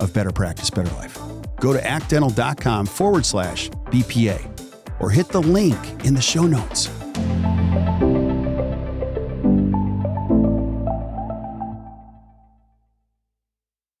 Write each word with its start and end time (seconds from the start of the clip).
of 0.00 0.12
Better 0.12 0.32
Practice, 0.32 0.70
Better 0.70 0.94
Life. 0.96 1.18
Go 1.60 1.72
to 1.72 1.84
actdental.com 1.86 2.86
forward 2.86 3.26
slash 3.26 3.70
BPA 3.86 5.00
or 5.00 5.10
hit 5.10 5.28
the 5.28 5.40
link 5.40 5.78
in 6.04 6.14
the 6.14 6.20
show 6.20 6.46
notes. 6.46 6.88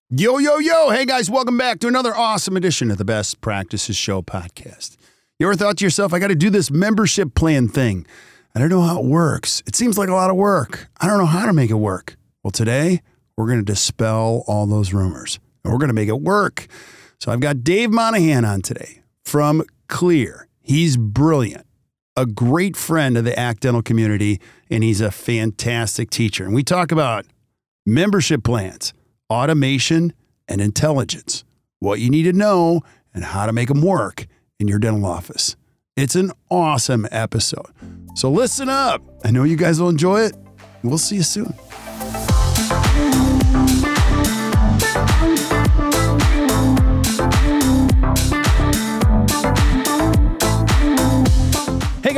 Yo, 0.08 0.38
yo, 0.38 0.58
yo. 0.58 0.90
Hey, 0.90 1.04
guys, 1.04 1.28
welcome 1.28 1.58
back 1.58 1.78
to 1.80 1.88
another 1.88 2.14
awesome 2.14 2.56
edition 2.56 2.90
of 2.90 2.96
the 2.96 3.04
Best 3.04 3.40
Practices 3.40 3.96
Show 3.96 4.22
podcast. 4.22 4.96
You 5.38 5.46
ever 5.46 5.56
thought 5.56 5.78
to 5.78 5.84
yourself, 5.84 6.14
I 6.14 6.18
got 6.18 6.28
to 6.28 6.34
do 6.34 6.48
this 6.48 6.70
membership 6.70 7.34
plan 7.34 7.68
thing? 7.68 8.06
I 8.54 8.58
don't 8.58 8.70
know 8.70 8.80
how 8.80 9.00
it 9.00 9.04
works. 9.04 9.62
It 9.66 9.76
seems 9.76 9.98
like 9.98 10.08
a 10.08 10.14
lot 10.14 10.30
of 10.30 10.36
work. 10.36 10.88
I 10.98 11.06
don't 11.06 11.18
know 11.18 11.26
how 11.26 11.44
to 11.44 11.52
make 11.52 11.70
it 11.70 11.74
work. 11.74 12.16
Well, 12.42 12.50
today, 12.50 13.02
we're 13.36 13.46
going 13.46 13.58
to 13.58 13.64
dispel 13.64 14.44
all 14.46 14.66
those 14.66 14.94
rumors 14.94 15.38
and 15.66 15.72
we're 15.72 15.80
going 15.80 15.88
to 15.88 15.94
make 15.94 16.08
it 16.08 16.20
work. 16.20 16.68
So 17.18 17.32
I've 17.32 17.40
got 17.40 17.64
Dave 17.64 17.90
Monahan 17.90 18.44
on 18.44 18.62
today 18.62 19.02
from 19.24 19.64
Kleer. 19.88 20.46
He's 20.62 20.96
brilliant, 20.96 21.66
a 22.16 22.24
great 22.24 22.76
friend 22.76 23.18
of 23.18 23.24
the 23.24 23.36
ACT 23.36 23.62
Dental 23.62 23.82
community, 23.82 24.40
and 24.70 24.84
he's 24.84 25.00
a 25.00 25.10
fantastic 25.10 26.10
teacher. 26.10 26.44
And 26.44 26.54
we 26.54 26.62
talk 26.62 26.92
about 26.92 27.26
membership 27.84 28.44
plans, 28.44 28.94
automation, 29.28 30.12
and 30.46 30.60
intelligence, 30.60 31.42
what 31.80 31.98
you 31.98 32.10
need 32.10 32.22
to 32.22 32.32
know, 32.32 32.82
and 33.12 33.24
how 33.24 33.46
to 33.46 33.52
make 33.52 33.68
them 33.68 33.82
work 33.82 34.26
in 34.60 34.68
your 34.68 34.78
dental 34.78 35.04
office. 35.04 35.56
It's 35.96 36.14
an 36.14 36.30
awesome 36.48 37.08
episode. 37.10 37.72
So 38.14 38.30
listen 38.30 38.68
up. 38.68 39.02
I 39.24 39.32
know 39.32 39.42
you 39.42 39.56
guys 39.56 39.80
will 39.80 39.88
enjoy 39.88 40.20
it. 40.20 40.36
We'll 40.84 40.98
see 40.98 41.16
you 41.16 41.22
soon. 41.22 41.52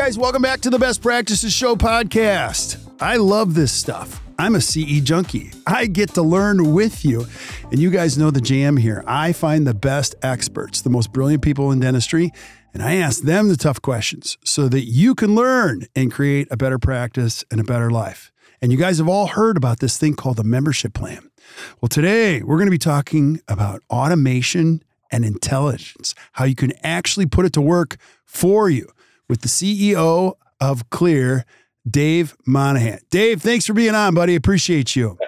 Guys, 0.09 0.17
welcome 0.17 0.41
back 0.41 0.63
to 0.63 0.71
the 0.71 0.79
Best 0.79 1.03
Practices 1.03 1.53
Show 1.53 1.77
podcast. 1.77 2.79
I 2.99 3.17
love 3.17 3.55
this 3.55 3.71
stuff. 3.71 4.23
I'm 4.39 4.55
a 4.55 4.61
CE 4.63 5.03
junkie. 5.03 5.51
I 5.67 5.85
get 5.85 6.15
to 6.15 6.23
learn 6.23 6.73
with 6.73 7.05
you. 7.05 7.27
And 7.71 7.79
you 7.79 7.91
guys 7.91 8.17
know 8.17 8.31
the 8.31 8.41
jam 8.41 8.79
here. 8.79 9.05
I 9.07 9.35
find 9.35 9.67
the 9.67 9.75
best 9.75 10.15
experts, 10.23 10.81
the 10.81 10.89
most 10.89 11.13
brilliant 11.13 11.43
people 11.43 11.71
in 11.73 11.81
dentistry, 11.81 12.31
and 12.73 12.83
I 12.83 12.95
ask 12.95 13.21
them 13.21 13.49
the 13.49 13.57
tough 13.59 13.83
questions 13.83 14.39
so 14.47 14.67
that 14.69 14.87
you 14.87 15.15
can 15.15 15.35
learn 15.35 15.85
and 15.95 16.11
create 16.11 16.49
a 16.51 16.57
better 16.57 16.79
practice 16.79 17.45
and 17.51 17.61
a 17.61 17.65
better 17.65 17.91
life. 17.91 18.33
And 18.63 18.73
you 18.73 18.79
guys 18.79 18.97
have 18.97 19.09
all 19.11 19.27
heard 19.27 19.59
about 19.59 19.81
this 19.81 19.99
thing 19.99 20.15
called 20.15 20.39
the 20.39 20.43
membership 20.45 20.95
plan. 20.95 21.31
Well, 21.83 21.91
today 21.91 22.43
we're 22.43 22.57
going 22.57 22.69
to 22.69 22.71
be 22.71 22.79
talking 22.79 23.43
about 23.47 23.83
automation 23.91 24.83
and 25.11 25.23
intelligence, 25.23 26.15
how 26.33 26.47
you 26.47 26.55
can 26.55 26.73
actually 26.83 27.27
put 27.27 27.45
it 27.45 27.53
to 27.53 27.61
work 27.61 27.99
for 28.25 28.71
you 28.71 28.91
with 29.29 29.43
the 29.43 29.49
CEO 29.49 30.35
of 30.61 30.91
Kleer, 30.91 31.45
Dave 31.89 32.37
Monahan. 32.47 33.01
Dave, 33.11 33.43
thanks 33.43 33.67
for 33.67 33.73
being 33.75 33.95
on, 33.95 34.15
buddy. 34.15 34.35
Appreciate 34.35 34.97
you. 34.97 35.19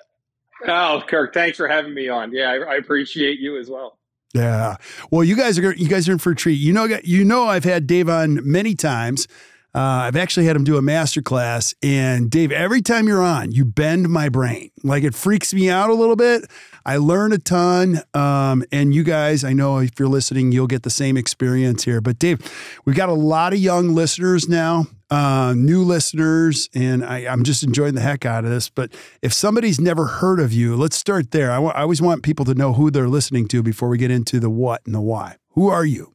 Oh, 0.66 1.03
Kirk, 1.06 1.33
thanks 1.33 1.56
for 1.56 1.69
having 1.69 1.94
me 1.94 2.09
on. 2.09 2.33
Yeah, 2.33 2.50
I, 2.50 2.75
I 2.75 2.75
appreciate 2.77 3.39
you 3.39 3.59
as 3.59 3.71
well. 3.71 3.99
Yeah. 4.34 4.77
Well, 5.10 5.25
you 5.25 5.37
guys 5.37 5.59
are 5.59 5.75
you 5.75 5.89
guys 5.89 6.09
are 6.09 6.12
in 6.12 6.19
for 6.19 6.33
a 6.33 6.37
treat. 6.37 6.55
You 6.55 6.72
know, 6.72 6.84
you 7.03 7.25
know, 7.25 7.47
I've 7.47 7.65
had 7.65 7.87
Dave 7.87 8.09
on 8.09 8.41
many 8.49 8.75
times. 8.75 9.27
Uh, 9.72 9.78
I've 9.78 10.16
actually 10.16 10.47
had 10.47 10.56
him 10.56 10.64
do 10.64 10.76
a 10.76 10.82
master 10.82 11.22
class, 11.22 11.75
and 11.81 12.28
Dave, 12.28 12.50
every 12.50 12.82
time 12.82 13.06
you're 13.06 13.22
on, 13.22 13.53
you 13.53 13.64
bend 13.64 14.08
my 14.08 14.28
brain. 14.28 14.70
Like 14.82 15.04
it 15.04 15.14
freaks 15.14 15.54
me 15.54 15.70
out 15.70 15.91
a 15.91 15.94
little 15.94 16.16
bit. 16.16 16.50
I 16.84 16.97
learn 16.97 17.32
a 17.32 17.38
ton, 17.38 18.00
um, 18.12 18.64
and 18.72 18.92
you 18.92 19.04
guys, 19.04 19.44
I 19.44 19.53
know 19.53 19.78
if 19.78 19.92
you're 19.98 20.09
listening, 20.09 20.50
you'll 20.50 20.66
get 20.66 20.82
the 20.82 20.91
same 20.91 21.16
experience 21.16 21.84
here. 21.84 22.00
But 22.00 22.19
Dave, 22.19 22.41
we've 22.84 22.97
got 22.97 23.10
a 23.10 23.14
lot 23.14 23.53
of 23.53 23.60
young 23.60 23.94
listeners 23.94 24.48
now, 24.48 24.86
uh, 25.09 25.54
new 25.56 25.84
listeners, 25.84 26.69
and 26.75 27.04
I, 27.04 27.20
am 27.20 27.44
just 27.44 27.62
enjoying 27.62 27.94
the 27.94 28.00
heck 28.00 28.26
out 28.26 28.44
of 28.44 28.50
this. 28.50 28.69
But 28.69 28.92
if 29.22 29.32
somebody's 29.32 29.80
never 29.80 30.06
heard 30.06 30.41
of 30.41 30.53
you, 30.53 30.75
let's 30.75 30.97
start 30.97 31.30
there. 31.30 31.53
I, 31.53 31.56
w- 31.56 31.72
I 31.72 31.82
always 31.82 32.03
want 32.03 32.25
people 32.25 32.44
to 32.47 32.54
know 32.54 32.72
who 32.72 32.91
they're 32.91 33.09
listening 33.09 33.47
to 33.48 33.62
before 33.62 33.88
we 33.88 33.98
get 33.98 34.10
into 34.10 34.41
the 34.41 34.50
what 34.50 34.82
and 34.84 34.94
the 34.94 35.00
why. 35.00 35.36
Who 35.50 35.69
are 35.69 35.84
you? 35.84 36.14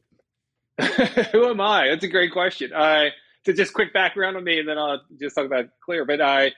who 1.32 1.48
am 1.48 1.60
I? 1.60 1.88
That's 1.88 2.04
a 2.04 2.08
great 2.08 2.32
question. 2.32 2.72
I 2.74 3.12
to 3.46 3.52
just 3.52 3.72
quick 3.72 3.92
background 3.92 4.36
on 4.36 4.44
me, 4.44 4.58
and 4.58 4.68
then 4.68 4.76
I'll 4.76 5.00
just 5.18 5.34
talk 5.34 5.46
about 5.46 5.66
Kleer. 5.80 6.04
But 6.04 6.20
I, 6.20 6.48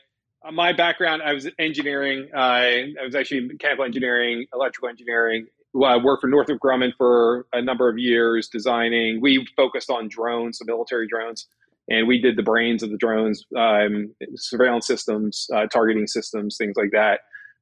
uh, 0.45 0.51
my 0.53 0.73
background, 0.73 1.23
I 1.23 1.35
was 1.35 1.49
engineering. 1.59 2.29
I, 2.35 2.95
I 3.01 3.05
was 3.05 3.15
actually 3.15 3.43
mechanical 3.43 3.85
engineering, 3.85 4.47
electrical 4.53 4.89
engineering. 4.89 5.47
I 5.85 5.99
worked 5.99 6.23
for 6.23 6.29
Northrop 6.29 6.61
Grumman 6.61 6.93
for 6.97 7.47
a 7.53 7.61
number 7.61 7.89
of 7.89 7.99
years, 7.99 8.49
designing. 8.49 9.21
We 9.21 9.47
focused 9.55 9.91
on 9.91 10.09
drones, 10.09 10.59
the 10.59 10.65
military 10.65 11.07
drones, 11.07 11.47
and 11.89 12.09
we 12.09 12.21
did 12.21 12.37
the 12.37 12.43
brains 12.43 12.83
of 12.83 12.91
the 12.91 12.97
drones, 12.97 13.45
um, 13.57 14.15
surveillance 14.35 14.87
systems, 14.87 15.47
uh, 15.55 15.67
targeting 15.67 16.07
systems, 16.07 16.57
things 16.57 16.75
like 16.77 16.91
that. 16.93 17.21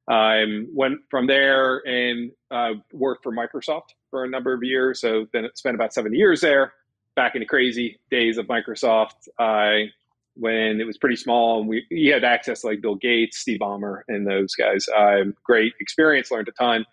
Um, 0.09 0.69
went 0.73 0.99
from 1.11 1.27
there 1.27 1.79
and 1.85 2.31
uh, 2.53 2.75
worked 2.93 3.25
for 3.25 3.33
Microsoft 3.33 3.89
for 4.11 4.23
a 4.23 4.29
number 4.29 4.55
of 4.55 4.63
years. 4.63 5.01
So 5.01 5.27
then 5.33 5.49
spent 5.57 5.75
about 5.75 5.93
seven 5.93 6.15
years 6.15 6.41
there 6.41 6.73
back 7.17 7.35
in 7.35 7.41
the 7.41 7.47
crazy 7.47 7.99
days 8.11 8.39
of 8.39 8.47
Microsoft, 8.47 9.29
uh, 9.39 9.87
when 10.35 10.81
it 10.81 10.87
was 10.87 10.99
pretty 10.99 11.17
small 11.17 11.61
and 11.61 11.69
we 11.69 11.87
you 11.91 12.13
had 12.13 12.23
access 12.23 12.61
to 12.61 12.69
like 12.69 12.83
Bill 12.83 12.95
Gates, 12.95 13.39
Steve 13.39 13.59
Ballmer, 13.61 14.03
and 14.07 14.27
those 14.27 14.55
guys. 14.55 14.87
Uh, 14.89 15.25
great 15.43 15.73
experience, 15.81 16.31
learned 16.31 16.49
a 16.49 16.53
ton. 16.53 16.85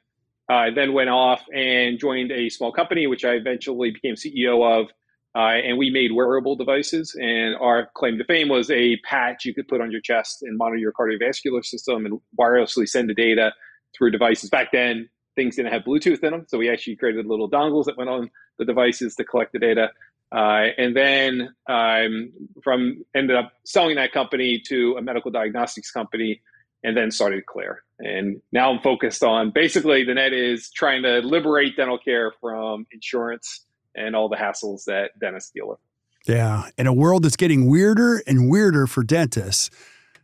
I 0.49 0.69
uh, 0.69 0.71
then 0.73 0.93
went 0.93 1.09
off 1.09 1.43
and 1.53 1.99
joined 1.99 2.31
a 2.31 2.49
small 2.49 2.71
company, 2.71 3.07
which 3.07 3.23
I 3.23 3.33
eventually 3.33 3.91
became 3.91 4.15
CEO 4.15 4.81
of. 4.81 4.87
Uh, 5.35 5.57
and 5.65 5.77
we 5.77 5.89
made 5.89 6.11
wearable 6.11 6.55
devices. 6.55 7.15
And 7.19 7.55
our 7.55 7.89
claim 7.95 8.17
to 8.17 8.23
fame 8.25 8.49
was 8.49 8.69
a 8.69 8.97
patch 8.97 9.45
you 9.45 9.53
could 9.53 9.67
put 9.67 9.81
on 9.81 9.89
your 9.89 10.01
chest 10.01 10.43
and 10.43 10.57
monitor 10.57 10.77
your 10.77 10.91
cardiovascular 10.91 11.65
system 11.65 12.05
and 12.05 12.19
wirelessly 12.39 12.87
send 12.87 13.09
the 13.09 13.15
data 13.15 13.51
through 13.97 14.11
devices. 14.11 14.49
Back 14.49 14.71
then, 14.71 15.09
things 15.35 15.55
didn't 15.55 15.71
have 15.71 15.83
Bluetooth 15.83 16.23
in 16.23 16.31
them. 16.31 16.45
So 16.47 16.57
we 16.57 16.69
actually 16.69 16.97
created 16.97 17.25
little 17.25 17.49
dongles 17.49 17.85
that 17.85 17.97
went 17.97 18.09
on 18.09 18.29
the 18.59 18.65
devices 18.65 19.15
to 19.15 19.23
collect 19.23 19.53
the 19.53 19.59
data. 19.59 19.89
Uh, 20.33 20.69
and 20.79 20.95
then 20.95 21.53
um, 21.69 22.31
from 22.63 23.05
ended 23.15 23.35
up 23.35 23.53
selling 23.65 23.97
that 23.97 24.11
company 24.11 24.59
to 24.67 24.95
a 24.97 25.01
medical 25.01 25.29
diagnostics 25.29 25.91
company, 25.91 26.41
and 26.83 26.97
then 26.97 27.11
started 27.11 27.45
Kleer. 27.45 27.83
And 27.99 28.41
now 28.51 28.71
I'm 28.71 28.81
focused 28.81 29.23
on 29.23 29.51
basically 29.51 30.03
the 30.03 30.15
net 30.15 30.33
is 30.33 30.71
trying 30.71 31.03
to 31.03 31.19
liberate 31.19 31.77
dental 31.77 31.97
care 31.97 32.33
from 32.41 32.85
insurance 32.91 33.65
and 33.95 34.15
all 34.15 34.27
the 34.27 34.35
hassles 34.35 34.85
that 34.85 35.11
dentists 35.19 35.51
deal 35.51 35.69
with. 35.69 35.79
Yeah, 36.27 36.69
in 36.77 36.87
a 36.87 36.93
world 36.93 37.23
that's 37.23 37.35
getting 37.35 37.69
weirder 37.69 38.23
and 38.25 38.49
weirder 38.49 38.87
for 38.87 39.03
dentists 39.03 39.69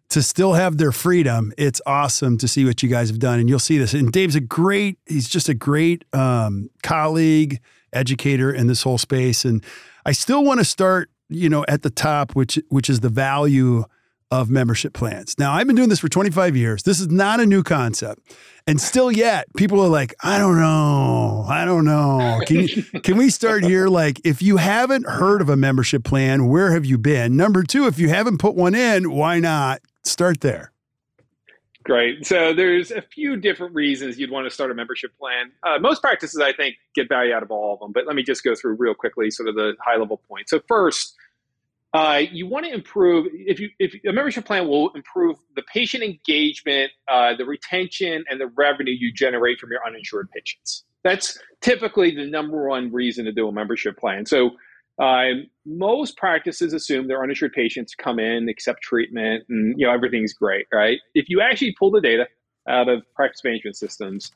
to 0.09 0.23
still 0.23 0.53
have 0.53 0.77
their 0.77 0.91
freedom, 0.91 1.53
it's 1.57 1.81
awesome 1.85 2.37
to 2.39 2.47
see 2.47 2.65
what 2.65 2.81
you 2.81 2.89
guys 2.89 3.09
have 3.09 3.19
done. 3.19 3.39
And 3.39 3.47
you'll 3.47 3.59
see 3.59 3.77
this. 3.77 3.93
And 3.93 4.11
Dave's 4.11 4.35
a 4.35 4.39
great, 4.39 4.97
he's 5.05 5.29
just 5.29 5.49
a 5.49 5.53
great 5.53 6.03
um, 6.13 6.69
colleague, 6.81 7.59
educator 7.93 8.51
in 8.51 8.67
this 8.67 8.83
whole 8.83 8.97
space. 8.97 9.45
And 9.45 9.63
I 10.05 10.11
still 10.11 10.43
want 10.43 10.59
to 10.59 10.65
start, 10.65 11.09
you 11.29 11.49
know, 11.49 11.65
at 11.67 11.81
the 11.83 11.89
top, 11.89 12.33
which 12.33 12.59
which 12.69 12.89
is 12.89 12.99
the 13.01 13.09
value 13.09 13.85
of 14.31 14.49
membership 14.49 14.93
plans. 14.93 15.35
Now, 15.39 15.53
I've 15.53 15.65
been 15.65 15.75
doing 15.75 15.89
this 15.89 15.99
for 15.99 16.09
25 16.09 16.55
years. 16.55 16.83
This 16.83 16.99
is 16.99 17.07
not 17.07 17.39
a 17.39 17.45
new 17.45 17.63
concept. 17.63 18.21
And 18.67 18.79
still 18.79 19.11
yet, 19.11 19.47
people 19.57 19.81
are 19.81 19.87
like, 19.87 20.13
I 20.21 20.37
don't 20.37 20.59
know. 20.59 21.45
I 21.47 21.65
don't 21.65 21.85
know. 21.85 22.39
Can, 22.45 22.67
you, 22.67 22.83
can 23.03 23.17
we 23.17 23.31
start 23.31 23.63
here? 23.63 23.87
Like, 23.87 24.21
if 24.23 24.43
you 24.43 24.57
haven't 24.57 25.07
heard 25.07 25.41
of 25.41 25.49
a 25.49 25.55
membership 25.55 26.03
plan, 26.03 26.47
where 26.47 26.71
have 26.73 26.85
you 26.85 26.99
been? 26.99 27.35
Number 27.35 27.63
two, 27.63 27.87
if 27.87 27.97
you 27.97 28.09
haven't 28.09 28.37
put 28.37 28.53
one 28.53 28.75
in, 28.75 29.11
why 29.11 29.39
not? 29.39 29.81
Start 30.03 30.41
there. 30.41 30.71
Great. 31.89 32.23
So 32.23 32.53
there's 32.53 32.91
a 32.91 33.01
few 33.01 33.35
different 33.35 33.73
reasons 33.73 34.19
you'd 34.19 34.29
want 34.29 34.45
to 34.45 34.51
start 34.51 34.69
a 34.69 34.75
membership 34.75 35.09
plan. 35.17 35.51
Uh, 35.63 35.79
most 35.79 36.03
practices, 36.03 36.39
I 36.39 36.53
think, 36.53 36.75
get 36.93 37.09
value 37.09 37.33
out 37.33 37.41
of 37.41 37.49
all 37.49 37.73
of 37.73 37.79
them, 37.79 37.91
but 37.91 38.05
let 38.05 38.15
me 38.15 38.21
just 38.21 38.43
go 38.43 38.53
through 38.53 38.75
real 38.75 38.93
quickly 38.93 39.31
sort 39.31 39.49
of 39.49 39.55
the 39.55 39.73
high 39.83 39.97
level 39.97 40.21
points. 40.29 40.51
So 40.51 40.59
first, 40.67 41.15
uh, 41.95 42.21
you 42.31 42.45
want 42.45 42.67
to 42.67 42.71
improve 42.71 43.25
if 43.33 43.59
you 43.59 43.71
if 43.79 43.95
a 44.07 44.13
membership 44.13 44.45
plan 44.45 44.67
will 44.67 44.91
improve 44.91 45.37
the 45.55 45.63
patient 45.63 46.03
engagement, 46.03 46.91
uh, 47.11 47.35
the 47.35 47.45
retention, 47.45 48.23
and 48.29 48.39
the 48.39 48.51
revenue 48.55 48.93
you 48.93 49.11
generate 49.11 49.59
from 49.59 49.71
your 49.71 49.79
uninsured 49.87 50.29
patients. 50.29 50.83
That's 51.03 51.39
typically 51.61 52.13
the 52.13 52.27
number 52.27 52.67
one 52.69 52.91
reason 52.93 53.25
to 53.25 53.31
do 53.31 53.47
a 53.47 53.51
membership 53.51 53.97
plan. 53.97 54.27
So 54.27 54.51
uh, 54.99 55.41
most 55.65 56.17
practices 56.17 56.73
assume 56.73 57.07
their 57.07 57.23
uninsured 57.23 57.53
patients 57.53 57.95
come 57.95 58.19
in, 58.19 58.49
accept 58.49 58.81
treatment, 58.81 59.43
and 59.49 59.75
you 59.77 59.85
know 59.85 59.93
everything's 59.93 60.33
great, 60.33 60.65
right? 60.73 60.99
If 61.13 61.29
you 61.29 61.41
actually 61.41 61.75
pull 61.77 61.91
the 61.91 62.01
data 62.01 62.27
out 62.67 62.89
of 62.89 63.03
practice 63.15 63.41
management 63.43 63.77
systems, 63.77 64.31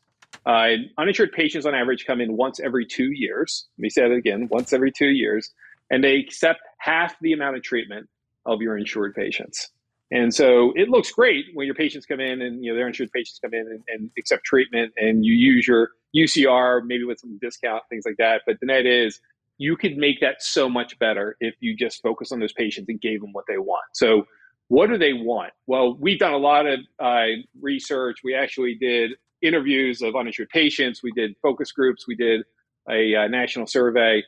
uh, 0.46 0.70
uninsured 0.98 1.32
patients 1.32 1.66
on 1.66 1.76
average 1.76 2.06
come 2.06 2.22
in 2.22 2.38
once 2.38 2.60
every 2.60 2.86
two 2.86 3.12
years. 3.12 3.68
Let 3.78 3.82
me 3.84 3.90
say 3.90 4.02
that 4.04 4.12
again: 4.12 4.48
once 4.50 4.74
every 4.74 4.92
two 4.92 5.10
years 5.10 5.52
and 5.94 6.04
they 6.04 6.16
accept 6.16 6.60
half 6.80 7.16
the 7.22 7.34
amount 7.34 7.56
of 7.56 7.64
treatment 7.64 8.10
of 8.46 8.62
your 8.62 8.78
insured 8.78 9.14
patients. 9.14 9.70
And 10.12 10.34
so 10.34 10.74
it 10.76 10.90
looks 10.90 11.12
great 11.12 11.46
when 11.54 11.66
your 11.66 11.76
patients 11.76 12.06
come 12.06 12.20
in 12.20 12.42
and 12.42 12.64
you 12.64 12.72
know 12.72 12.78
their 12.78 12.88
insured 12.88 13.12
patients 13.12 13.40
come 13.40 13.54
in 13.54 13.62
and, 13.62 13.84
and, 13.88 14.10
accept 14.18 14.44
treatment 14.44 14.92
and 14.98 15.26
you 15.26 15.34
use 15.34 15.68
your 15.68 15.90
UCR 16.16 16.82
maybe 16.86 17.04
with 17.04 17.20
some 17.20 17.38
discount 17.40 17.84
things 17.90 18.04
like 18.06 18.18
that. 18.18 18.42
But 18.46 18.60
the 18.60 18.68
net 18.68 18.86
is 18.86 19.20
you 19.64 19.76
could 19.78 19.96
make 19.98 20.20
that 20.22 20.36
so 20.40 20.70
much 20.70 20.98
better 21.00 21.36
if 21.40 21.56
you 21.60 21.76
just 21.76 22.02
focus 22.02 22.32
on 22.32 22.40
those 22.40 22.54
patients 22.54 22.88
and 22.90 23.00
gave 23.02 23.22
them 23.22 23.32
what 23.32 23.46
they 23.48 23.58
want. 23.58 23.86
So 23.94 24.24
what 24.68 24.90
do 24.90 24.98
they 24.98 25.14
want? 25.14 25.52
Well, 25.68 25.98
we've 26.00 26.20
done 26.20 26.34
a 26.34 26.38
lot 26.38 26.66
of 26.66 26.80
uh, 27.00 27.28
research. 27.62 28.20
We 28.24 28.34
actually 28.36 28.76
did 28.76 29.12
interviews 29.42 30.02
of 30.02 30.16
uninsured 30.16 30.50
patients. 30.50 31.02
We 31.04 31.12
did 31.12 31.36
focus 31.42 31.72
groups. 31.72 32.08
We 32.08 32.16
did 32.16 32.42
a, 32.90 33.16
uh, 33.16 33.28
national 33.28 33.68
survey 33.68 34.24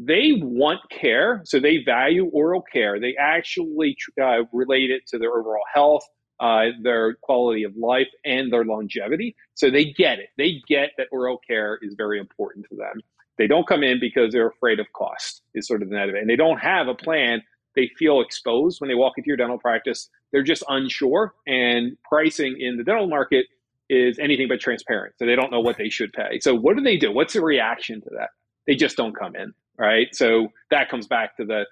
they 0.00 0.32
want 0.40 0.80
care, 0.90 1.42
so 1.44 1.60
they 1.60 1.84
value 1.84 2.24
oral 2.32 2.62
care. 2.62 2.98
They 2.98 3.14
actually 3.20 3.96
uh, 4.20 4.44
relate 4.52 4.90
it 4.90 5.06
to 5.08 5.18
their 5.18 5.30
overall 5.30 5.60
health, 5.72 6.02
uh, 6.40 6.66
their 6.82 7.16
quality 7.20 7.64
of 7.64 7.76
life, 7.76 8.08
and 8.24 8.50
their 8.50 8.64
longevity. 8.64 9.36
So 9.54 9.70
they 9.70 9.92
get 9.92 10.18
it. 10.18 10.30
They 10.38 10.62
get 10.66 10.90
that 10.96 11.08
oral 11.12 11.38
care 11.46 11.78
is 11.82 11.94
very 11.98 12.18
important 12.18 12.64
to 12.70 12.76
them. 12.76 13.02
They 13.40 13.48
don't 13.48 13.66
come 13.66 13.82
in 13.82 13.98
because 13.98 14.32
they're 14.32 14.48
afraid 14.48 14.78
of 14.78 14.86
cost, 14.92 15.42
is 15.54 15.66
sort 15.66 15.82
of 15.82 15.88
the 15.88 15.96
net 15.96 16.08
of 16.08 16.14
it. 16.14 16.20
And 16.20 16.30
they 16.30 16.36
don't 16.36 16.58
have 16.58 16.86
a 16.86 16.94
plan. 16.94 17.42
They 17.74 17.90
feel 17.98 18.20
exposed 18.20 18.80
when 18.80 18.88
they 18.88 18.94
walk 18.94 19.14
into 19.16 19.26
your 19.26 19.36
dental 19.36 19.58
practice. 19.58 20.08
They're 20.30 20.44
just 20.44 20.62
unsure. 20.68 21.34
And 21.46 21.96
pricing 22.08 22.56
in 22.60 22.76
the 22.76 22.84
dental 22.84 23.08
market 23.08 23.46
is 23.88 24.20
anything 24.20 24.46
but 24.46 24.60
transparent. 24.60 25.14
So 25.18 25.26
they 25.26 25.34
don't 25.34 25.50
know 25.50 25.60
what 25.60 25.78
they 25.78 25.88
should 25.88 26.12
pay. 26.12 26.38
So 26.40 26.54
what 26.54 26.76
do 26.76 26.82
they 26.82 26.96
do? 26.96 27.10
What's 27.10 27.32
the 27.32 27.40
reaction 27.40 28.00
to 28.02 28.10
that? 28.18 28.28
They 28.68 28.76
just 28.76 28.96
don't 28.96 29.18
come 29.18 29.34
in 29.34 29.52
right? 29.80 30.14
So 30.14 30.48
that 30.70 30.90
comes 30.90 31.08
back 31.08 31.36
to 31.38 31.44
the 31.44 31.64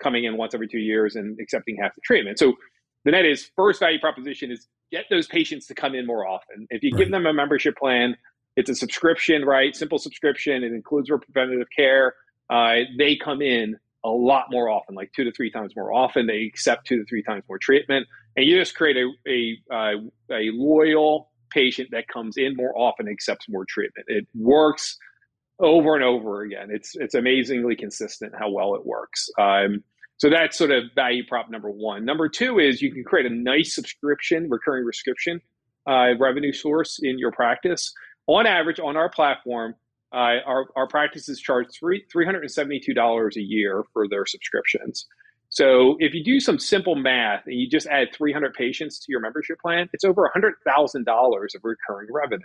coming 0.00 0.24
in 0.24 0.36
once 0.36 0.54
every 0.54 0.68
two 0.68 0.78
years 0.78 1.16
and 1.16 1.40
accepting 1.40 1.76
half 1.80 1.94
the 1.94 2.02
treatment. 2.02 2.38
So 2.38 2.52
the 3.04 3.10
net 3.10 3.24
is 3.24 3.50
first 3.56 3.80
value 3.80 3.98
proposition 3.98 4.52
is 4.52 4.68
get 4.92 5.06
those 5.10 5.26
patients 5.26 5.66
to 5.68 5.74
come 5.74 5.94
in 5.94 6.06
more 6.06 6.26
often. 6.26 6.66
If 6.70 6.82
you 6.82 6.90
right. 6.92 6.98
give 6.98 7.10
them 7.10 7.26
a 7.26 7.32
membership 7.32 7.76
plan, 7.76 8.16
it's 8.56 8.70
a 8.70 8.74
subscription, 8.74 9.44
right? 9.44 9.74
Simple 9.74 9.98
subscription. 9.98 10.62
It 10.62 10.72
includes 10.72 11.10
preventative 11.32 11.68
care. 11.74 12.14
Uh, 12.50 12.80
they 12.98 13.16
come 13.16 13.42
in 13.42 13.76
a 14.04 14.10
lot 14.10 14.46
more 14.50 14.68
often, 14.68 14.94
like 14.94 15.12
two 15.14 15.24
to 15.24 15.32
three 15.32 15.50
times 15.50 15.74
more 15.74 15.92
often. 15.92 16.26
They 16.26 16.42
accept 16.42 16.86
two 16.86 16.98
to 16.98 17.04
three 17.04 17.22
times 17.22 17.42
more 17.48 17.58
treatment, 17.58 18.06
and 18.36 18.46
you 18.46 18.58
just 18.58 18.74
create 18.74 18.96
a 18.96 19.10
a, 19.28 19.58
uh, 19.74 19.98
a 20.30 20.50
loyal 20.52 21.30
patient 21.50 21.88
that 21.92 22.06
comes 22.08 22.36
in 22.36 22.54
more 22.56 22.76
often, 22.76 23.08
accepts 23.08 23.48
more 23.48 23.64
treatment. 23.64 24.06
It 24.08 24.26
works 24.34 24.98
over 25.58 25.94
and 25.94 26.04
over 26.04 26.42
again. 26.42 26.68
It's 26.70 26.94
it's 26.96 27.14
amazingly 27.14 27.76
consistent 27.76 28.34
how 28.38 28.50
well 28.50 28.74
it 28.74 28.84
works. 28.84 29.28
Um, 29.38 29.82
so 30.16 30.30
that's 30.30 30.56
sort 30.56 30.70
of 30.70 30.84
value 30.94 31.24
prop 31.26 31.50
number 31.50 31.70
one. 31.70 32.04
Number 32.04 32.28
two 32.28 32.58
is 32.58 32.80
you 32.80 32.92
can 32.92 33.04
create 33.04 33.26
a 33.26 33.34
nice 33.34 33.74
subscription, 33.74 34.48
recurring 34.48 34.84
prescription 34.84 35.40
uh, 35.86 36.16
revenue 36.18 36.52
source 36.52 36.98
in 37.02 37.18
your 37.18 37.32
practice. 37.32 37.92
On 38.26 38.46
average, 38.46 38.80
on 38.80 38.96
our 38.96 39.08
platform, 39.08 39.74
uh, 40.12 40.40
our, 40.46 40.66
our 40.76 40.86
practices 40.86 41.40
charge 41.40 41.66
three, 41.78 42.04
$372 42.14 43.36
a 43.36 43.40
year 43.40 43.84
for 43.92 44.08
their 44.08 44.24
subscriptions. 44.26 45.06
So 45.48 45.96
if 45.98 46.14
you 46.14 46.24
do 46.24 46.40
some 46.40 46.58
simple 46.58 46.94
math 46.94 47.46
and 47.46 47.54
you 47.54 47.68
just 47.68 47.86
add 47.86 48.08
300 48.14 48.54
patients 48.54 48.98
to 49.00 49.06
your 49.08 49.20
membership 49.20 49.60
plan, 49.60 49.88
it's 49.92 50.04
over 50.04 50.30
$100,000 50.34 51.54
of 51.54 51.60
recurring 51.62 52.08
revenue, 52.10 52.42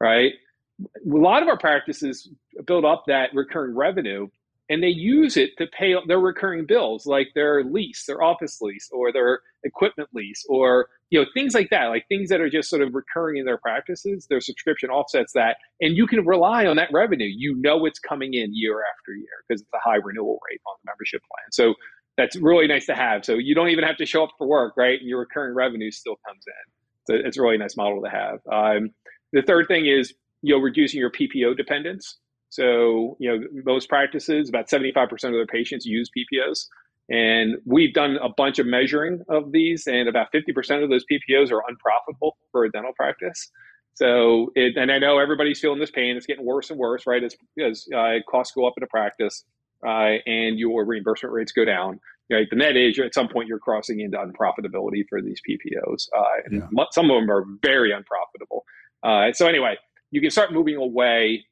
right? 0.00 0.32
a 0.80 0.86
lot 1.04 1.42
of 1.42 1.48
our 1.48 1.58
practices 1.58 2.30
build 2.66 2.84
up 2.84 3.04
that 3.06 3.30
recurring 3.34 3.74
revenue 3.74 4.28
and 4.68 4.82
they 4.82 4.88
use 4.88 5.36
it 5.36 5.56
to 5.58 5.66
pay 5.66 5.94
their 6.06 6.20
recurring 6.20 6.66
bills 6.66 7.06
like 7.06 7.28
their 7.34 7.64
lease 7.64 8.04
their 8.06 8.22
office 8.22 8.60
lease 8.60 8.88
or 8.92 9.12
their 9.12 9.40
equipment 9.64 10.08
lease 10.14 10.44
or 10.48 10.88
you 11.10 11.20
know 11.20 11.26
things 11.34 11.54
like 11.54 11.70
that 11.70 11.86
like 11.86 12.06
things 12.08 12.28
that 12.28 12.40
are 12.40 12.50
just 12.50 12.68
sort 12.68 12.82
of 12.82 12.94
recurring 12.94 13.38
in 13.38 13.46
their 13.46 13.58
practices 13.58 14.26
their 14.28 14.40
subscription 14.40 14.90
offsets 14.90 15.32
that 15.32 15.56
and 15.80 15.96
you 15.96 16.06
can 16.06 16.24
rely 16.26 16.66
on 16.66 16.76
that 16.76 16.88
revenue. 16.92 17.28
You 17.28 17.54
know 17.56 17.84
it's 17.86 17.98
coming 17.98 18.34
in 18.34 18.50
year 18.54 18.82
after 18.92 19.12
year 19.12 19.26
because 19.48 19.62
it's 19.62 19.70
a 19.74 19.78
high 19.88 19.96
renewal 19.96 20.38
rate 20.48 20.60
on 20.66 20.74
the 20.82 20.90
membership 20.90 21.22
plan. 21.22 21.52
So 21.52 21.74
that's 22.16 22.36
really 22.36 22.66
nice 22.66 22.86
to 22.86 22.94
have. 22.94 23.24
So 23.24 23.34
you 23.34 23.54
don't 23.54 23.68
even 23.68 23.84
have 23.84 23.96
to 23.98 24.06
show 24.06 24.24
up 24.24 24.30
for 24.38 24.46
work 24.46 24.74
right? 24.76 24.98
And 24.98 25.08
your 25.08 25.20
recurring 25.20 25.54
revenue 25.54 25.90
still 25.90 26.16
comes 26.26 26.44
in. 26.46 26.72
So 27.06 27.26
it's 27.26 27.38
a 27.38 27.42
really 27.42 27.58
nice 27.58 27.76
model 27.76 28.02
to 28.02 28.10
have. 28.10 28.40
Um, 28.50 28.90
the 29.32 29.42
third 29.42 29.66
thing 29.68 29.86
is 29.86 30.12
you 30.42 30.54
know, 30.54 30.60
reducing 30.60 31.00
your 31.00 31.10
PPO 31.10 31.56
dependence. 31.56 32.18
So, 32.50 33.16
you 33.20 33.30
know, 33.30 33.46
most 33.64 33.88
practices, 33.88 34.48
about 34.48 34.68
75% 34.68 35.12
of 35.12 35.20
their 35.20 35.46
patients 35.46 35.84
use 35.84 36.10
PPOs. 36.16 36.66
And 37.10 37.56
we've 37.64 37.94
done 37.94 38.18
a 38.22 38.28
bunch 38.28 38.58
of 38.58 38.66
measuring 38.66 39.22
of 39.28 39.52
these, 39.52 39.86
and 39.86 40.08
about 40.08 40.28
50% 40.32 40.82
of 40.82 40.90
those 40.90 41.04
PPOs 41.10 41.50
are 41.50 41.62
unprofitable 41.68 42.36
for 42.52 42.64
a 42.64 42.70
dental 42.70 42.92
practice. 42.94 43.50
So, 43.94 44.52
it, 44.54 44.76
and 44.76 44.92
I 44.92 44.98
know 44.98 45.18
everybody's 45.18 45.58
feeling 45.58 45.80
this 45.80 45.90
pain. 45.90 46.16
It's 46.16 46.26
getting 46.26 46.44
worse 46.44 46.70
and 46.70 46.78
worse, 46.78 47.06
right? 47.06 47.24
As, 47.24 47.34
as 47.60 47.86
uh, 47.96 48.18
costs 48.28 48.54
go 48.54 48.66
up 48.66 48.74
in 48.76 48.82
a 48.82 48.86
practice 48.86 49.44
uh, 49.84 50.20
and 50.26 50.58
your 50.58 50.84
reimbursement 50.84 51.32
rates 51.32 51.52
go 51.52 51.64
down. 51.64 52.00
Right? 52.30 52.46
The 52.48 52.56
net 52.56 52.76
is 52.76 52.98
at 52.98 53.14
some 53.14 53.28
point 53.28 53.48
you're 53.48 53.58
crossing 53.58 54.00
into 54.00 54.18
unprofitability 54.18 55.04
for 55.08 55.22
these 55.22 55.40
PPOs. 55.48 56.08
Uh, 56.16 56.22
and 56.44 56.62
yeah. 56.76 56.84
some 56.92 57.10
of 57.10 57.20
them 57.20 57.30
are 57.30 57.44
very 57.62 57.90
unprofitable. 57.90 58.64
Uh, 59.02 59.32
so, 59.32 59.46
anyway, 59.46 59.76
you 60.10 60.20
can 60.20 60.30
start 60.30 60.52
moving 60.52 60.76
away 60.76 61.44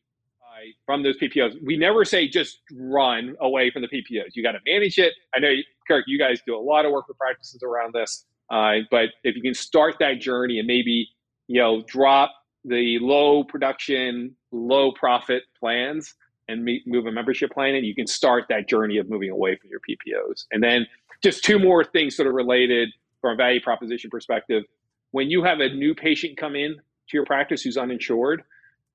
from 0.84 1.02
those 1.02 1.16
PPOs. 1.18 1.56
We 1.64 1.76
never 1.76 2.04
say 2.04 2.28
just 2.28 2.60
run 2.72 3.36
away 3.40 3.70
from 3.70 3.82
the 3.82 3.88
PPOs. 3.88 4.34
You 4.34 4.42
got 4.42 4.52
to 4.52 4.60
manage 4.66 4.98
it. 4.98 5.14
I 5.34 5.40
know, 5.40 5.52
Kirk, 5.86 6.04
you 6.06 6.18
guys 6.18 6.40
do 6.46 6.56
a 6.56 6.60
lot 6.60 6.84
of 6.84 6.92
work 6.92 7.08
with 7.08 7.18
practices 7.18 7.62
around 7.62 7.94
this. 7.94 8.24
Uh, 8.50 8.84
but 8.90 9.10
if 9.24 9.34
you 9.34 9.42
can 9.42 9.54
start 9.54 9.96
that 10.00 10.20
journey 10.20 10.58
and 10.58 10.66
maybe 10.66 11.08
you 11.48 11.60
know 11.60 11.82
drop 11.86 12.32
the 12.64 12.98
low 13.00 13.44
production, 13.44 14.34
low 14.52 14.92
profit 14.92 15.44
plans 15.58 16.14
and 16.48 16.64
meet, 16.64 16.86
move 16.86 17.06
a 17.06 17.12
membership 17.12 17.50
plan, 17.50 17.74
and 17.74 17.86
you 17.86 17.94
can 17.94 18.06
start 18.06 18.44
that 18.48 18.68
journey 18.68 18.98
of 18.98 19.08
moving 19.08 19.30
away 19.30 19.56
from 19.56 19.70
your 19.70 19.80
PPOs. 19.80 20.44
And 20.52 20.62
then 20.62 20.86
just 21.22 21.44
two 21.44 21.58
more 21.58 21.84
things 21.84 22.16
sort 22.16 22.28
of 22.28 22.34
related 22.34 22.90
from 23.20 23.32
a 23.32 23.36
value 23.36 23.60
proposition 23.60 24.10
perspective. 24.10 24.64
When 25.12 25.30
you 25.30 25.42
have 25.44 25.60
a 25.60 25.68
new 25.68 25.94
patient 25.94 26.36
come 26.36 26.54
in 26.54 26.74
to 26.74 27.16
your 27.16 27.24
practice 27.24 27.62
who's 27.62 27.76
uninsured, 27.76 28.42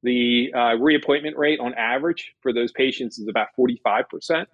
the 0.03 0.51
uh, 0.55 0.75
reappointment 0.79 1.37
rate 1.37 1.59
on 1.59 1.73
average 1.75 2.33
for 2.41 2.53
those 2.53 2.71
patients 2.71 3.19
is 3.19 3.27
about 3.27 3.47
45%. 3.57 4.45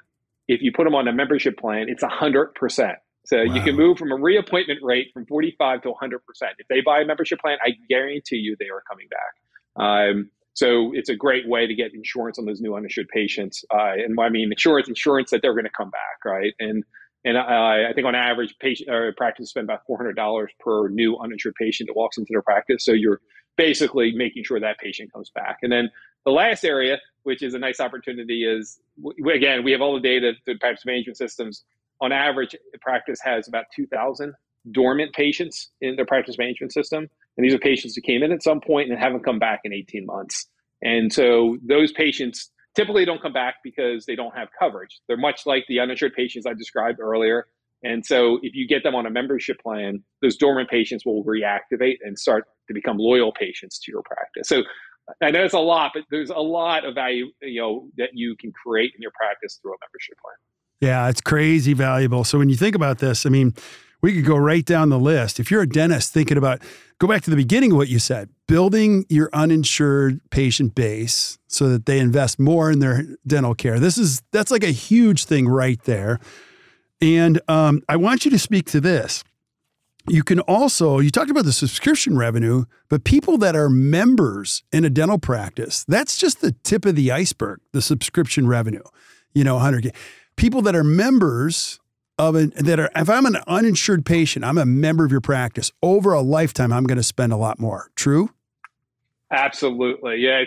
If 0.47 0.61
you 0.61 0.71
put 0.71 0.85
them 0.85 0.95
on 0.95 1.07
a 1.07 1.13
membership 1.13 1.57
plan, 1.57 1.87
it's 1.89 2.03
100%. 2.03 2.95
So 3.25 3.37
wow. 3.37 3.43
you 3.43 3.61
can 3.61 3.75
move 3.75 3.97
from 3.97 4.11
a 4.11 4.15
reappointment 4.15 4.79
rate 4.81 5.07
from 5.13 5.25
45 5.25 5.81
to 5.81 5.89
100%. 5.89 5.93
If 6.57 6.67
they 6.69 6.81
buy 6.81 7.01
a 7.01 7.05
membership 7.05 7.39
plan, 7.39 7.57
I 7.63 7.71
guarantee 7.89 8.37
you 8.37 8.55
they 8.57 8.69
are 8.69 8.81
coming 8.89 9.07
back. 9.09 9.83
Um, 9.83 10.29
so 10.53 10.91
it's 10.93 11.09
a 11.09 11.15
great 11.15 11.47
way 11.47 11.67
to 11.67 11.75
get 11.75 11.93
insurance 11.93 12.39
on 12.39 12.45
those 12.45 12.61
new 12.61 12.75
uninsured 12.75 13.09
patients. 13.13 13.63
Uh, 13.71 13.91
and 13.93 14.17
I 14.19 14.29
mean, 14.29 14.51
insurance, 14.51 14.87
insurance 14.87 15.29
that 15.31 15.41
they're 15.41 15.53
going 15.53 15.65
to 15.65 15.71
come 15.77 15.91
back, 15.91 16.25
right? 16.25 16.53
And 16.59 16.83
and 17.25 17.35
uh, 17.35 17.41
I 17.41 17.91
think 17.93 18.07
on 18.07 18.15
average, 18.15 18.55
patient 18.59 18.89
or 18.89 19.13
practice 19.17 19.49
spend 19.49 19.65
about 19.65 19.81
four 19.85 19.97
hundred 19.97 20.15
dollars 20.15 20.51
per 20.59 20.87
new 20.87 21.17
uninsured 21.17 21.55
patient 21.59 21.87
that 21.87 21.95
walks 21.95 22.17
into 22.17 22.29
their 22.31 22.41
practice. 22.41 22.85
So 22.85 22.93
you're 22.93 23.19
basically 23.57 24.13
making 24.13 24.43
sure 24.43 24.59
that 24.59 24.77
patient 24.77 25.11
comes 25.11 25.29
back. 25.29 25.57
And 25.63 25.71
then 25.71 25.89
the 26.25 26.31
last 26.31 26.63
area, 26.63 26.99
which 27.23 27.41
is 27.41 27.53
a 27.53 27.59
nice 27.59 27.79
opportunity, 27.79 28.45
is 28.45 28.79
again, 29.29 29.63
we 29.63 29.71
have 29.71 29.81
all 29.81 29.95
the 29.95 29.99
data 29.99 30.33
through 30.45 30.59
practice 30.59 30.85
management 30.85 31.17
systems. 31.17 31.63
On 31.99 32.11
average, 32.11 32.55
practice 32.81 33.19
has 33.23 33.47
about 33.47 33.65
2,000 33.75 34.33
dormant 34.71 35.13
patients 35.13 35.71
in 35.81 35.95
their 35.95 36.05
practice 36.05 36.37
management 36.37 36.73
system. 36.73 37.09
And 37.37 37.45
these 37.45 37.53
are 37.53 37.59
patients 37.59 37.95
who 37.95 38.01
came 38.01 38.23
in 38.23 38.31
at 38.31 38.43
some 38.43 38.61
point 38.61 38.89
and 38.89 38.99
haven't 38.99 39.23
come 39.23 39.39
back 39.39 39.61
in 39.63 39.73
18 39.73 40.05
months. 40.05 40.47
And 40.81 41.11
so 41.11 41.57
those 41.65 41.91
patients 41.91 42.51
typically 42.75 43.05
don't 43.05 43.21
come 43.21 43.33
back 43.33 43.55
because 43.63 44.05
they 44.05 44.15
don't 44.15 44.35
have 44.35 44.49
coverage. 44.59 44.99
They're 45.07 45.17
much 45.17 45.45
like 45.45 45.65
the 45.67 45.79
uninsured 45.79 46.13
patients 46.13 46.45
I 46.45 46.53
described 46.53 46.99
earlier. 46.99 47.47
And 47.83 48.05
so 48.05 48.39
if 48.43 48.55
you 48.55 48.67
get 48.67 48.83
them 48.83 48.95
on 48.95 49.05
a 49.05 49.09
membership 49.09 49.59
plan, 49.61 50.03
those 50.21 50.35
dormant 50.35 50.69
patients 50.69 51.05
will 51.05 51.23
reactivate 51.23 51.97
and 52.03 52.17
start 52.17 52.45
to 52.67 52.73
become 52.73 52.97
loyal 52.97 53.31
patients 53.31 53.79
to 53.79 53.91
your 53.91 54.03
practice. 54.03 54.47
So 54.47 54.63
I 55.21 55.31
know 55.31 55.43
it's 55.43 55.53
a 55.53 55.59
lot, 55.59 55.91
but 55.93 56.03
there's 56.11 56.29
a 56.29 56.35
lot 56.35 56.85
of 56.85 56.95
value, 56.95 57.27
you 57.41 57.61
know, 57.61 57.89
that 57.97 58.09
you 58.13 58.35
can 58.35 58.51
create 58.51 58.91
in 58.95 59.01
your 59.01 59.11
practice 59.11 59.59
through 59.61 59.73
a 59.73 59.77
membership 59.81 60.17
plan. 60.21 60.35
Yeah, 60.81 61.09
it's 61.09 61.21
crazy 61.21 61.73
valuable. 61.73 62.23
So 62.23 62.37
when 62.37 62.49
you 62.49 62.55
think 62.55 62.75
about 62.75 62.99
this, 62.99 63.25
I 63.25 63.29
mean, 63.29 63.53
we 64.01 64.13
could 64.13 64.25
go 64.25 64.37
right 64.37 64.63
down 64.63 64.89
the 64.89 64.99
list. 64.99 65.39
If 65.39 65.49
you're 65.49 65.63
a 65.63 65.69
dentist 65.69 66.13
thinking 66.13 66.37
about, 66.37 66.61
go 66.99 67.07
back 67.07 67.23
to 67.23 67.29
the 67.29 67.35
beginning 67.35 67.71
of 67.71 67.77
what 67.77 67.87
you 67.87 67.97
said, 67.99 68.29
building 68.47 69.05
your 69.09 69.29
uninsured 69.33 70.21
patient 70.29 70.75
base 70.75 71.39
so 71.47 71.69
that 71.69 71.87
they 71.87 71.99
invest 71.99 72.37
more 72.37 72.69
in 72.69 72.79
their 72.79 73.03
dental 73.25 73.55
care. 73.55 73.79
This 73.79 73.97
is, 73.97 74.21
that's 74.31 74.51
like 74.51 74.63
a 74.63 74.71
huge 74.71 75.25
thing 75.25 75.47
right 75.47 75.81
there. 75.83 76.19
And 77.01 77.41
um, 77.47 77.81
I 77.89 77.95
want 77.95 78.25
you 78.25 78.31
to 78.31 78.39
speak 78.39 78.65
to 78.67 78.81
this. 78.81 79.23
You 80.09 80.23
can 80.23 80.39
also, 80.41 80.99
you 80.99 81.09
talked 81.09 81.29
about 81.29 81.43
the 81.43 81.51
subscription 81.51 82.17
revenue, 82.17 82.63
but 82.87 83.03
people 83.03 83.37
that 83.39 83.55
are 83.57 83.69
members 83.69 84.63
in 84.71 84.85
a 84.85 84.89
dental 84.89 85.17
practice, 85.19 85.83
that's 85.85 86.17
just 86.17 86.39
the 86.39 86.53
tip 86.63 86.85
of 86.85 86.95
the 86.95 87.11
iceberg, 87.11 87.59
the 87.73 87.81
subscription 87.81 88.47
revenue, 88.47 88.83
you 89.33 89.43
know, 89.43 89.57
100K. 89.57 89.93
People 90.37 90.61
that 90.61 90.75
are 90.75 90.83
members 90.83 91.79
of 92.17 92.35
an, 92.35 92.53
that 92.55 92.79
are, 92.79 92.89
if 92.95 93.09
I'm 93.09 93.25
an 93.25 93.37
uninsured 93.47 94.05
patient, 94.05 94.45
I'm 94.45 94.57
a 94.57 94.65
member 94.65 95.03
of 95.03 95.11
your 95.11 95.21
practice 95.21 95.73
over 95.83 96.13
a 96.13 96.21
lifetime, 96.21 96.71
I'm 96.71 96.85
going 96.85 96.97
to 96.97 97.03
spend 97.03 97.33
a 97.33 97.37
lot 97.37 97.59
more. 97.59 97.91
True? 97.95 98.29
Absolutely. 99.31 100.17
Yeah. 100.19 100.45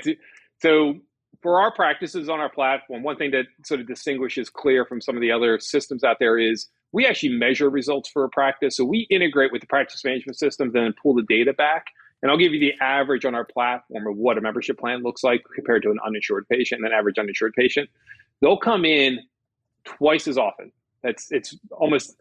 so 0.62 0.95
for 1.43 1.61
our 1.61 1.73
practices 1.73 2.29
on 2.29 2.40
our 2.40 2.50
platform, 2.50 3.02
one 3.02 3.17
thing 3.17 3.31
that 3.33 3.45
sort 3.64 3.81
of 3.81 3.87
distinguishes 3.87 4.49
Kleer 4.49 4.87
from 4.87 5.02
some 5.02 5.17
of 5.17 5.21
the 5.21 5.33
other 5.33 5.59
systems 5.61 6.02
out 6.02 6.17
there 6.19 6.38
is 6.38 6.69
we 6.92 7.06
actually 7.06 7.30
measure 7.30 7.70
results 7.70 8.09
for 8.09 8.25
a 8.25 8.28
practice. 8.28 8.76
So 8.76 8.85
we 8.85 9.06
integrate 9.11 9.52
with 9.52 9.61
the 9.61 9.66
practice 9.66 10.04
management 10.04 10.38
systems 10.38 10.75
and 10.75 10.85
then 10.87 10.94
pull 11.00 11.14
the 11.14 11.23
data 11.28 11.52
back. 11.52 11.87
And 12.23 12.30
I'll 12.30 12.38
give 12.38 12.52
you 12.52 12.61
the 12.61 12.75
average 12.82 13.25
on 13.25 13.35
our 13.35 13.44
platform 13.44 14.06
of 14.06 14.16
what 14.16 14.37
a 14.37 14.40
membership 14.40 14.78
plan 14.78 15.02
looks 15.02 15.25
like 15.25 15.42
compared 15.54 15.82
to 15.85 15.90
an 15.90 15.99
uninsured 16.06 16.47
patient 16.49 16.85
an 16.85 16.92
average 16.92 17.18
uninsured 17.18 17.54
patient. 17.54 17.88
They'll 18.40 18.59
come 18.59 18.85
in 18.85 19.20
twice 19.85 20.28
as 20.28 20.37
often. 20.37 20.73
That's 21.02 21.32
it's 21.32 21.56
almost 21.70 22.16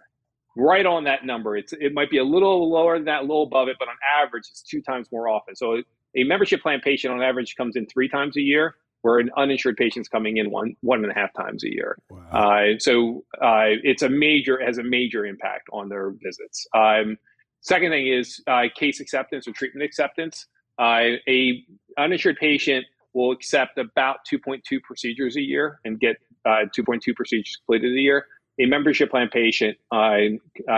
right 0.55 0.85
on 0.85 1.03
that 1.05 1.25
number. 1.25 1.57
It's 1.57 1.73
it 1.73 1.93
might 1.93 2.09
be 2.09 2.17
a 2.17 2.23
little 2.23 2.71
lower 2.71 2.97
than 2.97 3.05
that, 3.05 3.19
a 3.19 3.21
little 3.21 3.43
above 3.43 3.67
it, 3.67 3.75
but 3.77 3.89
on 3.89 3.95
average, 4.21 4.45
it's 4.49 4.61
two 4.61 4.81
times 4.81 5.07
more 5.11 5.27
often. 5.27 5.55
So 5.55 5.81
a 6.15 6.23
membership 6.23 6.61
plan 6.61 6.79
patient 6.81 7.13
on 7.13 7.21
average 7.21 7.55
comes 7.55 7.75
in 7.75 7.85
three 7.85 8.07
times 8.07 8.37
a 8.37 8.41
year 8.41 8.75
where 9.01 9.19
an 9.19 9.29
uninsured 9.37 9.77
patient's 9.77 10.09
coming 10.09 10.37
in 10.37 10.51
one 10.51 10.75
one 10.81 11.03
and 11.03 11.11
a 11.11 11.15
half 11.15 11.33
times 11.33 11.63
a 11.63 11.73
year. 11.73 11.97
Wow. 12.09 12.19
Uh, 12.31 12.79
so 12.79 13.23
uh, 13.41 13.75
it's 13.83 14.01
a 14.01 14.09
major 14.09 14.59
has 14.63 14.77
a 14.77 14.83
major 14.83 15.25
impact 15.25 15.69
on 15.71 15.89
their 15.89 16.11
visits. 16.11 16.67
Um, 16.75 17.17
second 17.61 17.91
thing 17.91 18.07
is 18.07 18.41
uh, 18.47 18.63
case 18.75 18.99
acceptance 18.99 19.47
or 19.47 19.51
treatment 19.53 19.83
acceptance. 19.83 20.47
Uh, 20.77 21.17
a 21.27 21.63
uninsured 21.97 22.37
patient 22.37 22.85
will 23.13 23.31
accept 23.31 23.77
about 23.77 24.17
2.2 24.31 24.81
procedures 24.83 25.35
a 25.35 25.41
year 25.41 25.79
and 25.83 25.99
get 25.99 26.17
uh, 26.45 26.65
2.2 26.77 27.15
procedures 27.15 27.57
completed 27.57 27.97
a 27.97 28.01
year. 28.01 28.25
A 28.59 28.65
membership 28.65 29.09
plan 29.09 29.29
patient 29.31 29.77
uh, 29.91 30.17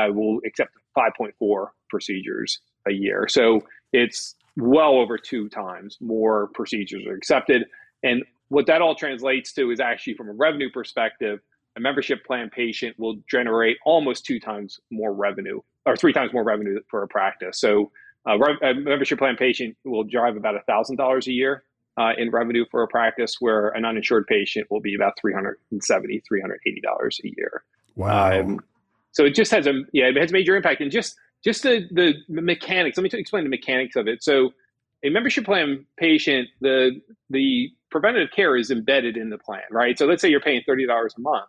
will 0.09 0.39
accept 0.45 0.71
5.4 0.97 1.67
procedures 1.89 2.59
a 2.87 2.91
year. 2.91 3.27
So 3.27 3.61
it's 3.93 4.35
well 4.57 4.95
over 4.95 5.17
two 5.17 5.49
times 5.49 5.97
more 6.01 6.47
procedures 6.53 7.05
are 7.05 7.13
accepted. 7.13 7.65
And 8.03 8.24
what 8.50 8.67
that 8.67 8.81
all 8.81 8.96
translates 8.96 9.53
to 9.53 9.72
is 9.72 9.79
actually 9.79 10.15
from 10.15 10.29
a 10.29 10.34
revenue 10.34 10.70
perspective, 10.70 11.39
a 11.77 11.79
membership 11.79 12.25
plan 12.25 12.50
patient 12.50 13.00
will 13.00 13.15
generate 13.29 13.77
almost 13.86 14.25
two 14.25 14.39
times 14.39 14.79
more 14.89 15.13
revenue 15.13 15.62
or 15.86 15.96
three 15.96 16.13
times 16.13 16.34
more 16.34 16.43
revenue 16.43 16.79
for 16.89 17.03
a 17.03 17.08
practice. 17.08 17.60
So 17.60 17.91
uh, 18.27 18.38
a 18.62 18.74
membership 18.74 19.20
plan 19.20 19.36
patient 19.38 19.75
will 19.86 20.03
drive 20.03 20.36
about 20.36 20.55
$1,000 20.67 21.27
a 21.27 21.31
year 21.31 21.63
uh, 21.98 22.12
in 22.17 22.29
revenue 22.29 22.65
for 22.70 22.84
a 22.84 22.88
practice 22.88 23.38
where 23.39 23.70
an 23.70 23.86
uninsured 23.86 24.27
patient 24.27 24.67
will 24.70 24.81
be 24.81 24.96
about 24.96 25.13
$370, 25.24 25.55
$380 25.81 27.20
a 27.24 27.27
year. 27.38 27.63
Wow. 27.96 28.39
Um, 28.39 28.60
so 29.12 29.25
it 29.25 29.36
just 29.36 29.51
has 29.51 29.67
a, 29.67 29.81
yeah, 29.91 30.05
it 30.05 30.17
has 30.17 30.31
major 30.31 30.55
impact. 30.55 30.81
And 30.81 30.91
just, 30.91 31.15
just 31.43 31.63
the, 31.63 31.88
the 31.91 32.13
mechanics, 32.27 32.98
let 32.98 33.03
me 33.03 33.10
explain 33.20 33.43
the 33.43 33.50
mechanics 33.50 33.96
of 33.96 34.08
it. 34.08 34.24
So 34.24 34.51
a 35.03 35.10
membership 35.10 35.46
plan 35.46 35.86
patient, 35.98 36.50
the, 36.60 37.01
the 37.29 37.70
preventative 37.89 38.29
care 38.36 38.55
is 38.55 38.72
embedded 38.72 39.17
in 39.17 39.29
the 39.29 39.38
plan, 39.38 39.63
right? 39.72 39.98
So 39.98 40.05
let's 40.05 40.22
say 40.22 40.29
you're 40.29 40.39
paying 40.39 40.62
$30 40.67 40.88
a 40.88 41.22
month. 41.22 41.46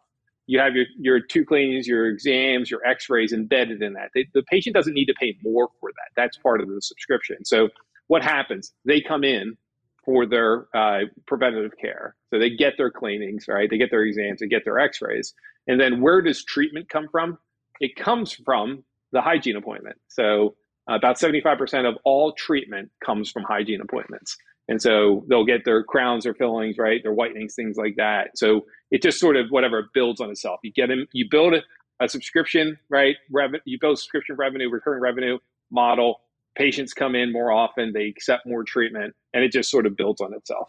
You 0.46 0.58
have 0.58 0.74
your, 0.74 0.86
your 0.98 1.20
two 1.20 1.44
cleanings, 1.44 1.86
your 1.86 2.08
exams, 2.08 2.70
your 2.70 2.84
x 2.84 3.08
rays 3.08 3.32
embedded 3.32 3.82
in 3.82 3.92
that. 3.94 4.10
They, 4.14 4.26
the 4.34 4.42
patient 4.42 4.74
doesn't 4.74 4.92
need 4.92 5.06
to 5.06 5.14
pay 5.14 5.36
more 5.42 5.68
for 5.80 5.90
that. 5.90 6.10
That's 6.16 6.36
part 6.36 6.60
of 6.60 6.68
the 6.68 6.82
subscription. 6.82 7.44
So 7.44 7.68
what 8.08 8.22
happens? 8.22 8.72
They 8.84 9.00
come 9.00 9.24
in 9.24 9.56
for 10.04 10.26
their 10.26 10.66
uh, 10.74 11.02
preventative 11.26 11.72
care. 11.80 12.16
So 12.30 12.38
they 12.38 12.50
get 12.50 12.74
their 12.76 12.90
cleanings, 12.90 13.46
right? 13.48 13.70
They 13.70 13.78
get 13.78 13.90
their 13.90 14.02
exams, 14.02 14.40
they 14.40 14.48
get 14.48 14.64
their 14.64 14.78
x 14.78 15.00
rays. 15.00 15.32
And 15.68 15.80
then 15.80 16.00
where 16.00 16.20
does 16.20 16.44
treatment 16.44 16.88
come 16.88 17.06
from? 17.08 17.38
It 17.80 17.94
comes 17.96 18.32
from 18.32 18.82
the 19.12 19.20
hygiene 19.20 19.56
appointment. 19.56 19.96
So 20.08 20.56
Uh, 20.90 20.94
about 20.94 21.16
75% 21.16 21.88
of 21.88 21.96
all 22.04 22.32
treatment 22.32 22.90
comes 23.04 23.30
from 23.30 23.44
hygiene 23.44 23.80
appointments. 23.80 24.36
And 24.68 24.80
so 24.80 25.24
they'll 25.28 25.44
get 25.44 25.64
their 25.64 25.82
crowns 25.82 26.24
or 26.26 26.34
fillings, 26.34 26.78
right? 26.78 27.02
Their 27.02 27.14
whitenings, 27.14 27.54
things 27.54 27.76
like 27.76 27.96
that. 27.96 28.38
So 28.38 28.66
it 28.90 29.02
just 29.02 29.18
sort 29.18 29.36
of 29.36 29.48
whatever 29.50 29.90
builds 29.92 30.20
on 30.20 30.30
itself. 30.30 30.60
You 30.62 30.72
get 30.72 30.88
them, 30.88 31.06
you 31.12 31.26
build 31.30 31.54
a, 31.54 31.62
a 32.00 32.08
subscription, 32.08 32.78
right? 32.88 33.16
Revenue, 33.30 33.60
you 33.64 33.78
build 33.80 33.98
subscription 33.98 34.36
revenue, 34.36 34.70
recurring 34.70 35.02
revenue 35.02 35.38
model. 35.70 36.20
Patients 36.56 36.92
come 36.92 37.14
in 37.14 37.32
more 37.32 37.50
often, 37.50 37.92
they 37.92 38.06
accept 38.06 38.46
more 38.46 38.62
treatment, 38.62 39.14
and 39.32 39.42
it 39.42 39.52
just 39.52 39.70
sort 39.70 39.86
of 39.86 39.96
builds 39.96 40.20
on 40.20 40.34
itself. 40.34 40.68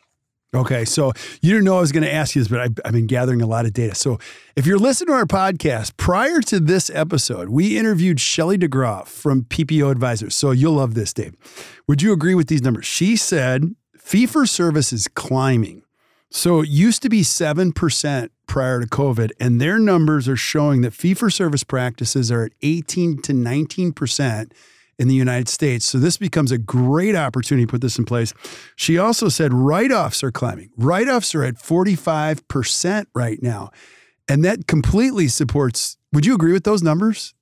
Okay, 0.55 0.85
so 0.85 1.11
you 1.41 1.51
didn't 1.51 1.65
know 1.65 1.77
I 1.77 1.81
was 1.81 1.91
going 1.91 2.03
to 2.03 2.13
ask 2.13 2.35
you 2.35 2.41
this, 2.41 2.47
but 2.47 2.59
I've, 2.59 2.79
I've, 2.85 2.93
been 2.93 3.07
gathering 3.07 3.41
a 3.41 3.47
lot 3.47 3.65
of 3.65 3.73
data. 3.73 3.95
So, 3.95 4.19
if 4.55 4.67
you're 4.67 4.77
listening 4.77 5.07
to 5.07 5.13
our 5.13 5.25
podcast 5.25 5.97
prior 5.97 6.41
to 6.41 6.59
this 6.59 6.91
episode, 6.91 7.49
we 7.49 7.75
interviewed 7.75 8.19
Shelley 8.19 8.59
DeGroff 8.59 9.07
from 9.07 9.45
PPO 9.45 9.89
Advisors. 9.89 10.35
So 10.35 10.51
you'll 10.51 10.73
love 10.73 10.93
this, 10.93 11.11
Dave. 11.11 11.33
Would 11.87 12.03
you 12.03 12.13
agree 12.13 12.35
with 12.35 12.47
these 12.49 12.61
numbers? 12.61 12.85
She 12.85 13.15
said 13.15 13.75
fee 13.97 14.27
for 14.27 14.45
service 14.45 14.93
is 14.93 15.07
climbing. 15.07 15.81
So 16.29 16.61
it 16.61 16.69
used 16.69 17.01
to 17.03 17.09
be 17.09 17.21
7% 17.21 18.29
prior 18.45 18.81
to 18.81 18.87
COVID, 18.87 19.31
and 19.39 19.59
their 19.59 19.79
numbers 19.79 20.27
are 20.27 20.35
showing 20.35 20.81
that 20.81 20.91
fee 20.91 21.13
for 21.13 21.29
service 21.29 21.63
practices 21.63 22.31
are 22.31 22.43
at 22.45 22.51
18 22.61 23.21
to 23.23 23.33
19% 23.33 24.51
in 24.99 25.07
the 25.07 25.15
United 25.15 25.49
States. 25.49 25.85
So 25.85 25.97
this 25.97 26.17
becomes 26.17 26.51
a 26.51 26.57
great 26.57 27.15
opportunity 27.15 27.65
to 27.65 27.71
put 27.71 27.81
this 27.81 27.97
in 27.97 28.05
place. 28.05 28.33
She 28.75 28.97
also 28.97 29.29
said 29.29 29.53
write 29.53 29.91
offs 29.91 30.23
are 30.23 30.31
climbing. 30.31 30.69
Write 30.77 31.07
offs 31.07 31.33
are 31.35 31.43
at 31.43 31.55
45% 31.55 33.05
right 33.13 33.41
now. 33.41 33.71
And 34.27 34.43
that 34.45 34.67
completely 34.67 35.27
supports. 35.27 35.97
Would 36.13 36.25
you 36.25 36.33
agree 36.33 36.53
with 36.53 36.63
those 36.63 36.81
numbers? 36.81 37.33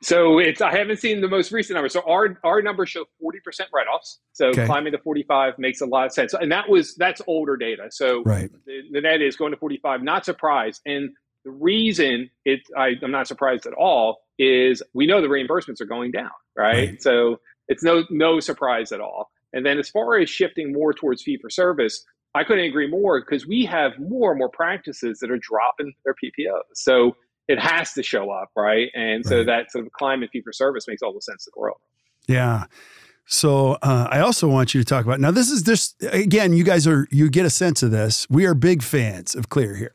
So 0.00 0.38
it's 0.38 0.60
I 0.60 0.76
haven't 0.76 0.98
seen 0.98 1.20
the 1.20 1.28
most 1.28 1.50
recent 1.50 1.74
numbers. 1.74 1.92
So 1.92 2.02
our 2.08 2.38
our 2.44 2.62
numbers 2.62 2.88
show 2.88 3.04
40% 3.22 3.66
write-offs. 3.74 4.20
So 4.32 4.46
okay. 4.48 4.64
climbing 4.64 4.92
to 4.92 4.98
45 4.98 5.58
makes 5.58 5.80
a 5.80 5.86
lot 5.86 6.06
of 6.06 6.12
sense. 6.12 6.34
And 6.34 6.52
that 6.52 6.68
was 6.68 6.94
that's 6.94 7.20
older 7.26 7.56
data. 7.56 7.88
So 7.90 8.22
right. 8.22 8.48
the, 8.64 8.82
the 8.92 9.00
net 9.00 9.20
is 9.20 9.36
going 9.36 9.50
to 9.50 9.58
45. 9.58 10.02
Not 10.02 10.24
surprised. 10.24 10.82
And 10.86 11.10
the 11.44 11.50
reason 11.50 12.30
it 12.44 12.60
I, 12.76 12.92
I'm 13.02 13.10
not 13.10 13.26
surprised 13.26 13.66
at 13.66 13.72
all 13.72 14.20
is 14.38 14.82
we 14.94 15.06
know 15.06 15.20
the 15.20 15.28
reimbursements 15.28 15.80
are 15.80 15.86
going 15.86 16.10
down, 16.10 16.30
right? 16.56 16.90
right? 16.90 17.02
So 17.02 17.40
it's 17.68 17.82
no 17.82 18.04
no 18.10 18.40
surprise 18.40 18.92
at 18.92 19.00
all. 19.00 19.30
And 19.52 19.64
then 19.64 19.78
as 19.78 19.88
far 19.88 20.18
as 20.18 20.28
shifting 20.28 20.72
more 20.72 20.92
towards 20.92 21.22
fee 21.22 21.38
for 21.40 21.50
service, 21.50 22.04
I 22.34 22.44
couldn't 22.44 22.64
agree 22.64 22.88
more 22.88 23.20
because 23.20 23.46
we 23.46 23.64
have 23.64 23.92
more 23.98 24.30
and 24.30 24.38
more 24.38 24.50
practices 24.50 25.18
that 25.20 25.30
are 25.30 25.38
dropping 25.38 25.94
their 26.04 26.14
PPOs. 26.14 26.62
So 26.74 27.16
it 27.48 27.58
has 27.58 27.94
to 27.94 28.02
show 28.02 28.30
up, 28.30 28.50
right? 28.54 28.88
And 28.94 29.24
so 29.24 29.38
right. 29.38 29.46
that 29.46 29.72
sort 29.72 29.86
of 29.86 29.92
climate 29.92 30.30
fee 30.32 30.42
for 30.42 30.52
service 30.52 30.86
makes 30.86 31.02
all 31.02 31.14
the 31.14 31.22
sense 31.22 31.46
in 31.46 31.52
the 31.54 31.60
world. 31.60 31.78
Yeah. 32.26 32.66
So 33.26 33.78
uh, 33.82 34.08
I 34.10 34.20
also 34.20 34.48
want 34.48 34.74
you 34.74 34.80
to 34.80 34.84
talk 34.84 35.04
about 35.04 35.20
now. 35.20 35.30
This 35.30 35.50
is 35.50 35.64
this 35.64 35.94
again, 36.12 36.52
you 36.52 36.64
guys 36.64 36.86
are 36.86 37.06
you 37.10 37.28
get 37.28 37.44
a 37.44 37.50
sense 37.50 37.82
of 37.82 37.90
this. 37.90 38.26
We 38.30 38.46
are 38.46 38.54
big 38.54 38.82
fans 38.82 39.34
of 39.34 39.48
Kleer 39.48 39.74
here, 39.74 39.92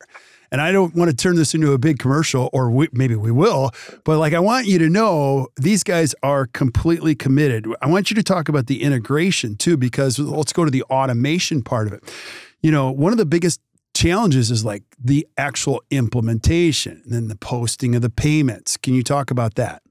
and 0.54 0.62
I 0.62 0.72
don't 0.72 0.94
want 0.94 1.10
to 1.10 1.18
turn 1.18 1.36
this 1.36 1.56
into 1.56 1.74
a 1.74 1.80
big 1.80 1.98
commercial, 1.98 2.52
or 2.54 2.70
we, 2.70 2.88
maybe 2.94 3.16
we 3.16 3.32
will. 3.32 3.72
But 4.06 4.20
like, 4.20 4.34
I 4.34 4.40
want 4.40 4.68
you 4.68 4.78
to 4.78 4.88
know 4.88 5.48
these 5.58 5.84
guys 5.84 6.14
are 6.22 6.46
completely 6.46 7.16
committed. 7.16 7.68
I 7.82 7.88
want 7.88 8.12
you 8.12 8.16
to 8.16 8.24
talk 8.24 8.50
about 8.50 8.68
the 8.68 8.84
integration 8.84 9.56
too, 9.56 9.78
because 9.78 10.20
let's 10.20 10.54
go 10.54 10.64
to 10.64 10.70
the 10.70 10.84
automation 10.84 11.64
part 11.64 11.88
of 11.88 11.94
it. 11.94 12.04
You 12.62 12.72
know, 12.72 12.92
one 12.92 13.12
of 13.12 13.18
the 13.18 13.26
biggest 13.26 13.62
challenges 13.96 14.52
is 14.52 14.64
like 14.64 14.84
the 15.04 15.28
actual 15.40 15.82
implementation 15.90 17.02
and 17.04 17.12
then 17.12 17.28
the 17.30 17.36
posting 17.36 17.96
of 17.96 18.04
the 18.04 18.12
payments. 18.12 18.78
Can 18.78 18.94
you 18.94 19.02
talk 19.02 19.32
about 19.32 19.56
that? 19.56 19.82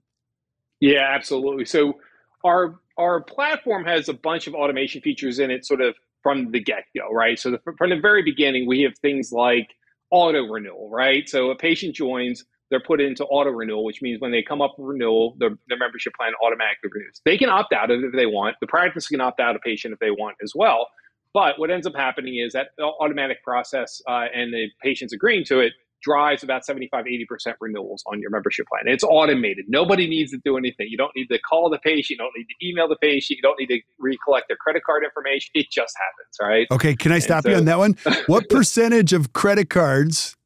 Yeah, 0.78 1.08
absolutely. 1.12 1.64
So 1.64 1.98
our 2.44 2.78
our 2.98 3.20
platform 3.20 3.84
has 3.84 4.08
a 4.08 4.14
bunch 4.14 4.46
of 4.46 4.54
automation 4.54 5.00
features 5.00 5.40
in 5.40 5.50
it, 5.50 5.66
sort 5.66 5.80
of 5.80 5.96
from 6.22 6.52
the 6.52 6.60
get 6.60 6.84
go, 6.96 7.10
right? 7.10 7.36
So 7.36 7.50
the, 7.50 7.58
from 7.76 7.90
the 7.90 7.98
very 7.98 8.22
beginning, 8.22 8.68
we 8.68 8.82
have 8.82 8.96
things 8.98 9.32
like 9.32 9.70
auto 10.12 10.46
renewal, 10.46 10.88
right? 10.90 11.28
So 11.28 11.50
a 11.50 11.56
patient 11.56 11.96
joins, 11.96 12.44
they're 12.70 12.80
put 12.80 13.00
into 13.00 13.24
auto 13.24 13.50
renewal, 13.50 13.84
which 13.84 14.00
means 14.00 14.20
when 14.20 14.30
they 14.30 14.42
come 14.42 14.62
up 14.62 14.74
for 14.76 14.86
renewal, 14.86 15.34
their, 15.38 15.50
their 15.68 15.78
membership 15.78 16.12
plan 16.14 16.32
automatically 16.44 16.90
renews. 16.92 17.20
They 17.24 17.36
can 17.36 17.48
opt 17.48 17.72
out 17.72 17.90
of 17.90 18.00
it 18.00 18.06
if 18.06 18.12
they 18.12 18.26
want. 18.26 18.56
The 18.60 18.66
practice 18.66 19.08
can 19.08 19.20
opt 19.20 19.40
out 19.40 19.56
a 19.56 19.58
patient 19.58 19.92
if 19.92 19.98
they 19.98 20.10
want 20.10 20.36
as 20.42 20.52
well. 20.54 20.86
But 21.34 21.58
what 21.58 21.70
ends 21.70 21.86
up 21.86 21.94
happening 21.96 22.36
is 22.36 22.52
that 22.52 22.68
automatic 22.78 23.42
process 23.42 24.00
uh, 24.06 24.26
and 24.34 24.52
the 24.52 24.68
patient's 24.82 25.14
agreeing 25.14 25.44
to 25.46 25.60
it 25.60 25.72
drives 26.02 26.42
about 26.42 26.64
75, 26.64 27.04
80% 27.04 27.54
renewals 27.60 28.02
on 28.06 28.20
your 28.20 28.30
membership 28.30 28.66
plan. 28.66 28.92
It's 28.92 29.04
automated. 29.04 29.66
Nobody 29.68 30.06
needs 30.06 30.32
to 30.32 30.38
do 30.44 30.56
anything. 30.56 30.88
You 30.90 30.96
don't 30.96 31.14
need 31.16 31.28
to 31.28 31.38
call 31.38 31.70
the 31.70 31.78
patient. 31.78 32.10
You 32.10 32.16
don't 32.18 32.32
need 32.36 32.46
to 32.46 32.66
email 32.66 32.88
the 32.88 32.96
patient. 32.96 33.38
You 33.38 33.42
don't 33.42 33.58
need 33.58 33.68
to 33.68 33.80
recollect 33.98 34.48
their 34.48 34.56
credit 34.56 34.82
card 34.84 35.04
information. 35.04 35.50
It 35.54 35.70
just 35.70 35.94
happens, 35.96 36.36
right? 36.40 36.66
Okay. 36.70 36.94
Can 36.96 37.12
I 37.12 37.18
stop 37.18 37.44
so, 37.44 37.50
you 37.50 37.56
on 37.56 37.64
that 37.66 37.78
one? 37.78 37.96
What 38.26 38.48
percentage 38.48 39.12
of 39.12 39.32
credit 39.32 39.68
cards 39.68 40.36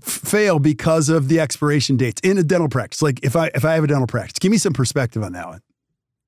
fail 0.00 0.58
because 0.58 1.08
of 1.08 1.28
the 1.28 1.38
expiration 1.38 1.96
dates 1.96 2.20
in 2.22 2.38
a 2.38 2.42
dental 2.42 2.68
practice? 2.68 3.02
Like 3.02 3.20
if 3.22 3.36
I, 3.36 3.50
if 3.54 3.64
I 3.64 3.74
have 3.74 3.84
a 3.84 3.86
dental 3.86 4.06
practice, 4.06 4.38
give 4.38 4.50
me 4.50 4.58
some 4.58 4.72
perspective 4.72 5.22
on 5.22 5.32
that 5.32 5.48
one. 5.48 5.62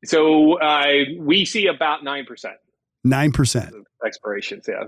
So 0.04 0.58
uh, 0.60 0.86
we 1.18 1.44
see 1.44 1.66
about 1.66 2.02
9%. 2.02 2.26
9%. 3.06 3.72
Expirations. 4.04 4.66
Yeah. 4.68 4.84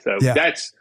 So 0.00 0.16
yeah. 0.20 0.34
that's, 0.34 0.72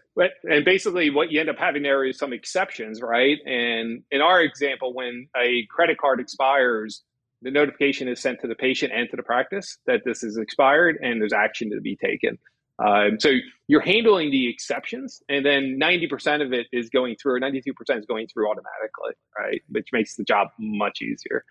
and 0.43 0.65
basically, 0.65 1.09
what 1.09 1.31
you 1.31 1.39
end 1.39 1.49
up 1.49 1.57
having 1.57 1.83
there 1.83 2.03
is 2.03 2.17
some 2.17 2.33
exceptions, 2.33 3.01
right? 3.01 3.37
And 3.45 4.03
in 4.11 4.21
our 4.21 4.41
example, 4.41 4.93
when 4.93 5.27
a 5.35 5.65
credit 5.69 5.97
card 5.97 6.19
expires, 6.19 7.03
the 7.41 7.51
notification 7.51 8.07
is 8.07 8.19
sent 8.19 8.41
to 8.41 8.47
the 8.47 8.55
patient 8.55 8.91
and 8.93 9.09
to 9.11 9.15
the 9.15 9.23
practice 9.23 9.77
that 9.85 10.01
this 10.05 10.23
is 10.23 10.37
expired 10.37 10.97
and 11.01 11.21
there's 11.21 11.33
action 11.33 11.69
to 11.71 11.81
be 11.81 11.95
taken. 11.95 12.37
Um, 12.79 13.19
so 13.19 13.31
you're 13.67 13.81
handling 13.81 14.31
the 14.31 14.49
exceptions, 14.49 15.21
and 15.29 15.45
then 15.45 15.79
90% 15.81 16.45
of 16.45 16.53
it 16.53 16.67
is 16.71 16.89
going 16.89 17.15
through, 17.21 17.35
or 17.35 17.39
92% 17.39 17.59
is 17.97 18.05
going 18.05 18.27
through 18.27 18.49
automatically, 18.49 19.13
right? 19.37 19.61
Which 19.69 19.87
makes 19.91 20.15
the 20.15 20.23
job 20.23 20.49
much 20.59 21.01
easier. 21.01 21.43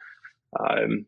Um, 0.58 1.06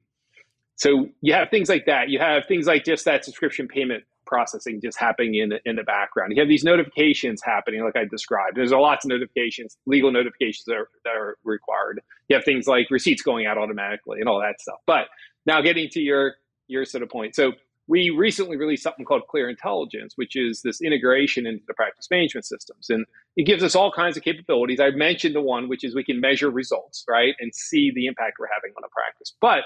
so 0.75 1.09
you 1.21 1.35
have 1.35 1.51
things 1.51 1.69
like 1.69 1.87
that. 1.87 2.09
You 2.09 2.19
have 2.19 2.45
things 2.47 2.67
like 2.67 2.85
just 2.85 3.05
that 3.05 3.25
subscription 3.25 3.69
payment 3.69 4.05
processing 4.29 4.81
just 4.81 4.99
happening 4.99 5.35
in 5.35 5.49
the, 5.49 5.59
in 5.65 5.77
the 5.77 5.83
background. 5.83 6.33
You 6.35 6.41
have 6.41 6.49
these 6.49 6.65
notifications 6.65 7.41
happening, 7.43 7.83
like 7.83 7.97
I 7.97 8.05
described. 8.05 8.57
There's 8.57 8.71
a 8.71 8.79
lots 8.79 9.05
of 9.05 9.09
notifications, 9.09 9.77
legal 9.87 10.13
notifications 10.13 10.65
that 10.67 10.77
are, 10.77 10.89
that 11.05 11.17
are 11.17 11.37
required. 11.45 12.01
You 12.29 12.37
have 12.37 12.45
things 12.45 12.67
like 12.67 12.91
receipts 12.91 13.23
going 13.23 13.47
out 13.47 13.59
automatically 13.59 14.21
and 14.21 14.29
all 14.29 14.41
that 14.41 14.61
stuff. 14.61 14.79
But 14.87 15.07
now 15.47 15.61
getting 15.61 15.89
to 15.91 16.01
your 16.01 16.35
your 16.69 16.85
sort 16.85 17.03
of 17.03 17.09
point. 17.09 17.35
So 17.35 17.53
we 17.89 18.11
recently 18.11 18.59
released 18.59 18.83
something 18.83 19.07
called 19.07 19.23
Kleer 19.29 19.49
Intelligence, 19.49 20.13
which 20.17 20.37
is 20.37 20.61
this 20.63 20.83
integration 20.83 21.47
into 21.47 21.65
the 21.67 21.73
practice 21.73 22.07
management 22.11 22.45
systems. 22.45 22.91
And 22.91 23.07
it 23.37 23.47
gives 23.47 23.63
us 23.63 23.75
all 23.75 23.91
kinds 23.91 24.19
of 24.19 24.23
capabilities. 24.23 24.79
I 24.79 24.91
mentioned 24.91 25.35
the 25.35 25.41
one, 25.41 25.71
which 25.71 25.83
is 25.83 25.95
we 25.95 26.05
can 26.05 26.21
measure 26.21 26.51
results, 26.51 27.05
right? 27.09 27.35
And 27.41 27.55
see 27.55 27.91
the 27.95 28.07
impact 28.07 28.37
we're 28.39 28.49
having 28.55 28.73
on 28.77 28.85
a 28.85 28.91
practice. 28.91 29.33
But 29.41 29.61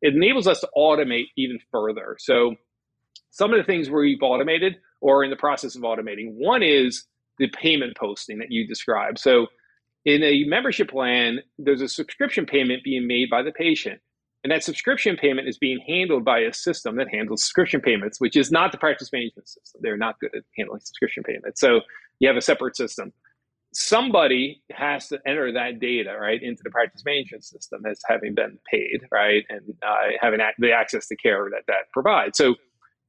it 0.00 0.14
enables 0.14 0.46
us 0.46 0.60
to 0.60 0.68
automate 0.74 1.26
even 1.36 1.58
further. 1.70 2.16
So 2.18 2.54
some 3.36 3.52
of 3.52 3.58
the 3.58 3.64
things 3.64 3.90
we've 3.90 4.22
automated 4.22 4.76
or 5.02 5.22
in 5.22 5.28
the 5.28 5.36
process 5.36 5.76
of 5.76 5.82
automating. 5.82 6.32
One 6.32 6.62
is 6.62 7.04
the 7.38 7.48
payment 7.48 7.94
posting 7.94 8.38
that 8.38 8.50
you 8.50 8.66
described. 8.66 9.18
So 9.18 9.48
in 10.06 10.22
a 10.22 10.44
membership 10.44 10.88
plan, 10.88 11.40
there's 11.58 11.82
a 11.82 11.88
subscription 11.88 12.46
payment 12.46 12.82
being 12.82 13.06
made 13.06 13.28
by 13.28 13.42
the 13.42 13.52
patient. 13.52 14.00
And 14.42 14.50
that 14.50 14.64
subscription 14.64 15.16
payment 15.16 15.48
is 15.48 15.58
being 15.58 15.80
handled 15.86 16.24
by 16.24 16.38
a 16.38 16.52
system 16.54 16.96
that 16.96 17.08
handles 17.12 17.42
subscription 17.42 17.82
payments, 17.82 18.20
which 18.20 18.36
is 18.36 18.50
not 18.50 18.72
the 18.72 18.78
practice 18.78 19.12
management 19.12 19.48
system. 19.48 19.82
They're 19.82 19.98
not 19.98 20.18
good 20.18 20.30
at 20.34 20.44
handling 20.56 20.80
subscription 20.80 21.22
payments. 21.22 21.60
So 21.60 21.80
you 22.20 22.28
have 22.28 22.38
a 22.38 22.40
separate 22.40 22.76
system. 22.76 23.12
Somebody 23.74 24.62
has 24.70 25.08
to 25.08 25.18
enter 25.26 25.52
that 25.52 25.78
data 25.78 26.16
right 26.18 26.42
into 26.42 26.62
the 26.62 26.70
practice 26.70 27.04
management 27.04 27.44
system 27.44 27.84
as 27.84 28.00
having 28.08 28.34
been 28.34 28.58
paid, 28.70 29.00
right, 29.12 29.44
and 29.50 29.74
uh, 29.86 30.16
having 30.22 30.40
the 30.58 30.72
access 30.72 31.08
to 31.08 31.16
care 31.16 31.50
that 31.50 31.64
that 31.66 31.90
provides. 31.92 32.38
So 32.38 32.54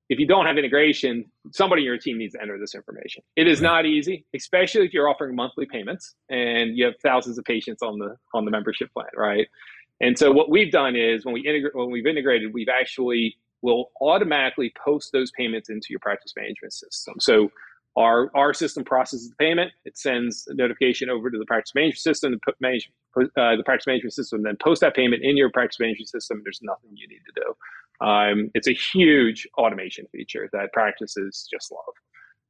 if 0.10 0.20
you 0.20 0.28
don't 0.28 0.46
have 0.46 0.58
integration, 0.58 1.26
somebody 1.52 1.82
in 1.82 1.86
your 1.86 1.98
team 1.98 2.17
needs 2.17 2.34
to 2.34 2.41
enter 2.41 2.58
this 2.58 2.74
information. 2.74 3.24
It 3.36 3.48
is 3.48 3.62
not 3.62 3.86
easy, 3.86 4.26
especially 4.34 4.86
if 4.86 4.93
you're 4.93 5.10
offering 5.10 5.36
monthly 5.36 5.65
payments 5.65 6.15
and 6.30 6.78
you 6.78 6.86
have 6.86 6.96
thousands 7.04 7.38
of 7.38 7.46
patients 7.46 7.82
on 7.82 8.00
the 8.00 8.15
on 8.34 8.46
the 8.46 8.52
membership 8.52 8.91
plan, 8.93 9.08
right? 9.15 9.48
And 10.00 10.17
so 10.17 10.32
what 10.32 10.50
we've 10.50 10.72
done 10.72 10.96
is 10.96 11.26
when 11.26 11.34
we 11.34 11.41
integrate 11.41 11.76
when 11.76 11.91
we've 11.91 12.06
integrated, 12.06 12.54
we've 12.54 12.70
actually 12.70 13.38
will 13.62 13.91
automatically 14.02 14.72
post 14.84 15.12
those 15.12 15.32
payments 15.32 15.70
into 15.70 15.88
your 15.89 16.00
practice 16.00 16.34
management 16.38 16.74
system. 16.74 17.15
So 17.20 17.52
our, 17.98 18.30
our 18.36 18.54
system 18.54 18.84
processes 18.84 19.30
the 19.30 19.36
payment. 19.38 19.72
It 19.84 19.98
sends 19.98 20.48
a 20.48 20.54
notification 20.54 21.10
over 21.10 21.32
to 21.32 21.38
the 21.38 21.46
practice 21.46 21.74
management 21.74 21.98
system. 21.98 22.34
The, 22.34 22.54
manage, 22.62 22.91
uh, 23.17 23.56
the 23.56 23.63
practice 23.65 23.88
management 23.88 24.13
system 24.13 24.43
then 24.43 24.56
post 24.62 24.82
that 24.82 24.96
payment 24.96 25.24
in 25.24 25.36
your 25.36 25.50
practice 25.50 25.80
management 25.80 26.10
system. 26.10 26.41
There's 26.43 26.60
nothing 26.62 26.91
you 26.93 27.08
need 27.08 27.22
to 27.26 27.41
do. 27.41 27.56
Um, 28.02 28.52
it's 28.54 28.68
a 28.68 28.74
huge 28.74 29.48
automation 29.58 30.06
feature 30.12 30.50
that 30.54 30.72
practices 30.74 31.48
just 31.52 31.72
love. 31.72 31.96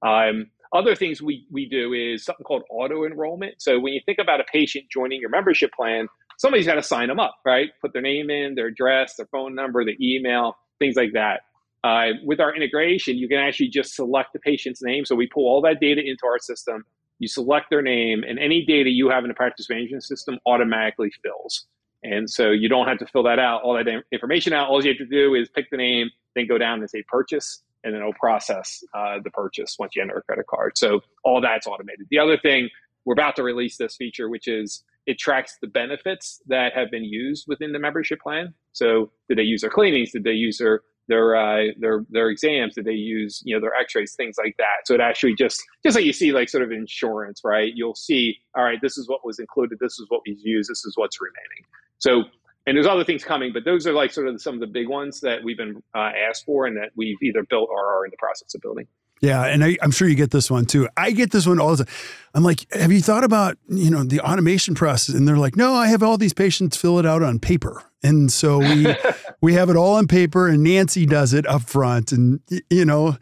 Um, 0.05 0.47
other 0.73 0.95
things 0.95 1.21
we, 1.21 1.45
we 1.49 1.67
do 1.67 1.93
is 1.93 2.25
something 2.25 2.43
called 2.43 2.63
auto 2.69 3.05
enrollment. 3.05 3.61
So 3.61 3.79
when 3.79 3.93
you 3.93 4.01
think 4.05 4.19
about 4.19 4.41
a 4.41 4.43
patient 4.51 4.85
joining 4.91 5.21
your 5.21 5.29
membership 5.29 5.71
plan, 5.73 6.07
somebody's 6.37 6.65
got 6.65 6.75
to 6.75 6.83
sign 6.83 7.07
them 7.07 7.19
up, 7.19 7.35
right? 7.45 7.69
Put 7.81 7.93
their 7.93 8.01
name 8.01 8.29
in, 8.29 8.55
their 8.55 8.67
address, 8.67 9.15
their 9.15 9.27
phone 9.27 9.55
number, 9.55 9.85
the 9.85 9.95
email, 10.01 10.57
things 10.79 10.95
like 10.95 11.13
that. 11.13 11.41
Uh, 11.83 12.13
with 12.25 12.39
our 12.39 12.53
integration, 12.53 13.17
you 13.17 13.27
can 13.27 13.37
actually 13.37 13.69
just 13.69 13.95
select 13.95 14.33
the 14.33 14.39
patient's 14.39 14.81
name. 14.83 15.05
So 15.05 15.15
we 15.15 15.27
pull 15.27 15.45
all 15.45 15.61
that 15.61 15.79
data 15.79 16.01
into 16.01 16.25
our 16.25 16.39
system. 16.39 16.83
You 17.19 17.27
select 17.27 17.67
their 17.69 17.81
name, 17.81 18.23
and 18.27 18.37
any 18.37 18.65
data 18.65 18.89
you 18.89 19.09
have 19.09 19.23
in 19.23 19.29
the 19.29 19.33
practice 19.33 19.69
management 19.69 20.03
system 20.03 20.37
automatically 20.45 21.11
fills. 21.23 21.65
And 22.03 22.29
so 22.29 22.51
you 22.51 22.69
don't 22.69 22.87
have 22.87 22.99
to 22.99 23.07
fill 23.07 23.23
that 23.23 23.39
out, 23.39 23.63
all 23.63 23.73
that 23.73 23.87
information 24.11 24.53
out. 24.53 24.69
All 24.69 24.83
you 24.83 24.89
have 24.89 24.97
to 24.99 25.05
do 25.05 25.33
is 25.33 25.49
pick 25.49 25.69
the 25.71 25.77
name, 25.77 26.09
then 26.35 26.47
go 26.47 26.57
down 26.57 26.79
and 26.79 26.89
say 26.89 27.03
purchase, 27.07 27.61
and 27.83 27.93
then 27.93 28.01
it'll 28.01 28.13
process 28.13 28.83
uh, 28.93 29.17
the 29.23 29.31
purchase 29.31 29.75
once 29.79 29.95
you 29.95 30.01
enter 30.01 30.17
a 30.17 30.21
credit 30.21 30.47
card. 30.47 30.77
So 30.77 31.01
all 31.23 31.41
that's 31.41 31.65
automated. 31.67 32.07
The 32.09 32.19
other 32.19 32.37
thing, 32.37 32.69
we're 33.05 33.13
about 33.13 33.35
to 33.37 33.43
release 33.43 33.77
this 33.77 33.95
feature, 33.95 34.29
which 34.29 34.47
is 34.47 34.83
it 35.05 35.17
tracks 35.17 35.57
the 35.61 35.67
benefits 35.67 36.41
that 36.47 36.73
have 36.73 36.91
been 36.91 37.05
used 37.05 37.45
within 37.47 37.71
the 37.71 37.79
membership 37.79 38.19
plan. 38.19 38.53
So 38.73 39.11
did 39.29 39.37
they 39.37 39.43
use 39.43 39.61
their 39.61 39.69
cleanings? 39.69 40.11
Did 40.11 40.23
they 40.25 40.33
use 40.33 40.57
their 40.57 40.81
their 41.07 41.35
uh, 41.35 41.71
their 41.79 42.05
their 42.09 42.29
exams? 42.29 42.75
Did 42.75 42.83
they 42.83 42.91
use 42.91 43.41
you 43.45 43.55
know 43.55 43.61
their 43.61 43.73
X-rays, 43.73 44.13
things 44.13 44.35
like 44.37 44.55
that? 44.57 44.85
So 44.85 44.93
it 44.93 44.99
actually 44.99 45.35
just 45.35 45.63
just 45.83 45.95
like 45.95 46.05
you 46.05 46.11
see 46.11 46.33
like 46.33 46.49
sort 46.49 46.63
of 46.63 46.71
insurance, 46.71 47.41
right? 47.45 47.71
You'll 47.73 47.95
see, 47.95 48.39
all 48.55 48.65
right, 48.65 48.79
this 48.81 48.97
is 48.97 49.07
what 49.07 49.25
was 49.25 49.39
included, 49.39 49.79
this 49.79 49.97
is 49.99 50.05
what 50.09 50.21
we 50.27 50.37
used, 50.41 50.69
this 50.69 50.83
is 50.85 50.93
what's 50.97 51.19
remaining. 51.21 51.63
So 51.99 52.23
and 52.67 52.75
there's 52.75 52.85
other 52.85 53.05
things 53.05 53.23
coming, 53.23 53.53
but 53.53 53.63
those 53.63 53.87
are 53.87 53.93
like 53.93 54.11
sort 54.11 54.27
of 54.27 54.41
some 54.41 54.55
of 54.55 54.59
the 54.59 54.67
big 54.67 54.89
ones 54.89 55.21
that 55.21 55.41
we've 55.41 55.57
been 55.57 55.81
uh, 55.95 56.11
asked 56.29 56.45
for 56.45 56.65
and 56.65 56.75
that 56.75 56.91
we've 56.97 57.15
either 57.23 57.43
built 57.43 57.69
or 57.71 57.79
are 57.79 58.05
in 58.05 58.11
the 58.11 58.17
process 58.17 58.53
of 58.53 58.61
building. 58.61 58.87
Yeah, 59.21 59.45
and 59.45 59.63
I, 59.63 59.77
am 59.81 59.89
sure 59.89 60.07
you 60.07 60.15
get 60.15 60.31
this 60.31 60.51
one 60.51 60.65
too. 60.65 60.87
I 60.95 61.11
get 61.11 61.31
this 61.31 61.47
one 61.47 61.59
all 61.59 61.75
the 61.75 61.85
time. 61.85 61.93
I'm 62.35 62.43
like, 62.43 62.71
have 62.73 62.91
you 62.91 63.01
thought 63.01 63.23
about 63.23 63.57
you 63.67 63.89
know 63.89 64.03
the 64.03 64.19
automation 64.19 64.75
process? 64.75 65.15
And 65.15 65.27
they're 65.27 65.37
like, 65.37 65.55
no, 65.55 65.73
I 65.73 65.87
have 65.87 66.03
all 66.03 66.17
these 66.17 66.33
patients 66.33 66.77
fill 66.77 66.99
it 66.99 67.05
out 67.05 67.23
on 67.23 67.39
paper, 67.39 67.81
and 68.03 68.31
so 68.31 68.59
we 68.59 68.95
we 69.41 69.53
have 69.53 69.69
it 69.69 69.75
all 69.75 69.95
on 69.95 70.07
paper, 70.07 70.47
and 70.47 70.61
Nancy 70.61 71.05
does 71.05 71.33
it 71.33 71.47
up 71.47 71.63
front, 71.63 72.11
and 72.11 72.41
you 72.69 72.85
know, 72.85 73.17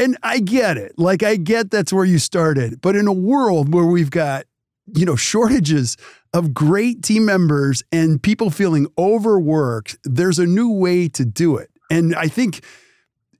and 0.00 0.18
I 0.22 0.40
get 0.40 0.78
it. 0.78 0.98
Like 0.98 1.22
I 1.22 1.36
get 1.36 1.70
that's 1.70 1.92
where 1.92 2.04
you 2.04 2.18
started, 2.18 2.80
but 2.80 2.96
in 2.96 3.06
a 3.06 3.12
world 3.12 3.72
where 3.72 3.86
we've 3.86 4.10
got 4.10 4.46
you 4.94 5.04
know 5.04 5.16
shortages 5.16 5.96
of 6.36 6.54
great 6.54 7.02
team 7.02 7.24
members 7.24 7.82
and 7.90 8.22
people 8.22 8.50
feeling 8.50 8.86
overworked, 8.98 9.96
there's 10.04 10.38
a 10.38 10.46
new 10.46 10.70
way 10.70 11.08
to 11.08 11.24
do 11.24 11.56
it, 11.56 11.70
and 11.90 12.14
I 12.14 12.28
think 12.28 12.62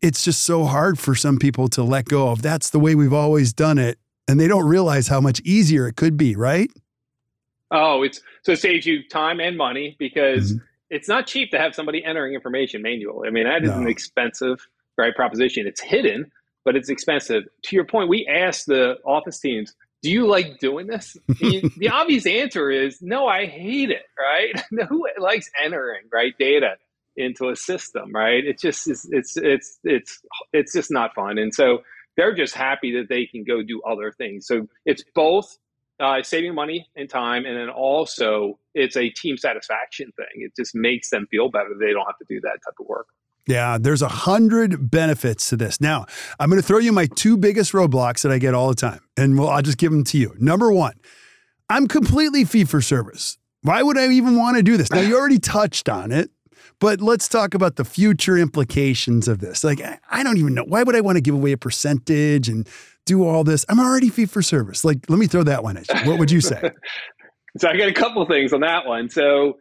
it's 0.03 0.23
just 0.23 0.43
so 0.43 0.65
hard 0.65 0.99
for 0.99 1.15
some 1.15 1.39
people 1.39 1.69
to 1.69 1.83
let 1.83 2.07
go 2.07 2.29
of 2.29 2.43
that's 2.43 2.71
the 2.71 2.79
way 2.79 2.95
we've 2.95 3.13
always 3.13 3.53
done 3.53 3.79
it 3.79 3.99
and 4.29 4.39
they 4.39 4.49
don't 4.49 4.67
realize 4.67 5.09
how 5.09 5.21
much 5.21 5.41
easier 5.41 5.89
it 5.89 5.97
could 5.97 6.17
be 6.17 6.37
right? 6.37 6.71
Oh 7.71 8.03
it's 8.03 8.21
so 8.43 8.53
it 8.53 8.61
saves 8.61 8.87
you 8.87 9.07
time 9.09 9.41
and 9.41 9.57
money 9.57 9.97
because 9.99 10.53
mm-hmm. 10.53 10.65
it's 10.91 11.09
not 11.09 11.27
cheap 11.27 11.51
to 11.51 11.59
have 11.59 11.75
somebody 11.75 12.05
entering 12.05 12.35
information 12.35 12.83
manually. 12.83 13.29
I 13.29 13.31
mean 13.31 13.45
that 13.45 13.65
is 13.65 13.71
no. 13.71 13.79
an 13.79 13.89
expensive 13.89 14.67
right 14.97 15.15
proposition. 15.15 15.67
It's 15.67 15.81
hidden 15.81 16.31
but 16.65 16.75
it's 16.75 16.89
expensive. 16.89 17.45
To 17.65 17.77
your 17.77 17.85
point 17.85 18.09
we 18.09 18.27
asked 18.27 18.67
the 18.67 18.99
office 19.05 19.39
teams 19.41 19.75
do 20.07 20.13
you 20.13 20.27
like 20.27 20.59
doing 20.59 20.87
this 20.87 21.17
the 21.29 21.91
obvious 21.93 22.27
answer 22.27 22.71
is 22.71 23.03
no 23.03 23.27
i 23.27 23.47
hate 23.47 23.91
it 23.91 24.07
right 24.19 24.63
who 24.89 25.07
likes 25.19 25.51
entering 25.63 26.03
right 26.13 26.35
data 26.39 26.77
into 27.17 27.49
a 27.49 27.57
system, 27.57 28.13
right? 28.15 28.45
It's 28.45 28.63
just 28.63 28.87
it's 28.89 29.07
it's 29.11 29.37
it's 29.37 29.79
it's 29.85 30.21
it's 30.53 30.73
just 30.73 30.91
not 30.91 31.15
fun. 31.15 31.39
And 31.39 31.53
so 31.53 31.79
they're 32.17 32.35
just 32.35 32.55
happy 32.55 32.97
that 32.97 33.09
they 33.09 33.27
can 33.27 33.45
go 33.45 33.63
do 33.63 33.83
other 33.83 34.13
things. 34.13 34.47
So 34.47 34.69
it's 34.85 35.03
both 35.15 35.57
uh, 35.99 36.23
saving 36.23 36.55
money 36.55 36.87
and 36.95 37.09
time, 37.09 37.47
and 37.47 37.57
then 37.57 37.71
also 37.71 38.59
it's 38.75 38.97
a 38.97 39.09
team 39.09 39.37
satisfaction 39.37 40.13
thing. 40.17 40.45
It 40.45 40.53
just 40.57 40.75
makes 40.75 41.11
them 41.11 41.27
feel 41.31 41.49
better. 41.49 41.71
They 41.79 41.93
don't 41.93 42.07
have 42.07 42.19
to 42.19 42.27
do 42.29 42.41
that 42.43 42.59
type 42.65 42.75
of 42.79 42.87
work. 42.87 43.07
Yeah, 43.47 43.79
there's 43.81 44.03
a 44.03 44.09
hundred 44.09 44.91
benefits 44.91 45.51
to 45.51 45.57
this. 45.57 45.81
Now, 45.81 46.07
I'm 46.41 46.51
going 46.51 46.61
to 46.61 46.67
throw 46.67 46.79
you 46.79 46.93
my 46.93 47.07
two 47.07 47.37
biggest 47.37 47.73
roadblocks 47.73 48.23
that 48.23 48.33
I 48.33 48.39
get 48.39 48.55
all 48.55 48.69
the 48.69 48.75
time, 48.75 49.01
and 49.17 49.39
well, 49.39 49.49
I'll 49.49 49.63
just 49.63 49.79
give 49.79 49.93
them 49.93 50.05
to 50.05 50.19
you. 50.19 50.35
Number 50.39 50.73
one, 50.73 50.95
I'm 51.69 51.87
completely 51.87 52.45
fee 52.45 52.65
for 52.65 52.81
service. 52.81 53.39
Why 53.63 53.83
would 53.83 53.99
I 53.99 54.09
even 54.09 54.37
want 54.37 54.57
to 54.57 54.63
do 54.63 54.77
this? 54.77 54.91
Now, 54.91 55.01
you 55.01 55.17
already 55.17 55.39
touched 55.39 55.89
on 55.89 56.11
it, 56.11 56.31
but 56.81 57.01
let's 57.01 57.29
talk 57.29 57.55
about 57.55 57.77
the 57.77 57.85
future 57.85 58.37
implications 58.37 59.29
of 59.29 59.39
this. 59.39 59.63
Like, 59.63 59.81
I 60.11 60.23
don't 60.23 60.39
even 60.39 60.55
know. 60.55 60.65
Why 60.65 60.83
would 60.83 60.97
I 60.97 61.01
want 61.01 61.17
to 61.17 61.23
give 61.23 61.35
away 61.35 61.53
a 61.53 61.57
percentage 61.57 62.49
and 62.49 62.69
do 63.05 63.25
all 63.25 63.45
this? 63.45 63.65
I'm 63.69 63.79
already 63.79 64.09
fee 64.09 64.27
for 64.27 64.43
service. 64.43 64.85
Like, 64.85 65.09
let 65.09 65.19
me 65.19 65.27
throw 65.27 65.45
that 65.45 65.63
one 65.63 65.77
at 65.77 65.89
you. 65.89 66.11
What 66.11 66.19
would 66.19 66.31
you 66.31 66.41
say? 66.41 66.71
so 67.59 67.69
I 67.69 67.77
got 67.77 67.89
a 67.89 67.95
couple 67.95 68.25
things 68.27 68.53
on 68.53 68.61
that 68.61 68.87
one. 68.87 69.09
So 69.09 69.59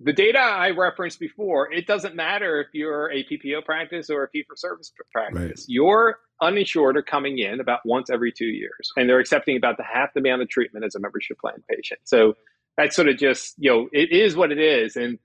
the 0.00 0.12
data 0.12 0.38
I 0.38 0.70
referenced 0.70 1.18
before, 1.18 1.72
it 1.72 1.86
doesn't 1.86 2.14
matter 2.14 2.60
if 2.60 2.68
you're 2.72 3.10
a 3.10 3.24
PPO 3.24 3.64
practice 3.64 4.10
or 4.10 4.24
a 4.24 4.28
fee 4.28 4.44
for 4.46 4.54
service 4.56 4.92
practice. 5.10 5.40
Right. 5.40 5.64
Your 5.68 6.18
uninsured 6.42 6.96
are 6.98 7.02
coming 7.02 7.38
in 7.38 7.60
about 7.60 7.80
once 7.84 8.10
every 8.10 8.30
two 8.30 8.46
years, 8.46 8.90
and 8.96 9.08
they're 9.08 9.20
accepting 9.20 9.56
about 9.56 9.78
the 9.78 9.84
half 9.84 10.10
the 10.14 10.20
amount 10.20 10.42
of 10.42 10.48
treatment 10.48 10.84
as 10.84 10.94
a 10.94 11.00
membership 11.00 11.38
plan 11.38 11.62
patient. 11.68 12.00
So 12.04 12.34
that's 12.76 12.94
sort 12.94 13.08
of 13.08 13.16
just, 13.16 13.54
you 13.56 13.70
know, 13.70 13.88
it 13.92 14.12
is 14.12 14.36
what 14.36 14.52
it 14.52 14.58
is. 14.58 14.96
And 14.96 15.18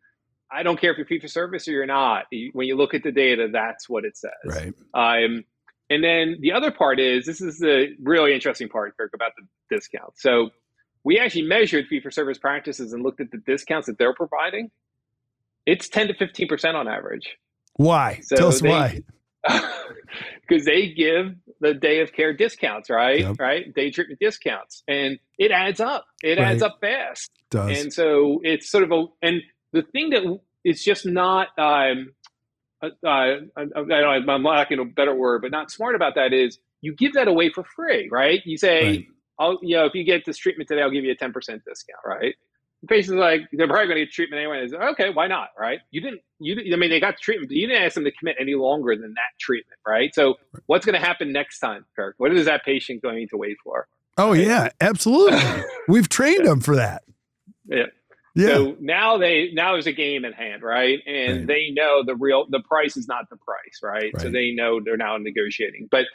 I 0.49 0.63
don't 0.63 0.79
care 0.79 0.91
if 0.91 0.97
you're 0.97 1.07
fee 1.07 1.19
for 1.19 1.27
service 1.27 1.67
or 1.67 1.71
you're 1.71 1.85
not. 1.85 2.25
When 2.53 2.67
you 2.67 2.77
look 2.77 2.93
at 2.93 3.03
the 3.03 3.11
data, 3.11 3.49
that's 3.51 3.89
what 3.89 4.05
it 4.05 4.17
says. 4.17 4.31
Right. 4.45 4.73
Um, 4.93 5.43
and 5.89 6.01
then 6.01 6.37
the 6.39 6.53
other 6.53 6.71
part 6.71 7.01
is 7.01 7.25
this 7.25 7.41
is 7.41 7.59
the 7.59 7.87
really 8.01 8.33
interesting 8.33 8.69
part, 8.69 8.95
Kirk, 8.97 9.11
about 9.13 9.33
the 9.37 9.75
discount. 9.75 10.13
So 10.15 10.51
we 11.03 11.19
actually 11.19 11.43
measured 11.43 11.87
fee 11.87 11.99
for 11.99 12.11
service 12.11 12.37
practices 12.37 12.93
and 12.93 13.03
looked 13.03 13.21
at 13.21 13.31
the 13.31 13.37
discounts 13.37 13.87
that 13.87 13.97
they're 13.97 14.13
providing. 14.13 14.71
It's 15.65 15.89
10 15.89 16.07
to 16.07 16.13
15% 16.13 16.75
on 16.75 16.87
average. 16.87 17.37
Why? 17.75 18.19
So 18.23 18.35
Tell 18.35 18.47
us 18.49 18.61
they, 18.61 18.69
why. 18.69 19.03
Because 20.47 20.65
they 20.65 20.89
give 20.89 21.35
the 21.61 21.73
day 21.73 22.01
of 22.01 22.11
care 22.11 22.33
discounts, 22.33 22.89
right? 22.89 23.21
Yep. 23.21 23.39
Right? 23.39 23.73
Day 23.73 23.89
treatment 23.89 24.19
discounts. 24.19 24.83
And 24.87 25.17
it 25.37 25.51
adds 25.51 25.79
up. 25.79 26.05
It 26.21 26.37
right. 26.37 26.49
adds 26.49 26.61
up 26.61 26.79
fast. 26.81 27.31
It 27.39 27.49
does. 27.49 27.79
And 27.79 27.93
so 27.93 28.41
it's 28.43 28.69
sort 28.69 28.83
of 28.83 28.91
a, 28.91 29.05
and 29.21 29.41
the 29.71 29.83
thing 29.83 30.09
that 30.09 30.39
it's 30.65 30.83
just 30.83 31.05
not, 31.05 31.47
um, 31.57 32.13
uh, 32.83 32.89
I, 33.07 33.37
am 33.57 34.43
lacking 34.43 34.79
a 34.79 34.85
better 34.85 35.15
word, 35.15 35.43
but 35.43 35.51
not 35.51 35.71
smart 35.71 35.95
about 35.95 36.15
that 36.15 36.33
is 36.33 36.59
you 36.81 36.93
give 36.93 37.13
that 37.13 37.27
away 37.27 37.49
for 37.49 37.63
free, 37.63 38.09
right? 38.11 38.41
You 38.43 38.57
say, 38.57 38.83
right. 38.83 39.07
I'll, 39.41 39.59
you 39.63 39.75
know, 39.75 39.85
if 39.85 39.95
you 39.95 40.03
get 40.03 40.23
this 40.23 40.37
treatment 40.37 40.67
today, 40.69 40.83
I'll 40.83 40.91
give 40.91 41.03
you 41.03 41.11
a 41.11 41.15
10% 41.15 41.33
discount, 41.33 41.99
right? 42.05 42.35
The 42.81 42.87
patient's 42.87 43.19
like, 43.19 43.41
they're 43.51 43.67
probably 43.67 43.87
going 43.87 43.97
to 43.97 44.05
get 44.05 44.13
treatment 44.13 44.39
anyway. 44.39 44.67
Say, 44.67 44.77
okay, 44.77 45.09
why 45.09 45.25
not, 45.27 45.49
right? 45.59 45.79
You 45.89 46.01
didn't, 46.01 46.21
you 46.39 46.55
didn't, 46.55 46.71
I 46.71 46.77
mean, 46.77 46.91
they 46.91 46.99
got 46.99 47.15
the 47.15 47.21
treatment, 47.21 47.49
but 47.49 47.57
you 47.57 47.67
didn't 47.67 47.83
ask 47.83 47.95
them 47.95 48.03
to 48.03 48.11
commit 48.11 48.35
any 48.39 48.53
longer 48.53 48.95
than 48.95 49.13
that 49.13 49.39
treatment, 49.39 49.79
right? 49.85 50.13
So 50.13 50.35
what's 50.67 50.85
going 50.85 50.99
to 50.99 51.05
happen 51.05 51.31
next 51.31 51.59
time, 51.59 51.85
Kirk? 51.95 52.15
What 52.19 52.35
is 52.35 52.45
that 52.45 52.63
patient 52.63 53.01
going 53.01 53.27
to 53.29 53.37
wait 53.37 53.57
for? 53.63 53.87
Oh, 54.17 54.31
right? 54.31 54.45
yeah, 54.45 54.69
absolutely. 54.79 55.41
We've 55.87 56.07
trained 56.07 56.45
them 56.45 56.61
for 56.61 56.75
that. 56.75 57.01
Yeah. 57.65 57.85
Yeah. 58.33 58.47
So 58.47 58.77
now 58.79 59.17
they 59.17 59.51
now 59.51 59.73
there's 59.73 59.87
a 59.87 59.91
game 59.91 60.23
in 60.23 60.31
hand, 60.31 60.63
right? 60.63 60.99
And 61.05 61.39
right. 61.39 61.47
they 61.47 61.69
know 61.71 62.01
the 62.01 62.15
real 62.15 62.45
the 62.49 62.61
price 62.61 62.95
is 62.95 63.05
not 63.05 63.29
the 63.29 63.35
price, 63.35 63.79
right? 63.83 64.11
right? 64.13 64.21
So 64.21 64.31
they 64.31 64.51
know 64.51 64.79
they're 64.79 64.95
now 64.95 65.17
negotiating. 65.17 65.89
But 65.91 66.05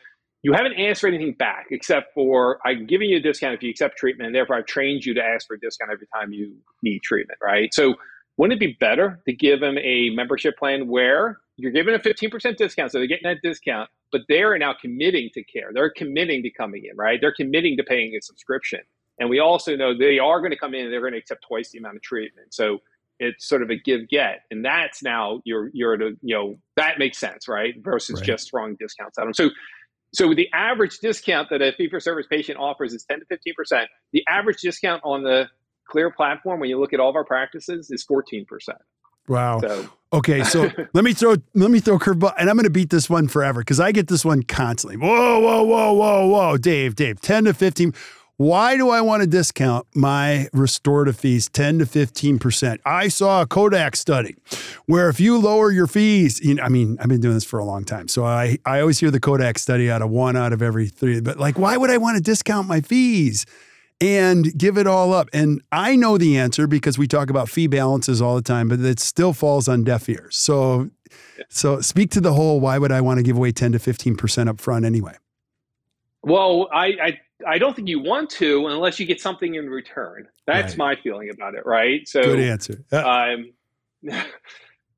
you 0.42 0.53
haven't 0.53 0.75
asked 0.79 1.01
for 1.01 1.09
anything 1.09 1.33
back 1.33 1.66
except 1.70 2.14
for 2.14 2.59
I'm 2.64 2.87
giving 2.87 3.11
you 3.11 3.16
a 3.16 3.20
discount 3.20 3.55
if 3.55 3.62
you 3.62 3.70
accept 3.70 3.96
treatment, 3.96 4.27
and 4.27 4.35
therefore 4.35 4.57
I've 4.57 4.66
trained 4.66 5.05
you 5.05 5.14
to 5.14 5.22
ask 5.22 5.46
for 5.46 5.55
a 5.55 5.61
discount 5.61 5.90
every 5.90 6.07
time 6.14 6.33
you 6.33 6.57
need 6.83 7.03
treatment, 7.03 7.38
right? 7.42 7.72
So 7.75 7.94
wouldn't 8.37 8.61
it 8.61 8.64
be 8.64 8.77
better 8.79 9.20
to 9.27 9.33
give 9.33 9.61
them 9.61 9.79
a 9.79 10.11
membership 10.11 10.59
plan 10.59 10.88
where 10.88 11.38
you're 11.57 11.72
giving 11.72 11.94
a 11.94 11.99
15% 11.99 12.57
discount, 12.57 12.92
so 12.92 12.99
they're 12.99 13.07
getting 13.07 13.29
that 13.29 13.40
discount, 13.42 13.88
but 14.12 14.22
they're 14.29 14.57
now 14.59 14.75
committing 14.79 15.31
to 15.35 15.42
care. 15.42 15.70
They're 15.72 15.90
committing 15.90 16.42
to 16.42 16.51
coming 16.51 16.85
in, 16.85 16.96
right? 16.96 17.18
They're 17.20 17.35
committing 17.35 17.79
to 17.79 17.83
paying 17.83 18.14
a 18.14 18.20
subscription. 18.20 18.81
And 19.18 19.31
we 19.31 19.40
also 19.40 19.75
know 19.75 19.96
they 19.96 20.18
are 20.18 20.40
going 20.40 20.51
to 20.51 20.59
come 20.59 20.75
in 20.75 20.85
and 20.85 20.92
they're 20.92 21.01
going 21.01 21.14
to 21.14 21.18
accept 21.18 21.44
twice 21.49 21.70
the 21.70 21.79
amount 21.79 21.96
of 21.96 22.03
treatment. 22.03 22.53
So 22.53 22.81
it's 23.18 23.49
sort 23.49 23.62
of 23.62 23.70
a 23.70 23.77
give 23.77 24.09
get. 24.09 24.42
And 24.51 24.62
that's 24.64 25.03
now 25.03 25.40
you're 25.44 25.70
you're 25.72 25.94
at 25.94 26.03
a, 26.03 26.12
you 26.20 26.35
know, 26.35 26.57
that 26.77 26.99
makes 26.99 27.16
sense, 27.18 27.49
right? 27.49 27.75
Versus 27.83 28.16
right. 28.16 28.27
just 28.27 28.51
throwing 28.51 28.77
discounts 28.79 29.18
at 29.18 29.25
them. 29.25 29.33
So 29.33 29.51
so 30.16 30.33
the 30.33 30.48
average 30.55 30.98
discount 30.98 31.50
that 31.50 31.61
a 31.61 31.72
fee 31.72 31.90
for 31.90 32.00
service 32.00 32.26
patient 32.29 32.59
offers 32.59 32.94
is 32.94 33.05
10 33.05 33.20
to 33.20 33.26
15%. 33.26 33.85
The 34.12 34.24
average 34.26 34.61
discount 34.62 35.02
on 35.05 35.22
the 35.22 35.48
Kleer 35.92 36.11
platform, 36.11 36.59
when 36.59 36.70
you 36.70 36.81
look 36.81 36.94
at 36.94 37.00
all 37.00 37.11
of 37.11 37.16
our 37.16 37.24
practices, 37.24 37.90
is 37.90 38.05
14%. 38.11 38.46
Wow. 39.29 39.61
So. 39.61 39.88
Okay, 40.12 40.42
so 40.44 40.70
let 40.94 41.05
me 41.05 41.12
throw 41.12 41.37
let 41.55 41.70
me 41.70 41.81
throw 41.81 41.98
curveball, 41.98 42.33
and 42.38 42.48
I'm 42.48 42.57
going 42.57 42.64
to 42.64 42.70
beat 42.70 42.90
this 42.90 43.11
one 43.11 43.29
forever 43.29 43.61
because 43.61 43.81
I 43.81 43.92
get 43.92 44.09
this 44.09 44.24
one 44.24 44.42
constantly. 44.42 44.96
Whoa, 44.96 45.40
whoa, 45.40 45.62
whoa, 45.64 45.92
whoa, 45.92 46.26
whoa, 46.26 46.57
Dave, 46.57 46.94
Dave, 46.94 47.20
ten 47.20 47.44
to 47.44 47.52
fifteen. 47.52 47.92
Why 48.38 48.77
do 48.77 48.90
I 48.90 49.01
want 49.01 49.22
to 49.22 49.27
discount 49.27 49.87
my 49.94 50.49
restorative 50.53 51.16
fees 51.16 51.49
10 51.49 51.79
to 51.79 51.87
15%? 51.87 52.79
I 52.85 53.09
saw 53.09 53.40
a 53.40 53.46
Kodak 53.46 53.96
study 53.96 54.37
where 54.85 55.09
if 55.09 55.18
you 55.18 55.38
lower 55.38 55.70
your 55.70 55.87
fees, 55.87 56.38
you 56.44 56.55
know, 56.55 56.62
I 56.62 56.68
mean, 56.68 56.99
I've 57.01 57.09
been 57.09 57.22
doing 57.22 57.33
this 57.33 57.44
for 57.44 57.59
a 57.59 57.64
long 57.64 57.85
time. 57.85 58.09
So 58.09 58.27
I, 58.27 58.59
I 58.66 58.81
always 58.81 59.01
hear 59.01 59.11
the 59.11 59.20
Kodak 59.20 59.59
study 59.59 59.90
out 59.90 60.03
of 60.03 60.11
one 60.11 60.37
out 60.37 60.53
of 60.53 60.61
every 60.61 60.88
three. 60.88 61.20
But 61.22 61.38
like, 61.38 61.59
why 61.59 61.79
would 61.79 61.88
I 61.88 61.96
want 61.96 62.18
to 62.18 62.22
discount 62.22 62.68
my 62.68 62.81
fees? 62.81 63.46
and 63.99 64.53
give 64.59 64.77
it 64.77 64.87
all 64.87 65.14
up. 65.14 65.31
And 65.33 65.62
I 65.72 65.96
know 65.96 66.18
the 66.18 66.37
answer 66.37 66.66
because 66.66 66.99
we 66.99 67.07
talk 67.07 67.31
about 67.31 67.49
fee 67.49 67.66
balances 67.66 68.20
all 68.20 68.37
the 68.37 68.42
time, 68.42 68.68
but 68.68 68.79
it 68.81 69.01
still 69.01 69.33
falls 69.33 69.68
on 69.68 69.85
deaf 69.85 70.07
ears. 70.07 70.37
So, 70.37 70.90
so 71.49 71.81
speak 71.81 72.11
to 72.11 72.20
the 72.20 72.35
whole. 72.35 72.61
Why 72.61 72.77
would 72.77 72.92
I 72.92 73.01
want 73.01 73.20
to 73.20 73.22
give 73.22 73.38
away 73.38 73.53
ten 73.53 73.72
to 73.72 73.79
fifteen 73.79 74.14
percent 74.14 74.51
up 74.51 74.61
front 74.61 74.85
anyway? 74.85 75.14
Well, 76.22 76.68
I, 76.75 76.87
I 77.03 77.18
I 77.46 77.59
don't 77.59 77.75
think 77.75 77.88
you 77.88 78.01
want 78.01 78.31
to 78.31 78.66
unless 78.66 78.99
you 78.99 79.07
get 79.07 79.20
something 79.20 79.55
in 79.55 79.68
return. 79.68 80.29
That's 80.46 80.72
right. 80.72 80.96
my 80.96 80.96
feeling 80.96 81.31
about 81.31 81.55
it, 81.55 81.66
right? 81.66 82.07
So 82.09 82.22
good 82.22 82.40
answer. 82.40 82.85
Um, 82.92 83.53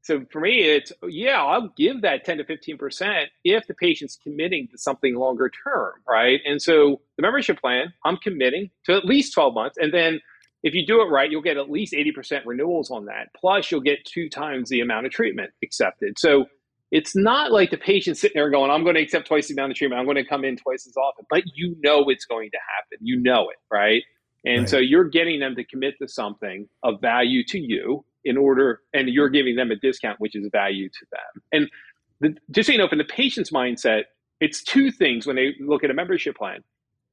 so 0.02 0.24
for 0.30 0.40
me, 0.40 0.60
it's 0.60 0.92
yeah, 1.08 1.42
I'll 1.42 1.72
give 1.76 2.02
that 2.02 2.24
ten 2.24 2.38
to 2.38 2.44
fifteen 2.44 2.78
percent 2.78 3.30
if 3.44 3.66
the 3.66 3.74
patient's 3.74 4.16
committing 4.16 4.68
to 4.70 4.78
something 4.78 5.16
longer 5.16 5.50
term, 5.64 5.94
right? 6.06 6.40
And 6.44 6.62
so 6.62 7.00
the 7.16 7.22
membership 7.22 7.60
plan, 7.60 7.92
I'm 8.04 8.16
committing 8.18 8.70
to 8.84 8.96
at 8.96 9.04
least 9.04 9.34
twelve 9.34 9.54
months, 9.54 9.76
and 9.78 9.92
then 9.92 10.20
if 10.62 10.74
you 10.74 10.86
do 10.86 11.00
it 11.00 11.06
right, 11.06 11.30
you'll 11.30 11.42
get 11.42 11.56
at 11.56 11.70
least 11.70 11.94
eighty 11.94 12.12
percent 12.12 12.46
renewals 12.46 12.90
on 12.90 13.06
that. 13.06 13.28
Plus, 13.36 13.70
you'll 13.70 13.80
get 13.80 14.04
two 14.04 14.28
times 14.28 14.68
the 14.68 14.80
amount 14.80 15.06
of 15.06 15.12
treatment 15.12 15.50
accepted. 15.62 16.18
So 16.18 16.46
it's 16.90 17.14
not 17.14 17.52
like 17.52 17.70
the 17.70 17.76
patient 17.76 18.16
sitting 18.16 18.34
there 18.34 18.50
going, 18.50 18.70
I'm 18.70 18.82
going 18.82 18.94
to 18.94 19.02
accept 19.02 19.26
twice 19.26 19.48
the 19.48 19.54
amount 19.54 19.72
of 19.72 19.76
treatment. 19.76 20.00
I'm 20.00 20.06
going 20.06 20.16
to 20.16 20.24
come 20.24 20.44
in 20.44 20.56
twice 20.56 20.86
as 20.86 20.96
often, 20.96 21.26
but 21.28 21.42
you 21.54 21.76
know 21.82 22.08
it's 22.08 22.24
going 22.24 22.50
to 22.50 22.58
happen. 22.76 22.98
You 23.06 23.20
know 23.20 23.50
it, 23.50 23.56
right? 23.70 24.02
And 24.44 24.60
right. 24.60 24.68
so 24.68 24.78
you're 24.78 25.08
getting 25.08 25.40
them 25.40 25.54
to 25.56 25.64
commit 25.64 25.94
to 26.00 26.08
something 26.08 26.68
of 26.82 27.00
value 27.00 27.44
to 27.48 27.58
you 27.58 28.04
in 28.24 28.36
order, 28.36 28.80
and 28.94 29.08
you're 29.08 29.28
giving 29.28 29.56
them 29.56 29.70
a 29.70 29.76
discount, 29.76 30.18
which 30.20 30.34
is 30.34 30.48
value 30.50 30.88
to 30.88 31.06
them. 31.12 31.42
And 31.52 31.70
the, 32.20 32.40
just 32.50 32.66
so 32.66 32.72
you 32.72 32.78
know, 32.78 32.88
from 32.88 32.98
the 32.98 33.04
patient's 33.04 33.50
mindset, 33.50 34.04
it's 34.40 34.62
two 34.62 34.90
things 34.90 35.26
when 35.26 35.36
they 35.36 35.54
look 35.60 35.84
at 35.84 35.90
a 35.90 35.94
membership 35.94 36.36
plan. 36.36 36.62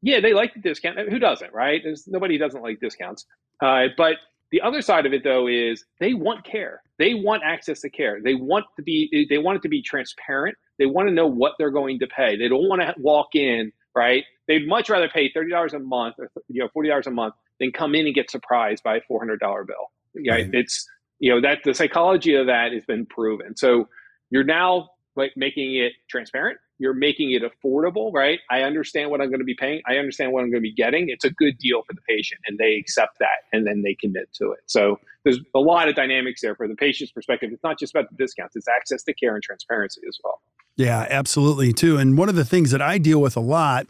Yeah, 0.02 0.20
they 0.20 0.34
like 0.34 0.54
the 0.54 0.60
discount. 0.60 1.00
Who 1.10 1.20
doesn't, 1.20 1.54
right? 1.54 1.82
There's 1.84 2.08
nobody 2.08 2.38
doesn't 2.38 2.62
like 2.62 2.80
discounts. 2.80 3.26
Uh, 3.62 3.86
but 3.98 4.16
the 4.52 4.62
other 4.62 4.82
side 4.82 5.06
of 5.06 5.14
it, 5.14 5.24
though, 5.24 5.48
is 5.48 5.86
they 6.00 6.14
want 6.14 6.46
care. 6.46 6.82
They 6.98 7.14
want 7.14 7.44
access 7.44 7.82
to 7.82 7.90
care. 7.90 8.20
They 8.24 8.36
want 8.36 8.66
to 8.78 8.84
be. 8.84 9.28
They 9.30 9.38
want 9.38 9.58
it 9.58 9.62
to 9.64 9.70
be 9.70 9.82
transparent. 9.82 10.56
They 10.80 10.86
want 10.86 11.08
to 11.08 11.14
know 11.14 11.28
what 11.28 11.54
they're 11.58 11.72
going 11.72 12.00
to 12.00 12.08
pay. 12.08 12.38
They 12.38 12.48
don't 12.48 12.68
want 12.68 12.82
to 12.82 12.94
walk 12.98 13.36
in 13.36 13.72
right. 13.96 14.24
They'd 14.48 14.68
much 14.68 14.90
rather 14.90 15.10
pay 15.10 15.32
thirty 15.32 15.50
dollars 15.50 15.74
a 15.74 15.80
month 15.80 16.16
or 16.20 16.30
you 16.48 16.62
know 16.62 16.70
forty 16.74 16.90
dollars 16.90 17.08
a 17.08 17.12
month 17.12 17.34
than 17.60 17.72
come 17.72 17.96
in 17.96 18.06
and 18.06 18.16
get 18.16 18.30
surprised 18.30 18.84
by 18.84 18.98
a 18.98 19.02
four 19.08 19.20
hundred 19.20 19.40
dollar 19.40 19.64
bill. 19.64 19.92
Right? 20.30 20.50
It's 20.54 20.88
you 21.20 21.34
know 21.34 21.42
that 21.42 21.60
the 21.64 21.74
psychology 21.74 22.36
of 22.36 22.48
that 22.48 22.72
has 22.72 22.86
been 22.86 23.06
proven. 23.06 23.56
So 23.58 23.90
you're 24.30 24.44
now 24.44 24.90
like 25.15 25.34
making 25.36 25.75
it 25.75 25.93
transparent 26.10 26.58
you're 26.78 26.93
making 26.93 27.32
it 27.32 27.41
affordable, 27.41 28.12
right? 28.13 28.39
I 28.49 28.62
understand 28.62 29.10
what 29.10 29.21
I'm 29.21 29.30
going 29.30 29.39
to 29.39 29.45
be 29.45 29.56
paying. 29.56 29.82
I 29.88 29.97
understand 29.97 30.32
what 30.32 30.43
I'm 30.43 30.51
going 30.51 30.62
to 30.62 30.67
be 30.67 30.73
getting. 30.73 31.10
It's 31.10 31.23
a 31.23 31.30
good 31.30 31.58
deal 31.58 31.84
for 31.84 31.93
the 31.93 32.01
patient, 32.08 32.41
and 32.47 32.58
they 32.58 32.75
accept 32.75 33.19
that, 33.19 33.43
and 33.54 33.65
then 33.65 33.82
they 33.82 33.95
commit 33.95 34.32
to 34.34 34.51
it. 34.51 34.60
So 34.65 34.99
there's 35.23 35.39
a 35.54 35.60
lot 35.60 35.88
of 35.88 35.95
dynamics 35.95 36.41
there 36.41 36.56
for 36.56 36.67
the 36.67 36.75
patient's 36.75 37.13
perspective. 37.13 37.51
It's 37.54 37.63
not 37.63 37.80
just 37.80 37.95
about 37.95 38.10
the 38.10 38.15
discounts; 38.15 38.56
it's 38.56 38.67
access 38.67 39.04
to 39.04 39.13
care 39.13 39.36
and 39.36 39.43
transparency 39.43 40.01
as 40.08 40.17
well. 40.23 40.41
Yeah, 40.75 41.08
absolutely, 41.10 41.71
too. 41.71 41.97
And 41.97 42.17
one 42.17 42.28
of 42.28 42.36
the 42.36 42.45
things 42.45 42.71
that 42.71 42.82
I 42.82 42.97
deal 42.97 43.21
with 43.21 43.38
a 43.38 43.41
lot 43.41 43.88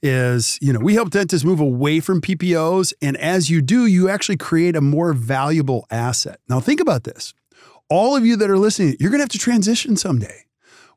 is, 0.00 0.56
you 0.62 0.72
know, 0.72 0.78
we 0.78 0.94
help 0.94 1.10
dentists 1.10 1.44
move 1.44 1.58
away 1.58 1.98
from 1.98 2.20
PPOs, 2.20 2.92
and 3.02 3.16
as 3.16 3.50
you 3.50 3.60
do, 3.60 3.86
you 3.86 4.08
actually 4.08 4.36
create 4.36 4.76
a 4.76 4.80
more 4.80 5.12
valuable 5.12 5.86
asset. 5.90 6.38
Now, 6.48 6.60
think 6.60 6.80
about 6.80 7.02
this. 7.02 7.34
All 7.90 8.14
of 8.14 8.24
you 8.24 8.36
that 8.36 8.48
are 8.48 8.58
listening, 8.58 8.96
you're 9.00 9.10
going 9.10 9.18
to 9.18 9.22
have 9.22 9.30
to 9.30 9.38
transition 9.38 9.96
someday 9.96 10.44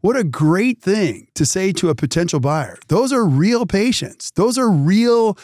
what 0.02 0.18
a 0.18 0.24
great 0.24 0.82
thing 0.82 1.28
to 1.36 1.46
say 1.46 1.72
to 1.74 1.90
a 1.90 1.96
potential 1.96 2.40
buyer. 2.40 2.78
Those 2.88 3.14
are 3.14 3.26
real 3.26 3.66
patients. 3.66 4.32
Those 4.32 4.58
are 4.58 4.70
real, 4.70 5.38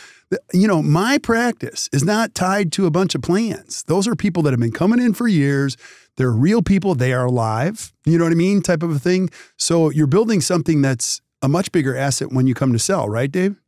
you 0.53 0.67
know, 0.67 0.81
my 0.81 1.17
practice 1.17 1.89
is 1.93 2.03
not 2.03 2.35
tied 2.35 2.71
to 2.73 2.85
a 2.85 2.91
bunch 2.91 3.15
of 3.15 3.21
plans. 3.21 3.83
Those 3.83 4.07
are 4.07 4.15
people 4.15 4.43
that 4.43 4.51
have 4.51 4.59
been 4.59 4.71
coming 4.71 4.99
in 4.99 5.13
for 5.13 5.27
years. 5.27 5.77
They're 6.17 6.31
real 6.31 6.61
people. 6.61 6.95
They 6.95 7.13
are 7.13 7.25
alive. 7.25 7.93
You 8.05 8.17
know 8.17 8.23
what 8.23 8.33
I 8.33 8.35
mean? 8.35 8.61
Type 8.61 8.83
of 8.83 8.91
a 8.91 8.99
thing. 8.99 9.29
So 9.57 9.91
you're 9.91 10.07
building 10.07 10.41
something 10.41 10.81
that's 10.81 11.21
a 11.41 11.47
much 11.47 11.71
bigger 11.71 11.95
asset 11.95 12.31
when 12.31 12.47
you 12.47 12.55
come 12.55 12.73
to 12.73 12.79
sell, 12.79 13.07
right, 13.07 13.31
Dave? 13.31 13.61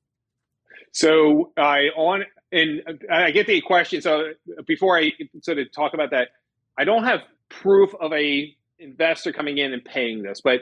So 0.91 1.51
I 1.55 1.89
on 1.95 2.25
and 2.51 2.81
I 3.11 3.29
get 3.29 3.45
the 3.45 3.61
question. 3.61 4.01
So 4.01 4.31
before 4.65 4.97
I 4.97 5.11
sort 5.43 5.59
of 5.59 5.71
talk 5.71 5.93
about 5.93 6.09
that, 6.09 6.29
I 6.79 6.83
don't 6.83 7.03
have 7.03 7.21
proof 7.49 7.93
of 7.99 8.11
a 8.13 8.55
investor 8.79 9.31
coming 9.31 9.59
in 9.59 9.73
and 9.73 9.85
paying 9.85 10.23
this, 10.23 10.41
but 10.41 10.61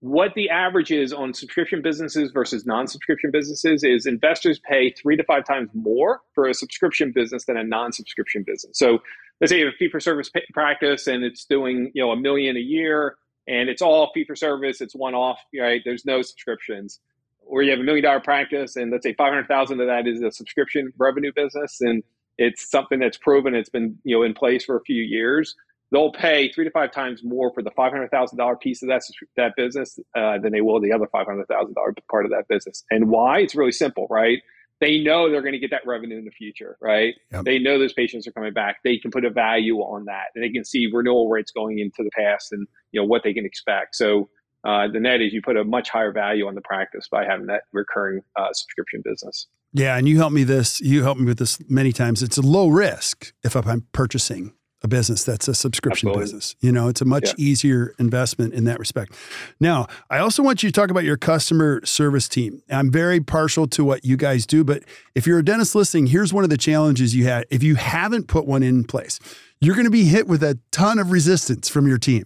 what 0.00 0.34
the 0.34 0.50
average 0.50 0.90
is 0.90 1.12
on 1.12 1.32
subscription 1.32 1.80
businesses 1.82 2.30
versus 2.30 2.66
non-subscription 2.66 3.30
businesses 3.30 3.82
is 3.82 4.06
investors 4.06 4.60
pay 4.68 4.90
three 4.90 5.16
to 5.16 5.24
five 5.24 5.44
times 5.44 5.70
more 5.74 6.20
for 6.34 6.46
a 6.46 6.54
subscription 6.54 7.12
business 7.12 7.46
than 7.46 7.56
a 7.56 7.64
non-subscription 7.64 8.44
business. 8.46 8.78
So 8.78 8.98
let's 9.40 9.50
say 9.50 9.58
you 9.58 9.66
have 9.66 9.74
a 9.74 9.76
fee-for-service 9.76 10.30
practice 10.52 11.06
and 11.06 11.24
it's 11.24 11.44
doing 11.46 11.90
you 11.94 12.02
know 12.02 12.10
a 12.10 12.16
million 12.16 12.56
a 12.56 12.60
year 12.60 13.16
and 13.48 13.68
it's 13.68 13.80
all 13.80 14.10
fee-for-service, 14.12 14.80
it's 14.80 14.94
one-off, 14.94 15.38
right? 15.58 15.80
There's 15.84 16.04
no 16.04 16.20
subscriptions. 16.20 17.00
Or 17.48 17.62
you 17.62 17.70
have 17.70 17.78
a 17.78 17.84
million 17.84 18.04
dollar 18.04 18.20
practice 18.20 18.76
and 18.76 18.90
let's 18.90 19.04
say 19.04 19.14
500,000 19.14 19.80
of 19.80 19.86
that 19.86 20.06
is 20.06 20.20
a 20.20 20.32
subscription 20.32 20.92
revenue 20.98 21.32
business 21.34 21.80
and 21.80 22.02
it's 22.38 22.68
something 22.70 22.98
that's 22.98 23.16
proven 23.16 23.54
it's 23.54 23.70
been 23.70 23.96
you 24.04 24.16
know 24.16 24.22
in 24.22 24.34
place 24.34 24.64
for 24.64 24.76
a 24.76 24.80
few 24.82 25.02
years 25.02 25.54
they'll 25.92 26.12
pay 26.12 26.50
three 26.52 26.64
to 26.64 26.70
five 26.70 26.92
times 26.92 27.22
more 27.24 27.52
for 27.52 27.62
the 27.62 27.70
five 27.70 27.92
hundred 27.92 28.10
thousand 28.10 28.38
dollar 28.38 28.56
piece 28.56 28.82
of 28.82 28.88
that 28.88 29.02
that 29.36 29.52
business 29.56 29.98
uh, 30.16 30.38
than 30.38 30.52
they 30.52 30.60
will 30.60 30.80
the 30.80 30.92
other 30.92 31.06
five 31.10 31.26
hundred 31.26 31.46
thousand 31.48 31.74
dollar 31.74 31.94
part 32.10 32.24
of 32.24 32.30
that 32.30 32.44
business. 32.48 32.84
And 32.90 33.08
why? 33.08 33.40
It's 33.40 33.54
really 33.54 33.72
simple, 33.72 34.06
right? 34.10 34.38
They 34.78 34.98
know 34.98 35.30
they're 35.30 35.40
going 35.40 35.54
to 35.54 35.58
get 35.58 35.70
that 35.70 35.86
revenue 35.86 36.18
in 36.18 36.26
the 36.26 36.30
future, 36.30 36.76
right? 36.82 37.14
Yep. 37.32 37.44
They 37.44 37.58
know 37.58 37.78
those 37.78 37.94
patients 37.94 38.26
are 38.26 38.32
coming 38.32 38.52
back. 38.52 38.76
They 38.84 38.98
can 38.98 39.10
put 39.10 39.24
a 39.24 39.30
value 39.30 39.78
on 39.78 40.04
that, 40.04 40.26
and 40.34 40.44
they 40.44 40.50
can 40.50 40.66
see 40.66 40.86
renewal 40.92 41.30
rates 41.30 41.50
going 41.50 41.78
into 41.78 42.02
the 42.02 42.10
past, 42.10 42.52
and 42.52 42.66
you 42.92 43.00
know 43.00 43.06
what 43.06 43.22
they 43.24 43.32
can 43.32 43.46
expect. 43.46 43.96
So 43.96 44.28
uh, 44.64 44.88
the 44.92 45.00
net 45.00 45.22
is 45.22 45.32
you 45.32 45.40
put 45.40 45.56
a 45.56 45.64
much 45.64 45.88
higher 45.88 46.12
value 46.12 46.46
on 46.46 46.54
the 46.54 46.60
practice 46.60 47.08
by 47.10 47.24
having 47.24 47.46
that 47.46 47.62
recurring 47.72 48.22
uh, 48.36 48.52
subscription 48.52 49.00
business. 49.04 49.46
Yeah, 49.72 49.96
and 49.96 50.08
you 50.08 50.18
helped 50.18 50.34
me 50.34 50.44
this. 50.44 50.80
You 50.80 51.02
helped 51.02 51.20
me 51.20 51.26
with 51.26 51.38
this 51.38 51.58
many 51.70 51.92
times. 51.92 52.22
It's 52.22 52.36
a 52.36 52.42
low 52.42 52.68
risk 52.68 53.32
if 53.44 53.56
I'm 53.56 53.86
purchasing 53.92 54.52
a 54.82 54.88
business 54.88 55.24
that's 55.24 55.48
a 55.48 55.54
subscription 55.54 56.08
Absolutely. 56.08 56.22
business. 56.22 56.56
You 56.60 56.70
know, 56.70 56.88
it's 56.88 57.00
a 57.00 57.04
much 57.04 57.28
yeah. 57.28 57.34
easier 57.38 57.94
investment 57.98 58.54
in 58.54 58.64
that 58.64 58.78
respect. 58.78 59.14
Now, 59.58 59.86
I 60.10 60.18
also 60.18 60.42
want 60.42 60.62
you 60.62 60.68
to 60.68 60.72
talk 60.72 60.90
about 60.90 61.04
your 61.04 61.16
customer 61.16 61.80
service 61.84 62.28
team. 62.28 62.62
I'm 62.70 62.90
very 62.90 63.20
partial 63.20 63.66
to 63.68 63.84
what 63.84 64.04
you 64.04 64.16
guys 64.16 64.46
do, 64.46 64.64
but 64.64 64.82
if 65.14 65.26
you're 65.26 65.38
a 65.38 65.44
dentist 65.44 65.74
listening, 65.74 66.08
here's 66.08 66.32
one 66.32 66.44
of 66.44 66.50
the 66.50 66.58
challenges 66.58 67.14
you 67.14 67.24
had. 67.24 67.46
If 67.50 67.62
you 67.62 67.76
haven't 67.76 68.28
put 68.28 68.46
one 68.46 68.62
in 68.62 68.84
place, 68.84 69.18
you're 69.60 69.74
going 69.74 69.86
to 69.86 69.90
be 69.90 70.04
hit 70.04 70.28
with 70.28 70.42
a 70.42 70.58
ton 70.70 70.98
of 70.98 71.10
resistance 71.10 71.68
from 71.68 71.86
your 71.86 71.98
team. 71.98 72.24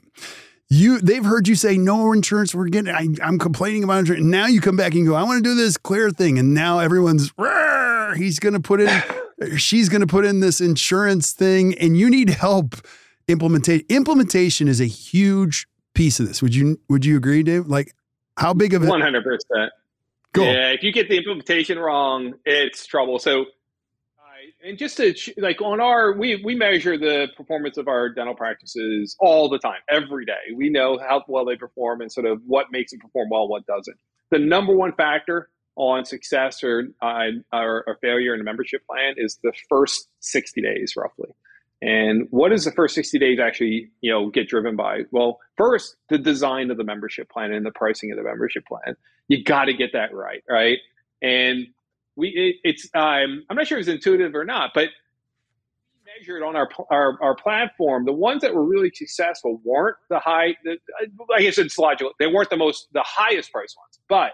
You, 0.69 1.01
they've 1.01 1.25
heard 1.25 1.49
you 1.49 1.57
say 1.57 1.77
no 1.79 2.13
insurance. 2.13 2.55
We're 2.55 2.69
getting. 2.69 2.95
I, 2.95 3.27
am 3.27 3.39
complaining 3.39 3.83
about 3.83 4.01
insurance. 4.01 4.25
Now 4.25 4.47
you 4.47 4.61
come 4.61 4.77
back 4.77 4.95
and 4.95 5.05
go. 5.05 5.15
I 5.15 5.25
want 5.25 5.43
to 5.43 5.49
do 5.49 5.57
this 5.57 5.77
Kleer 5.77 6.11
thing, 6.11 6.39
and 6.39 6.55
now 6.55 6.79
everyone's. 6.79 7.33
He's 8.17 8.39
going 8.39 8.55
to 8.55 8.61
put 8.61 8.81
in 8.81 9.03
she's 9.57 9.89
going 9.89 10.01
to 10.01 10.07
put 10.07 10.25
in 10.25 10.41
this 10.41 10.61
insurance 10.61 11.33
thing 11.33 11.77
and 11.79 11.97
you 11.97 12.11
need 12.11 12.31
help 12.31 12.77
implementation 13.29 13.87
implementation 13.89 14.69
is 14.69 14.81
a 14.81 14.87
huge 14.87 15.67
piece 15.95 16.21
of 16.21 16.29
this. 16.29 16.43
Would 16.43 16.55
you 16.55 16.81
would 16.89 17.05
you 17.05 17.17
agree 17.17 17.43
dave? 17.43 17.67
Like 17.67 17.95
how 18.37 18.55
big 18.55 18.75
of 18.75 18.83
it 18.83 18.87
100% 18.87 19.69
Go. 20.33 20.45
yeah 20.45 20.71
if 20.71 20.83
you 20.83 20.93
get 20.93 21.09
the 21.09 21.17
implementation 21.17 21.79
wrong 21.79 22.35
it's 22.45 22.87
trouble. 22.87 23.19
So 23.19 23.43
uh, 23.43 23.45
and 24.65 24.79
just 24.79 24.97
to 24.99 25.15
like 25.39 25.61
on 25.61 25.81
our 25.81 26.13
we 26.13 26.43
we 26.45 26.55
measure 26.55 26.99
the 26.99 27.29
performance 27.37 27.77
of 27.77 27.89
our 27.89 28.09
dental 28.09 28.35
practices 28.35 29.17
all 29.21 29.49
the 29.49 29.59
time 29.59 29.81
every 29.89 30.25
day. 30.25 30.55
We 30.55 30.71
know 30.71 30.99
how 30.99 31.25
well 31.29 31.45
they 31.45 31.57
perform 31.57 32.01
and 32.01 32.13
sort 32.13 32.27
of 32.27 32.43
what 32.47 32.67
makes 32.71 32.93
them 32.93 33.01
perform 33.01 33.31
well 33.31 33.49
what 33.49 33.67
doesn't. 33.67 33.97
The 34.31 34.39
number 34.39 34.75
one 34.75 34.93
factor 34.93 35.49
on 35.81 36.05
success 36.05 36.63
or, 36.63 36.89
uh, 37.01 37.31
or, 37.53 37.99
failure 38.03 38.35
in 38.35 38.41
a 38.41 38.45
membership 38.45 38.87
plan 38.87 39.15
is 39.17 39.39
the 39.43 39.53
first 39.69 40.09
60 40.21 40.61
days 40.61 40.95
roughly. 40.95 41.31
And 41.81 42.27
what 42.31 42.51
does 42.51 42.67
the 42.67 42.73
first 42.73 42.95
60 42.95 43.19
days 43.19 43.39
actually, 43.39 43.91
you 44.03 44.13
know, 44.13 44.29
get 44.29 44.47
driven 44.47 44.77
by? 44.77 45.05
Well, 45.11 45.41
first, 45.57 45.97
the 46.11 46.19
design 46.19 46.71
of 46.71 46.77
the 46.77 46.85
membership 46.85 47.31
plan 47.31 47.53
and 47.53 47.65
the 47.65 47.71
pricing 47.71 48.13
of 48.13 48.19
the 48.19 48.23
membership 48.25 48.67
plan. 48.67 48.95
You 49.29 49.43
got 49.43 49.65
to 49.65 49.73
get 49.73 49.95
that 49.95 50.13
right, 50.13 50.45
right? 50.47 50.79
And 51.23 51.69
we, 52.15 52.29
it, 52.29 52.57
it's, 52.63 52.91
um, 52.95 53.45
I'm 53.49 53.57
not 53.57 53.67
sure 53.67 53.79
if 53.79 53.89
it's 53.89 53.89
intuitive 53.89 54.35
or 54.35 54.45
not, 54.45 54.73
but 54.75 54.91
measured 56.19 56.43
on 56.43 56.57
our, 56.57 56.69
our, 56.91 57.17
our 57.23 57.35
platform, 57.35 58.05
the 58.05 58.13
ones 58.13 58.43
that 58.43 58.55
were 58.55 58.65
really 58.65 58.91
successful 58.95 59.63
weren't 59.65 59.97
the 60.11 60.19
high. 60.19 60.57
The, 60.63 60.77
I 61.35 61.41
guess 61.41 61.57
it's 61.57 61.79
logical. 61.79 62.13
They 62.19 62.27
weren't 62.27 62.51
the 62.51 62.59
most 62.59 62.89
the 62.93 63.05
highest 63.07 63.51
price 63.51 63.75
ones, 63.79 63.99
but 64.11 64.33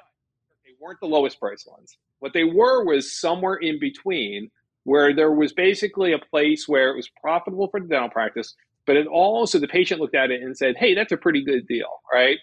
weren't 0.80 1.00
the 1.00 1.06
lowest 1.06 1.40
price 1.40 1.66
ones. 1.66 1.96
What 2.20 2.32
they 2.32 2.44
were 2.44 2.84
was 2.84 3.12
somewhere 3.12 3.56
in 3.56 3.78
between, 3.78 4.50
where 4.84 5.14
there 5.14 5.32
was 5.32 5.52
basically 5.52 6.12
a 6.12 6.18
place 6.18 6.68
where 6.68 6.90
it 6.90 6.96
was 6.96 7.08
profitable 7.20 7.68
for 7.68 7.80
the 7.80 7.86
dental 7.86 8.08
practice, 8.08 8.54
but 8.86 8.96
it 8.96 9.06
also 9.06 9.58
the 9.58 9.68
patient 9.68 10.00
looked 10.00 10.14
at 10.14 10.30
it 10.30 10.42
and 10.42 10.56
said, 10.56 10.76
"Hey, 10.76 10.94
that's 10.94 11.12
a 11.12 11.16
pretty 11.16 11.42
good 11.44 11.66
deal, 11.66 12.00
right?" 12.12 12.38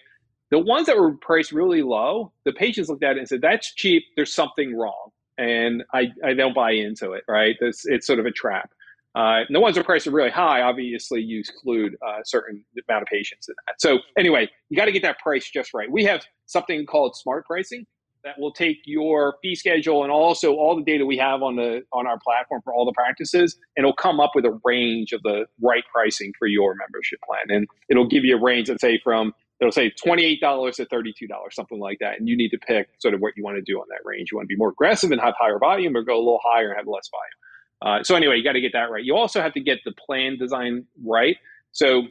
The 0.50 0.58
ones 0.58 0.86
that 0.86 0.96
were 0.96 1.16
priced 1.16 1.52
really 1.52 1.82
low, 1.82 2.32
the 2.44 2.52
patients 2.52 2.88
looked 2.88 3.02
at 3.02 3.16
it 3.16 3.20
and 3.20 3.28
said, 3.28 3.40
"That's 3.40 3.74
cheap. 3.74 4.04
There's 4.16 4.32
something 4.32 4.76
wrong," 4.76 5.10
and 5.38 5.84
I, 5.92 6.12
I 6.24 6.34
don't 6.34 6.54
buy 6.54 6.72
into 6.72 7.12
it. 7.12 7.24
Right? 7.28 7.56
It's, 7.60 7.86
it's 7.86 8.06
sort 8.06 8.18
of 8.18 8.26
a 8.26 8.30
trap. 8.30 8.70
Uh, 9.14 9.44
the 9.48 9.60
ones 9.60 9.76
that 9.76 9.82
are 9.82 9.84
priced 9.84 10.06
really 10.06 10.30
high, 10.30 10.62
obviously, 10.62 11.22
you 11.22 11.38
exclude 11.38 11.96
a 12.02 12.06
uh, 12.06 12.18
certain 12.24 12.64
amount 12.88 13.02
of 13.02 13.08
patients 13.08 13.48
in 13.48 13.54
that. 13.66 13.80
So 13.80 14.00
anyway, 14.18 14.50
you 14.68 14.76
got 14.76 14.86
to 14.86 14.92
get 14.92 15.02
that 15.02 15.20
price 15.20 15.48
just 15.48 15.72
right. 15.72 15.90
We 15.90 16.04
have 16.04 16.24
something 16.46 16.84
called 16.84 17.14
smart 17.16 17.46
pricing, 17.46 17.86
that 18.24 18.38
will 18.38 18.52
take 18.52 18.78
your 18.86 19.36
fee 19.42 19.54
schedule 19.54 20.02
and 20.02 20.10
also 20.10 20.54
all 20.54 20.74
the 20.74 20.82
data 20.82 21.04
we 21.04 21.18
have 21.18 21.42
on 21.42 21.56
the 21.56 21.82
on 21.92 22.06
our 22.06 22.18
platform 22.18 22.60
for 22.64 22.74
all 22.74 22.84
the 22.84 22.92
practices 22.92 23.56
and 23.76 23.84
it'll 23.84 23.94
come 23.94 24.18
up 24.18 24.32
with 24.34 24.44
a 24.44 24.60
range 24.64 25.12
of 25.12 25.22
the 25.22 25.46
right 25.62 25.84
pricing 25.92 26.32
for 26.38 26.48
your 26.48 26.74
membership 26.74 27.20
plan. 27.28 27.56
And 27.56 27.68
it'll 27.88 28.08
give 28.08 28.24
you 28.24 28.36
a 28.36 28.40
range 28.40 28.68
that 28.68 28.80
say 28.80 28.98
from 28.98 29.32
it'll 29.60 29.72
say 29.72 29.92
$28 30.04 30.74
to 30.76 30.86
$32 30.86 31.28
something 31.52 31.78
like 31.78 31.98
that. 32.00 32.18
And 32.18 32.28
you 32.28 32.36
need 32.36 32.48
to 32.50 32.58
pick 32.58 32.88
sort 32.98 33.14
of 33.14 33.20
what 33.20 33.34
you 33.36 33.44
want 33.44 33.56
to 33.56 33.62
do 33.62 33.78
on 33.78 33.86
that 33.90 34.00
range. 34.04 34.32
You 34.32 34.38
want 34.38 34.48
to 34.48 34.54
be 34.54 34.58
more 34.58 34.70
aggressive 34.70 35.12
and 35.12 35.20
have 35.20 35.34
higher 35.38 35.58
volume 35.58 35.96
or 35.96 36.02
go 36.02 36.16
a 36.16 36.18
little 36.18 36.40
higher 36.42 36.70
and 36.70 36.76
have 36.76 36.88
less 36.88 37.08
volume. 37.10 38.00
Uh, 38.00 38.02
so 38.02 38.16
anyway 38.16 38.36
you 38.36 38.42
got 38.42 38.52
to 38.52 38.60
get 38.60 38.72
that 38.72 38.90
right. 38.90 39.04
You 39.04 39.16
also 39.16 39.42
have 39.42 39.52
to 39.52 39.60
get 39.60 39.78
the 39.84 39.92
plan 39.92 40.38
design 40.38 40.86
right. 41.04 41.36
So 41.72 42.04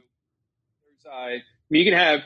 uh, 1.11 1.29
you 1.69 1.83
can 1.83 1.93
have 1.93 2.21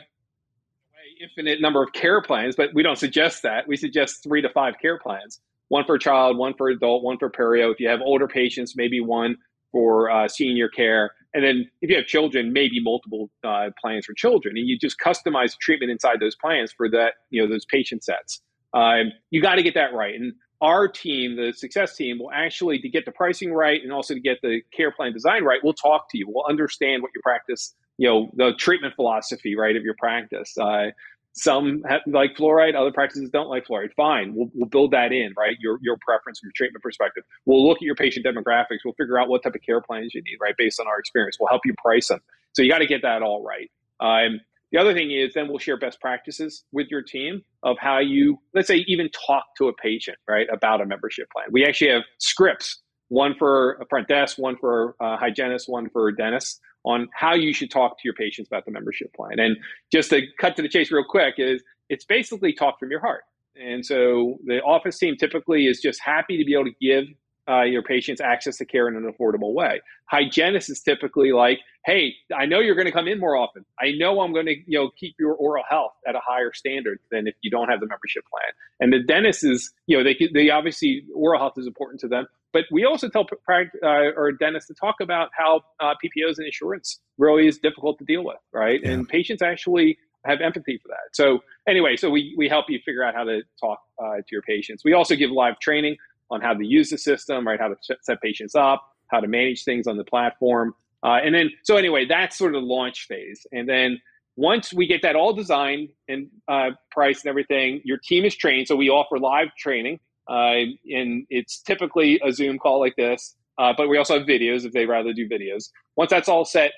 infinite 1.22 1.60
number 1.60 1.82
of 1.82 1.92
care 1.92 2.22
plans, 2.22 2.56
but 2.56 2.70
we 2.74 2.82
don't 2.82 2.98
suggest 2.98 3.42
that. 3.42 3.66
We 3.66 3.76
suggest 3.76 4.22
three 4.22 4.42
to 4.42 4.48
five 4.48 4.74
care 4.80 4.98
plans 4.98 5.40
one 5.68 5.84
for 5.84 5.98
child, 5.98 6.38
one 6.38 6.54
for 6.54 6.68
adult, 6.68 7.02
one 7.04 7.18
for 7.18 7.30
perio. 7.30 7.70
If 7.70 7.78
you 7.78 7.88
have 7.88 8.00
older 8.00 8.26
patients, 8.26 8.74
maybe 8.74 9.00
one 9.00 9.36
for 9.70 10.10
uh, 10.10 10.28
senior 10.28 10.68
care. 10.68 11.12
And 11.34 11.44
then 11.44 11.70
if 11.82 11.90
you 11.90 11.96
have 11.96 12.06
children, 12.06 12.52
maybe 12.52 12.80
multiple 12.80 13.30
uh, 13.44 13.68
plans 13.80 14.06
for 14.06 14.14
children. 14.14 14.56
And 14.56 14.66
you 14.66 14.78
just 14.78 14.96
customize 14.98 15.58
treatment 15.60 15.90
inside 15.92 16.20
those 16.20 16.34
plans 16.34 16.72
for 16.72 16.88
that, 16.90 17.14
you 17.30 17.42
know, 17.42 17.52
those 17.52 17.66
patient 17.66 18.02
sets. 18.02 18.40
Um, 18.72 19.12
you 19.30 19.42
got 19.42 19.56
to 19.56 19.62
get 19.62 19.74
that 19.74 19.92
right. 19.92 20.14
And 20.14 20.32
our 20.60 20.88
team, 20.88 21.36
the 21.36 21.52
success 21.52 21.96
team, 21.96 22.18
will 22.18 22.32
actually 22.32 22.78
to 22.80 22.88
get 22.88 23.04
the 23.04 23.12
pricing 23.12 23.52
right 23.52 23.80
and 23.82 23.92
also 23.92 24.14
to 24.14 24.20
get 24.20 24.38
the 24.42 24.60
care 24.74 24.90
plan 24.90 25.12
design 25.12 25.44
right. 25.44 25.60
We'll 25.62 25.74
talk 25.74 26.10
to 26.10 26.18
you. 26.18 26.26
We'll 26.28 26.46
understand 26.48 27.02
what 27.02 27.10
your 27.14 27.22
practice 27.22 27.74
you 27.98 28.08
know 28.08 28.30
the 28.34 28.54
treatment 28.58 28.94
philosophy 28.94 29.56
right 29.56 29.76
of 29.76 29.82
your 29.82 29.94
practice. 29.98 30.56
Uh, 30.56 30.86
some 31.34 31.82
have, 31.88 32.00
like 32.06 32.34
fluoride 32.36 32.74
other 32.74 32.90
practices 32.90 33.30
don't 33.30 33.48
like 33.48 33.66
fluoride. 33.66 33.92
Fine 33.94 34.34
we'll, 34.34 34.50
we'll 34.54 34.68
build 34.68 34.90
that 34.90 35.12
in 35.12 35.34
right? 35.36 35.56
Your, 35.60 35.78
your 35.82 35.96
preference 36.00 36.40
from 36.40 36.48
your 36.48 36.52
treatment 36.56 36.82
perspective. 36.82 37.22
We'll 37.44 37.68
look 37.68 37.78
at 37.78 37.82
your 37.82 37.94
patient 37.94 38.26
demographics. 38.26 38.78
We'll 38.84 38.94
figure 38.94 39.20
out 39.20 39.28
what 39.28 39.44
type 39.44 39.54
of 39.54 39.62
care 39.62 39.80
plans 39.80 40.14
you 40.14 40.22
need 40.22 40.38
right 40.40 40.54
based 40.58 40.80
on 40.80 40.88
our 40.88 40.98
experience. 40.98 41.36
We'll 41.38 41.50
help 41.50 41.62
you 41.64 41.74
price 41.80 42.08
them 42.08 42.20
so 42.52 42.62
you 42.62 42.70
got 42.70 42.78
to 42.78 42.86
get 42.86 43.02
that 43.02 43.22
all 43.22 43.44
right. 43.44 43.70
Um, 44.00 44.40
the 44.72 44.78
other 44.78 44.92
thing 44.92 45.12
is 45.12 45.32
then 45.34 45.48
we'll 45.48 45.58
share 45.58 45.76
best 45.76 46.00
practices 46.00 46.64
with 46.72 46.88
your 46.90 47.02
team 47.02 47.42
of 47.62 47.76
how 47.78 47.98
you 47.98 48.38
let's 48.52 48.68
say 48.68 48.84
even 48.86 49.08
talk 49.10 49.44
to 49.58 49.68
a 49.68 49.72
patient 49.74 50.18
right 50.28 50.46
about 50.52 50.80
a 50.80 50.86
membership 50.86 51.30
plan. 51.30 51.46
We 51.50 51.64
actually 51.64 51.90
have 51.90 52.02
scripts 52.18 52.80
one 53.08 53.34
for 53.38 53.74
a 53.74 53.86
front 53.86 54.08
desk 54.08 54.38
one 54.38 54.56
for 54.58 54.94
a 55.00 55.16
hygienist 55.16 55.68
one 55.68 55.88
for 55.90 56.12
dentists 56.12 56.60
on 56.84 57.08
how 57.14 57.34
you 57.34 57.52
should 57.52 57.70
talk 57.70 57.98
to 57.98 58.02
your 58.04 58.14
patients 58.14 58.46
about 58.46 58.64
the 58.64 58.70
membership 58.70 59.12
plan. 59.14 59.38
And 59.38 59.56
just 59.92 60.10
to 60.10 60.22
cut 60.40 60.56
to 60.56 60.62
the 60.62 60.68
chase 60.68 60.90
real 60.90 61.04
quick 61.04 61.34
is 61.38 61.62
it's 61.88 62.04
basically 62.04 62.52
talk 62.52 62.78
from 62.78 62.90
your 62.90 63.00
heart. 63.00 63.22
And 63.56 63.84
so 63.84 64.38
the 64.44 64.60
office 64.62 64.98
team 64.98 65.16
typically 65.16 65.66
is 65.66 65.80
just 65.80 66.00
happy 66.00 66.38
to 66.38 66.44
be 66.44 66.54
able 66.54 66.66
to 66.66 66.74
give 66.80 67.06
uh, 67.48 67.62
your 67.62 67.82
patients 67.82 68.20
access 68.20 68.58
to 68.58 68.64
care 68.64 68.88
in 68.88 68.96
an 68.96 69.10
affordable 69.10 69.54
way. 69.54 69.80
Hygienist 70.04 70.68
is 70.68 70.80
typically 70.80 71.32
like, 71.32 71.60
hey, 71.86 72.14
I 72.36 72.44
know 72.44 72.60
you're 72.60 72.74
going 72.74 72.86
to 72.86 72.92
come 72.92 73.08
in 73.08 73.18
more 73.18 73.36
often. 73.36 73.64
I 73.80 73.92
know 73.92 74.20
I'm 74.20 74.32
going 74.32 74.46
to 74.46 74.54
you 74.66 74.78
know 74.78 74.90
keep 74.90 75.14
your 75.18 75.34
oral 75.34 75.64
health 75.68 75.92
at 76.06 76.14
a 76.14 76.20
higher 76.22 76.52
standard 76.52 77.00
than 77.10 77.26
if 77.26 77.34
you 77.40 77.50
don't 77.50 77.68
have 77.68 77.80
the 77.80 77.86
membership 77.86 78.24
plan. 78.30 78.52
And 78.80 78.92
the 78.92 79.02
dentist 79.02 79.44
is, 79.44 79.72
you 79.86 79.96
know, 79.96 80.04
they 80.04 80.28
they 80.32 80.50
obviously 80.50 81.04
oral 81.14 81.40
health 81.40 81.54
is 81.56 81.66
important 81.66 82.00
to 82.00 82.08
them, 82.08 82.26
but 82.52 82.64
we 82.70 82.84
also 82.84 83.08
tell 83.08 83.26
uh, 83.52 83.86
or 84.16 84.32
dentists 84.32 84.68
to 84.68 84.74
talk 84.74 84.96
about 85.00 85.28
how 85.36 85.62
uh, 85.80 85.94
PPOs 86.02 86.38
and 86.38 86.46
insurance 86.46 87.00
really 87.18 87.46
is 87.46 87.58
difficult 87.58 87.98
to 87.98 88.04
deal 88.04 88.24
with, 88.24 88.38
right? 88.52 88.80
Yeah. 88.82 88.92
And 88.92 89.08
patients 89.08 89.42
actually 89.42 89.98
have 90.24 90.40
empathy 90.40 90.78
for 90.82 90.88
that. 90.88 91.14
So 91.14 91.40
anyway, 91.68 91.96
so 91.96 92.10
we, 92.10 92.34
we 92.36 92.48
help 92.48 92.66
you 92.68 92.78
figure 92.84 93.02
out 93.02 93.14
how 93.14 93.24
to 93.24 93.42
talk 93.60 93.80
uh, 94.02 94.16
to 94.16 94.24
your 94.30 94.42
patients. 94.42 94.82
We 94.84 94.92
also 94.92 95.14
give 95.14 95.30
live 95.30 95.58
training 95.60 95.96
on 96.30 96.40
how 96.40 96.54
to 96.54 96.64
use 96.64 96.90
the 96.90 96.98
system, 96.98 97.46
right? 97.46 97.60
How 97.60 97.68
to 97.68 97.76
set 98.02 98.20
patients 98.20 98.54
up, 98.54 98.82
how 99.08 99.20
to 99.20 99.28
manage 99.28 99.64
things 99.64 99.86
on 99.86 99.96
the 99.96 100.04
platform. 100.04 100.74
Uh, 101.02 101.18
and 101.24 101.34
then, 101.34 101.50
so 101.62 101.76
anyway, 101.76 102.06
that's 102.06 102.36
sort 102.36 102.54
of 102.54 102.62
the 102.62 102.66
launch 102.66 103.06
phase. 103.06 103.46
And 103.52 103.68
then 103.68 104.00
once 104.36 104.72
we 104.72 104.86
get 104.86 105.02
that 105.02 105.16
all 105.16 105.32
designed 105.32 105.90
and 106.08 106.28
uh, 106.48 106.70
priced 106.90 107.24
and 107.24 107.30
everything, 107.30 107.80
your 107.84 107.98
team 107.98 108.24
is 108.24 108.36
trained. 108.36 108.68
So 108.68 108.76
we 108.76 108.88
offer 108.88 109.18
live 109.18 109.48
training. 109.56 110.00
Uh, 110.28 110.70
and 110.90 111.26
it's 111.30 111.60
typically 111.62 112.20
a 112.24 112.32
Zoom 112.32 112.58
call 112.58 112.80
like 112.80 112.96
this, 112.96 113.34
uh, 113.58 113.72
but 113.76 113.88
we 113.88 113.96
also 113.96 114.18
have 114.18 114.26
videos 114.26 114.64
if 114.64 114.72
they 114.72 114.86
rather 114.86 115.12
do 115.12 115.28
videos. 115.28 115.70
Once 115.96 116.10
that's 116.10 116.28
all 116.28 116.44
set, 116.44 116.72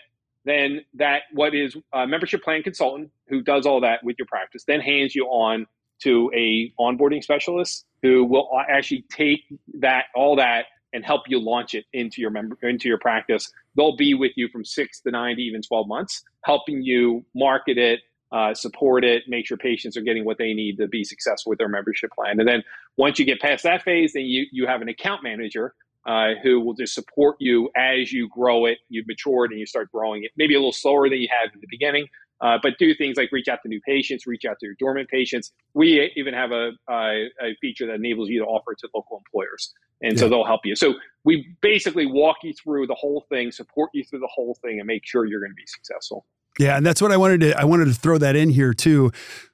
then 0.45 0.81
that 0.95 1.23
what 1.33 1.55
is 1.55 1.77
a 1.93 2.07
membership 2.07 2.43
plan 2.43 2.63
consultant 2.63 3.11
who 3.29 3.43
does 3.43 3.67
all 3.67 3.81
that 3.81 4.03
with 4.03 4.17
your 4.19 4.27
practice 4.27 4.65
then 4.67 4.81
hands 4.81 5.15
you 5.15 5.27
on 5.27 5.67
to 6.03 6.31
a 6.35 6.73
onboarding 6.81 7.23
specialist 7.23 7.85
who 8.03 8.25
will 8.25 8.49
actually 8.71 9.05
take 9.11 9.41
that 9.81 10.05
all 10.15 10.37
that 10.37 10.65
and 10.93 11.05
help 11.05 11.23
you 11.29 11.39
launch 11.39 11.75
it 11.75 11.85
into 11.93 12.21
your 12.21 12.31
member 12.31 12.57
into 12.63 12.89
your 12.89 12.99
practice. 12.99 13.51
They'll 13.77 13.97
be 13.97 14.15
with 14.15 14.33
you 14.37 14.49
from 14.49 14.65
six 14.65 15.01
to 15.03 15.11
nine 15.11 15.37
to 15.37 15.43
even 15.43 15.63
twelve 15.63 15.87
months, 15.87 16.23
helping 16.45 16.83
you 16.83 17.25
market 17.35 17.79
it, 17.79 18.01
uh, 18.33 18.55
support 18.55 19.05
it, 19.05 19.25
make 19.27 19.47
sure 19.47 19.57
patients 19.57 19.97
are 19.97 20.03
getting 20.03 20.25
what 20.25 20.38
they 20.38 20.53
need 20.55 20.77
to 20.79 20.87
be 20.87 21.05
successful 21.05 21.51
with 21.51 21.59
their 21.59 21.69
membership 21.69 22.11
plan. 22.12 22.38
And 22.38 22.49
then 22.49 22.62
once 22.97 23.19
you 23.19 23.25
get 23.25 23.40
past 23.40 23.64
that 23.64 23.83
phase, 23.83 24.12
then 24.12 24.25
you 24.25 24.47
you 24.53 24.66
have 24.66 24.83
an 24.83 24.88
account 24.88 25.23
manager 25.23 25.75
uh, 26.07 26.31
who 26.43 26.61
will 26.61 26.75
just 26.75 26.95
support 26.95 27.37
you 27.40 27.71
as 27.77 28.12
you 28.12 28.29
grow 28.29 28.66
it, 28.66 28.79
you've 28.88 29.07
matured, 29.07 29.51
and 29.51 29.61
you 29.61 29.66
start 29.66 29.90
growing 29.93 30.25
it. 30.25 30.31
Maybe 30.37 30.55
a 30.55 30.59
little 30.59 30.73
slower 30.73 31.09
than 31.09 31.19
you 31.19 31.29
had 31.31 31.53
in 31.53 31.61
the 31.61 31.66
beginning, 31.69 32.07
uh, 32.40 32.59
but 32.62 32.79
do 32.79 32.95
things 32.95 33.16
like 33.16 33.31
reach 33.33 33.49
out 33.49 33.59
to 33.62 33.69
new 33.69 33.81
patients, 33.83 34.27
reach 34.27 34.45
out 34.45 34.59
to 34.61 34.66
your 34.66 34.77
dormant 34.79 35.09
patients. 35.09 35.53
We 35.75 36.11
even 36.16 36.33
have 36.33 36.53
a, 36.53 36.71
a, 36.88 37.27
a 37.43 37.57
feature 37.61 37.87
that 37.87 37.95
enables 37.95 38.29
you 38.31 38.38
to 38.40 38.47
offer 38.47 38.73
it 38.73 38.79
to 38.79 38.88
local 38.95 39.19
employers, 39.19 39.75
and 40.01 40.14
yeah. 40.14 40.21
so 40.21 40.29
they'll 40.29 40.47
help 40.47 40.62
you. 40.64 40.75
So 40.75 40.95
we 41.25 41.55
basically 41.61 42.07
walk 42.07 42.38
you 42.43 42.55
through 42.55 42.87
the 42.87 42.95
whole 42.95 43.27
thing, 43.29 43.53
support 43.53 43.90
you 43.93 44.05
through 44.05 44.21
the 44.21 44.31
whole 44.33 44.57
thing, 44.62 44.79
and 44.79 44.87
make 44.87 45.03
sure 45.05 45.27
you're 45.27 45.40
going 45.40 45.53
to 45.53 45.57
be 45.57 45.66
successful. 45.66 46.25
Yeah, 46.59 46.77
and 46.77 46.85
that's 46.85 47.01
what 47.01 47.13
I 47.13 47.17
wanted 47.17 47.41
to 47.43 47.59
I 47.59 47.65
wanted 47.65 47.87
to 47.87 47.95
throw 47.95 48.19
that 48.19 48.37
in 48.37 48.51
here 48.51 48.75
too. 48.75 49.13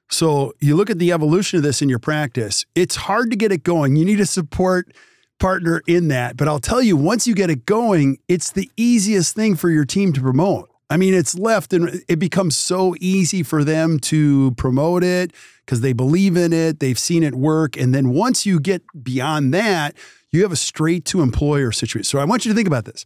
So 0.09 0.53
you 0.59 0.75
look 0.75 0.89
at 0.89 0.99
the 0.99 1.11
evolution 1.11 1.57
of 1.57 1.63
this 1.63 1.81
in 1.81 1.89
your 1.89 1.99
practice. 1.99 2.65
It's 2.75 2.95
hard 2.95 3.29
to 3.31 3.37
get 3.37 3.51
it 3.51 3.63
going. 3.63 3.95
You 3.95 4.05
need 4.05 4.19
a 4.19 4.25
support 4.25 4.93
partner 5.39 5.81
in 5.87 6.07
that. 6.07 6.37
But 6.37 6.47
I'll 6.47 6.59
tell 6.59 6.81
you, 6.81 6.97
once 6.97 7.27
you 7.27 7.35
get 7.35 7.49
it 7.49 7.65
going, 7.65 8.17
it's 8.27 8.51
the 8.51 8.69
easiest 8.77 9.35
thing 9.35 9.55
for 9.55 9.69
your 9.69 9.85
team 9.85 10.13
to 10.13 10.21
promote. 10.21 10.69
I 10.89 10.97
mean, 10.97 11.13
it's 11.13 11.37
left 11.37 11.73
and 11.73 12.01
it 12.07 12.17
becomes 12.17 12.55
so 12.55 12.95
easy 12.99 13.43
for 13.43 13.63
them 13.63 13.99
to 13.99 14.51
promote 14.51 15.03
it 15.03 15.33
because 15.65 15.81
they 15.81 15.91
believe 15.91 16.37
in 16.37 16.53
it, 16.53 16.79
they've 16.79 16.97
seen 16.97 17.23
it 17.23 17.35
work. 17.35 17.75
And 17.75 17.93
then 17.93 18.09
once 18.11 18.45
you 18.45 18.59
get 18.59 18.81
beyond 19.03 19.53
that, 19.53 19.97
you 20.31 20.43
have 20.43 20.53
a 20.53 20.57
straight 20.57 21.03
to 21.05 21.21
employer 21.21 21.73
situation. 21.73 22.05
So 22.05 22.19
I 22.19 22.25
want 22.25 22.45
you 22.45 22.51
to 22.51 22.55
think 22.55 22.67
about 22.67 22.85
this. 22.85 23.03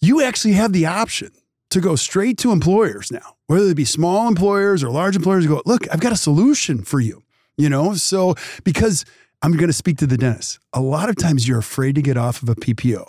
You 0.00 0.22
actually 0.22 0.54
have 0.54 0.72
the 0.72 0.86
option 0.86 1.32
to 1.70 1.80
go 1.80 1.96
straight 1.96 2.38
to 2.38 2.52
employers 2.52 3.10
now, 3.10 3.36
whether 3.46 3.66
they 3.66 3.74
be 3.74 3.84
small 3.84 4.28
employers 4.28 4.82
or 4.82 4.90
large 4.90 5.16
employers, 5.16 5.46
go, 5.46 5.62
look, 5.66 5.86
I've 5.92 6.00
got 6.00 6.12
a 6.12 6.16
solution 6.16 6.82
for 6.82 7.00
you. 7.00 7.22
You 7.58 7.70
know, 7.70 7.94
so 7.94 8.34
because 8.64 9.06
I'm 9.42 9.52
going 9.52 9.68
to 9.68 9.72
speak 9.72 9.98
to 9.98 10.06
the 10.06 10.16
dentist. 10.16 10.58
A 10.72 10.80
lot 10.80 11.08
of 11.08 11.16
times 11.16 11.46
you're 11.46 11.58
afraid 11.58 11.94
to 11.94 12.02
get 12.02 12.16
off 12.16 12.42
of 12.42 12.48
a 12.48 12.54
PPO 12.54 13.06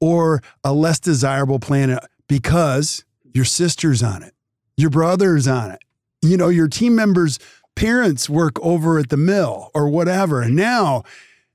or 0.00 0.42
a 0.64 0.72
less 0.72 0.98
desirable 0.98 1.58
plan 1.58 1.90
uh, 1.90 2.00
because 2.28 3.04
your 3.32 3.44
sister's 3.44 4.02
on 4.02 4.22
it, 4.22 4.34
your 4.76 4.90
brother's 4.90 5.46
on 5.46 5.70
it, 5.70 5.80
you 6.22 6.36
know, 6.36 6.48
your 6.48 6.68
team 6.68 6.94
members' 6.94 7.38
parents 7.74 8.28
work 8.28 8.58
over 8.60 8.98
at 8.98 9.10
the 9.10 9.16
mill 9.16 9.70
or 9.74 9.88
whatever. 9.88 10.42
And 10.42 10.56
now 10.56 11.04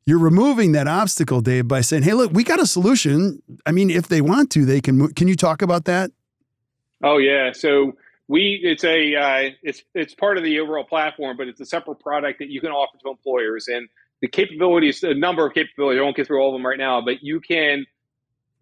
you're 0.06 0.20
removing 0.20 0.72
that 0.74 0.88
obstacle, 0.88 1.42
Dave, 1.42 1.68
by 1.68 1.82
saying, 1.82 2.04
hey, 2.04 2.14
look, 2.14 2.32
we 2.32 2.44
got 2.44 2.60
a 2.60 2.66
solution. 2.66 3.42
I 3.66 3.72
mean, 3.72 3.90
if 3.90 4.08
they 4.08 4.22
want 4.22 4.50
to, 4.52 4.66
they 4.66 4.82
can. 4.82 5.14
Can 5.14 5.28
you 5.28 5.36
talk 5.36 5.62
about 5.62 5.86
that? 5.86 6.12
Oh, 7.04 7.18
yeah. 7.18 7.52
So, 7.54 7.94
we 8.28 8.62
it's 8.64 8.86
a 8.86 9.16
uh, 9.16 9.50
it's 9.62 9.84
it's 9.94 10.16
part 10.16 10.38
of 10.38 10.46
the 10.46 10.60
overall 10.62 10.86
platform, 10.86 11.36
but 11.36 11.50
it's 11.50 11.60
a 11.60 11.66
separate 11.66 12.00
product 12.00 12.40
that 12.40 12.48
you 12.48 12.62
can 12.62 12.72
offer 12.72 12.98
to 13.04 13.10
employers. 13.10 13.68
And 13.68 13.90
the 14.22 14.28
capabilities, 14.30 15.04
a 15.04 15.14
number 15.14 15.46
of 15.46 15.54
capabilities. 15.54 16.00
I 16.00 16.04
won't 16.04 16.16
get 16.16 16.28
through 16.28 16.42
all 16.42 16.50
of 16.50 16.54
them 16.54 16.66
right 16.66 16.78
now, 16.78 17.02
but 17.02 17.22
you 17.22 17.42
can 17.42 17.86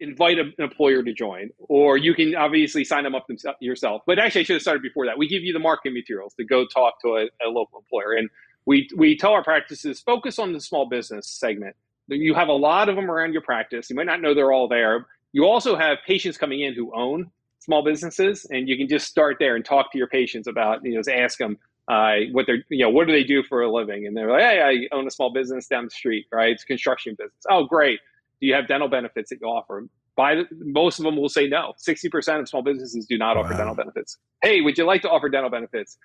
invite 0.00 0.38
an 0.38 0.54
employer 0.58 1.02
to 1.02 1.12
join, 1.12 1.50
or 1.58 1.98
you 1.98 2.14
can 2.14 2.34
obviously 2.34 2.82
sign 2.84 3.04
them 3.04 3.14
up 3.14 3.26
yourself. 3.60 4.02
But 4.06 4.18
actually, 4.18 4.40
I 4.40 4.44
should 4.44 4.54
have 4.54 4.62
started 4.62 4.82
before 4.82 5.06
that. 5.06 5.18
We 5.18 5.28
give 5.28 5.42
you 5.42 5.52
the 5.52 5.58
marketing 5.60 5.94
materials 5.94 6.34
to 6.34 6.44
go 6.44 6.66
talk 6.66 7.00
to 7.02 7.16
a, 7.16 7.46
a 7.46 7.48
local 7.48 7.78
employer, 7.78 8.14
and 8.14 8.28
we 8.66 8.88
we 8.96 9.16
tell 9.16 9.32
our 9.32 9.44
practices 9.44 10.00
focus 10.00 10.40
on 10.40 10.52
the 10.52 10.60
small 10.60 10.88
business 10.88 11.28
segment. 11.28 11.76
You 12.08 12.34
have 12.34 12.48
a 12.48 12.52
lot 12.52 12.88
of 12.88 12.96
them 12.96 13.08
around 13.08 13.34
your 13.34 13.42
practice. 13.42 13.88
You 13.88 13.94
might 13.94 14.06
not 14.06 14.20
know 14.20 14.34
they're 14.34 14.52
all 14.52 14.66
there. 14.66 15.06
You 15.32 15.44
also 15.46 15.76
have 15.76 15.98
patients 16.04 16.36
coming 16.36 16.60
in 16.60 16.74
who 16.74 16.92
own 16.92 17.30
small 17.60 17.84
businesses, 17.84 18.46
and 18.50 18.68
you 18.68 18.76
can 18.76 18.88
just 18.88 19.06
start 19.06 19.36
there 19.38 19.54
and 19.54 19.64
talk 19.64 19.92
to 19.92 19.98
your 19.98 20.08
patients 20.08 20.46
about, 20.48 20.84
you 20.84 20.94
know, 20.94 21.12
ask 21.12 21.38
them, 21.38 21.58
uh, 21.88 22.16
what 22.32 22.46
they're, 22.46 22.64
you 22.68 22.84
know, 22.84 22.90
what 22.90 23.06
do 23.06 23.12
they 23.12 23.24
do 23.24 23.42
for 23.42 23.62
a 23.62 23.72
living? 23.72 24.06
And 24.06 24.16
they're 24.16 24.30
like, 24.30 24.42
hey, 24.42 24.86
I 24.92 24.94
own 24.94 25.06
a 25.06 25.10
small 25.10 25.32
business 25.32 25.66
down 25.66 25.84
the 25.84 25.90
street, 25.90 26.26
right? 26.32 26.52
It's 26.52 26.62
a 26.62 26.66
construction 26.66 27.14
business. 27.18 27.42
Oh, 27.50 27.64
great. 27.64 27.98
Do 28.40 28.46
you 28.46 28.54
have 28.54 28.68
dental 28.68 28.88
benefits 28.88 29.30
that 29.30 29.38
you 29.40 29.48
offer? 29.48 29.86
By 30.16 30.36
the, 30.36 30.44
most 30.52 30.98
of 30.98 31.04
them 31.04 31.16
will 31.16 31.28
say 31.28 31.48
no. 31.48 31.74
60% 31.84 32.40
of 32.40 32.48
small 32.48 32.62
businesses 32.62 33.06
do 33.06 33.18
not 33.18 33.36
wow. 33.36 33.42
offer 33.42 33.54
dental 33.54 33.74
benefits. 33.74 34.18
Hey, 34.42 34.60
would 34.60 34.78
you 34.78 34.84
like 34.84 35.02
to 35.02 35.10
offer 35.10 35.28
dental 35.28 35.50
benefits? 35.50 35.98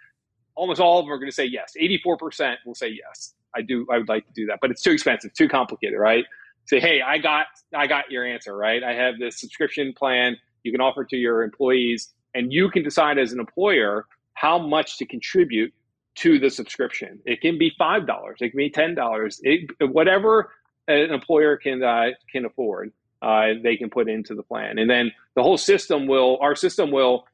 Almost 0.56 0.82
all 0.82 1.00
of 1.00 1.06
them 1.06 1.14
are 1.14 1.18
going 1.18 1.30
to 1.30 1.36
say 1.36 1.46
yes. 1.46 1.74
84% 1.80 2.56
will 2.66 2.76
say 2.76 2.90
yes. 2.90 3.34
I 3.56 3.62
do. 3.62 3.86
I 3.92 3.98
would 3.98 4.10
like 4.10 4.26
to 4.26 4.34
do 4.34 4.46
that, 4.48 4.60
but 4.62 4.72
it's 4.72 4.82
too 4.82 4.92
expensive, 4.92 5.34
too 5.34 5.48
complicated, 5.48 6.00
right? 6.00 6.26
Say, 6.66 6.80
hey, 6.80 7.02
I 7.02 7.20
got, 7.20 7.46
I 7.74 7.88
got 7.88 8.10
your 8.10 8.26
answer, 8.26 8.56
right? 8.56 8.84
I 8.84 8.94
have 8.94 9.20
this 9.20 9.40
subscription 9.40 9.94
plan 9.96 10.38
you 10.66 10.72
can 10.72 10.82
offer 10.82 11.06
to 11.06 11.16
your 11.16 11.44
employees, 11.44 12.14
and 12.34 12.52
you 12.52 12.70
can 12.70 12.84
decide 12.84 13.18
as 13.18 13.32
an 13.32 13.40
employer 13.40 14.06
how 14.34 14.58
much 14.58 14.98
to 14.98 15.06
contribute 15.06 15.74
to 16.16 16.40
the 16.40 16.50
subscription. 16.50 17.20
It 17.26 17.42
can 17.42 17.58
be 17.58 17.72
five 17.78 18.06
dollars, 18.08 18.38
it 18.42 18.50
can 18.50 18.58
be 18.58 18.70
ten 18.70 18.96
dollars, 18.96 19.42
whatever 19.80 20.52
an 20.88 21.12
employer 21.12 21.58
can 21.58 21.84
uh, 21.84 22.08
can 22.32 22.46
afford. 22.46 22.92
Uh, 23.22 23.54
they 23.64 23.76
can 23.76 23.90
put 23.90 24.08
into 24.08 24.36
the 24.36 24.44
plan, 24.44 24.78
and 24.78 24.90
then 24.90 25.12
the 25.36 25.44
whole 25.44 25.58
system 25.58 26.06
will. 26.08 26.38
Our 26.42 26.56
system 26.56 26.92
will 26.92 27.26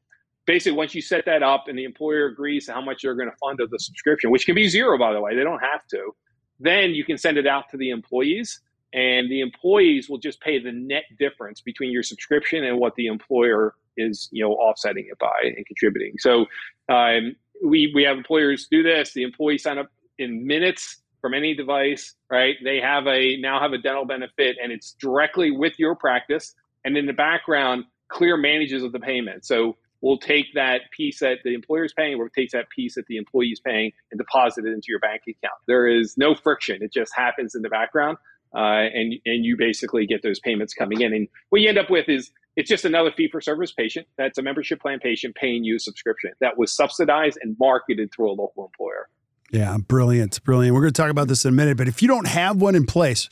basically 0.46 0.76
once 0.76 0.94
you 0.94 1.02
set 1.02 1.24
that 1.26 1.42
up, 1.42 1.68
and 1.68 1.76
the 1.76 1.84
employer 1.84 2.26
agrees 2.26 2.66
to 2.66 2.72
how 2.72 2.80
much 2.80 3.02
they're 3.02 3.14
going 3.14 3.30
to 3.30 3.36
fund 3.36 3.60
of 3.60 3.70
the 3.70 3.78
subscription, 3.78 4.30
which 4.30 4.46
can 4.46 4.54
be 4.54 4.68
zero, 4.68 4.98
by 4.98 5.12
the 5.12 5.20
way. 5.20 5.36
They 5.36 5.44
don't 5.44 5.60
have 5.60 5.86
to. 5.90 6.14
Then 6.60 6.90
you 6.90 7.04
can 7.04 7.18
send 7.18 7.36
it 7.38 7.46
out 7.46 7.64
to 7.70 7.76
the 7.76 7.90
employees, 7.90 8.60
and 8.92 9.30
the 9.30 9.40
employees 9.40 10.08
will 10.08 10.18
just 10.18 10.40
pay 10.40 10.58
the 10.58 10.72
net 10.72 11.04
difference 11.18 11.60
between 11.60 11.90
your 11.90 12.02
subscription 12.02 12.64
and 12.64 12.78
what 12.78 12.94
the 12.96 13.06
employer 13.06 13.74
is 13.96 14.28
you 14.32 14.42
know 14.42 14.52
offsetting 14.52 15.06
it 15.10 15.18
by 15.18 15.32
and 15.42 15.66
contributing. 15.66 16.14
So 16.18 16.46
um, 16.88 17.36
we 17.64 17.92
we 17.94 18.02
have 18.04 18.16
employers 18.16 18.66
do 18.70 18.82
this. 18.82 19.12
The 19.12 19.22
employees 19.22 19.62
sign 19.62 19.78
up 19.78 19.90
in 20.18 20.46
minutes 20.46 21.02
from 21.20 21.34
any 21.34 21.54
device, 21.54 22.14
right? 22.30 22.56
They 22.62 22.80
have 22.80 23.06
a 23.06 23.36
now 23.36 23.60
have 23.60 23.72
a 23.72 23.78
dental 23.78 24.04
benefit, 24.04 24.56
and 24.62 24.72
it's 24.72 24.94
directly 25.00 25.50
with 25.50 25.78
your 25.78 25.94
practice. 25.94 26.54
And 26.84 26.96
in 26.96 27.06
the 27.06 27.12
background, 27.12 27.84
Kleer 28.10 28.36
manages 28.36 28.82
of 28.82 28.92
the 28.92 28.98
payment. 28.98 29.46
So 29.46 29.76
we'll 30.00 30.18
take 30.18 30.46
that 30.54 30.82
piece 30.90 31.20
that 31.20 31.38
the 31.44 31.54
employer 31.54 31.84
is 31.84 31.92
paying, 31.92 32.18
we'll 32.18 32.28
take 32.28 32.50
that 32.50 32.68
piece 32.70 32.96
that 32.96 33.06
the 33.06 33.16
employee 33.16 33.50
is 33.50 33.60
paying, 33.60 33.92
and 34.10 34.18
deposit 34.18 34.64
it 34.66 34.72
into 34.72 34.86
your 34.88 34.98
bank 34.98 35.22
account. 35.28 35.54
There 35.66 35.86
is 35.86 36.18
no 36.18 36.34
friction; 36.34 36.82
it 36.82 36.92
just 36.92 37.14
happens 37.14 37.54
in 37.54 37.62
the 37.62 37.70
background. 37.70 38.18
Uh, 38.54 38.88
and 38.92 39.14
and 39.24 39.44
you 39.44 39.56
basically 39.56 40.06
get 40.06 40.22
those 40.22 40.38
payments 40.40 40.74
coming 40.74 41.00
in. 41.00 41.12
And 41.12 41.28
what 41.48 41.60
you 41.62 41.68
end 41.68 41.78
up 41.78 41.90
with 41.90 42.08
is 42.08 42.30
it's 42.56 42.68
just 42.68 42.84
another 42.84 43.10
fee 43.10 43.28
for 43.28 43.40
service 43.40 43.72
patient. 43.72 44.06
That's 44.18 44.38
a 44.38 44.42
membership 44.42 44.80
plan 44.80 44.98
patient 44.98 45.34
paying 45.34 45.64
you 45.64 45.76
a 45.76 45.78
subscription 45.78 46.32
that 46.40 46.58
was 46.58 46.74
subsidized 46.74 47.38
and 47.42 47.56
marketed 47.58 48.12
through 48.12 48.30
a 48.30 48.34
local 48.34 48.66
employer. 48.66 49.08
Yeah, 49.50 49.76
brilliant, 49.78 50.42
brilliant. 50.44 50.74
We're 50.74 50.80
going 50.80 50.92
to 50.92 51.02
talk 51.02 51.10
about 51.10 51.28
this 51.28 51.44
in 51.44 51.50
a 51.50 51.52
minute, 51.52 51.76
but 51.76 51.88
if 51.88 52.02
you 52.02 52.08
don't 52.08 52.26
have 52.26 52.60
one 52.60 52.74
in 52.74 52.86
place, 52.86 53.28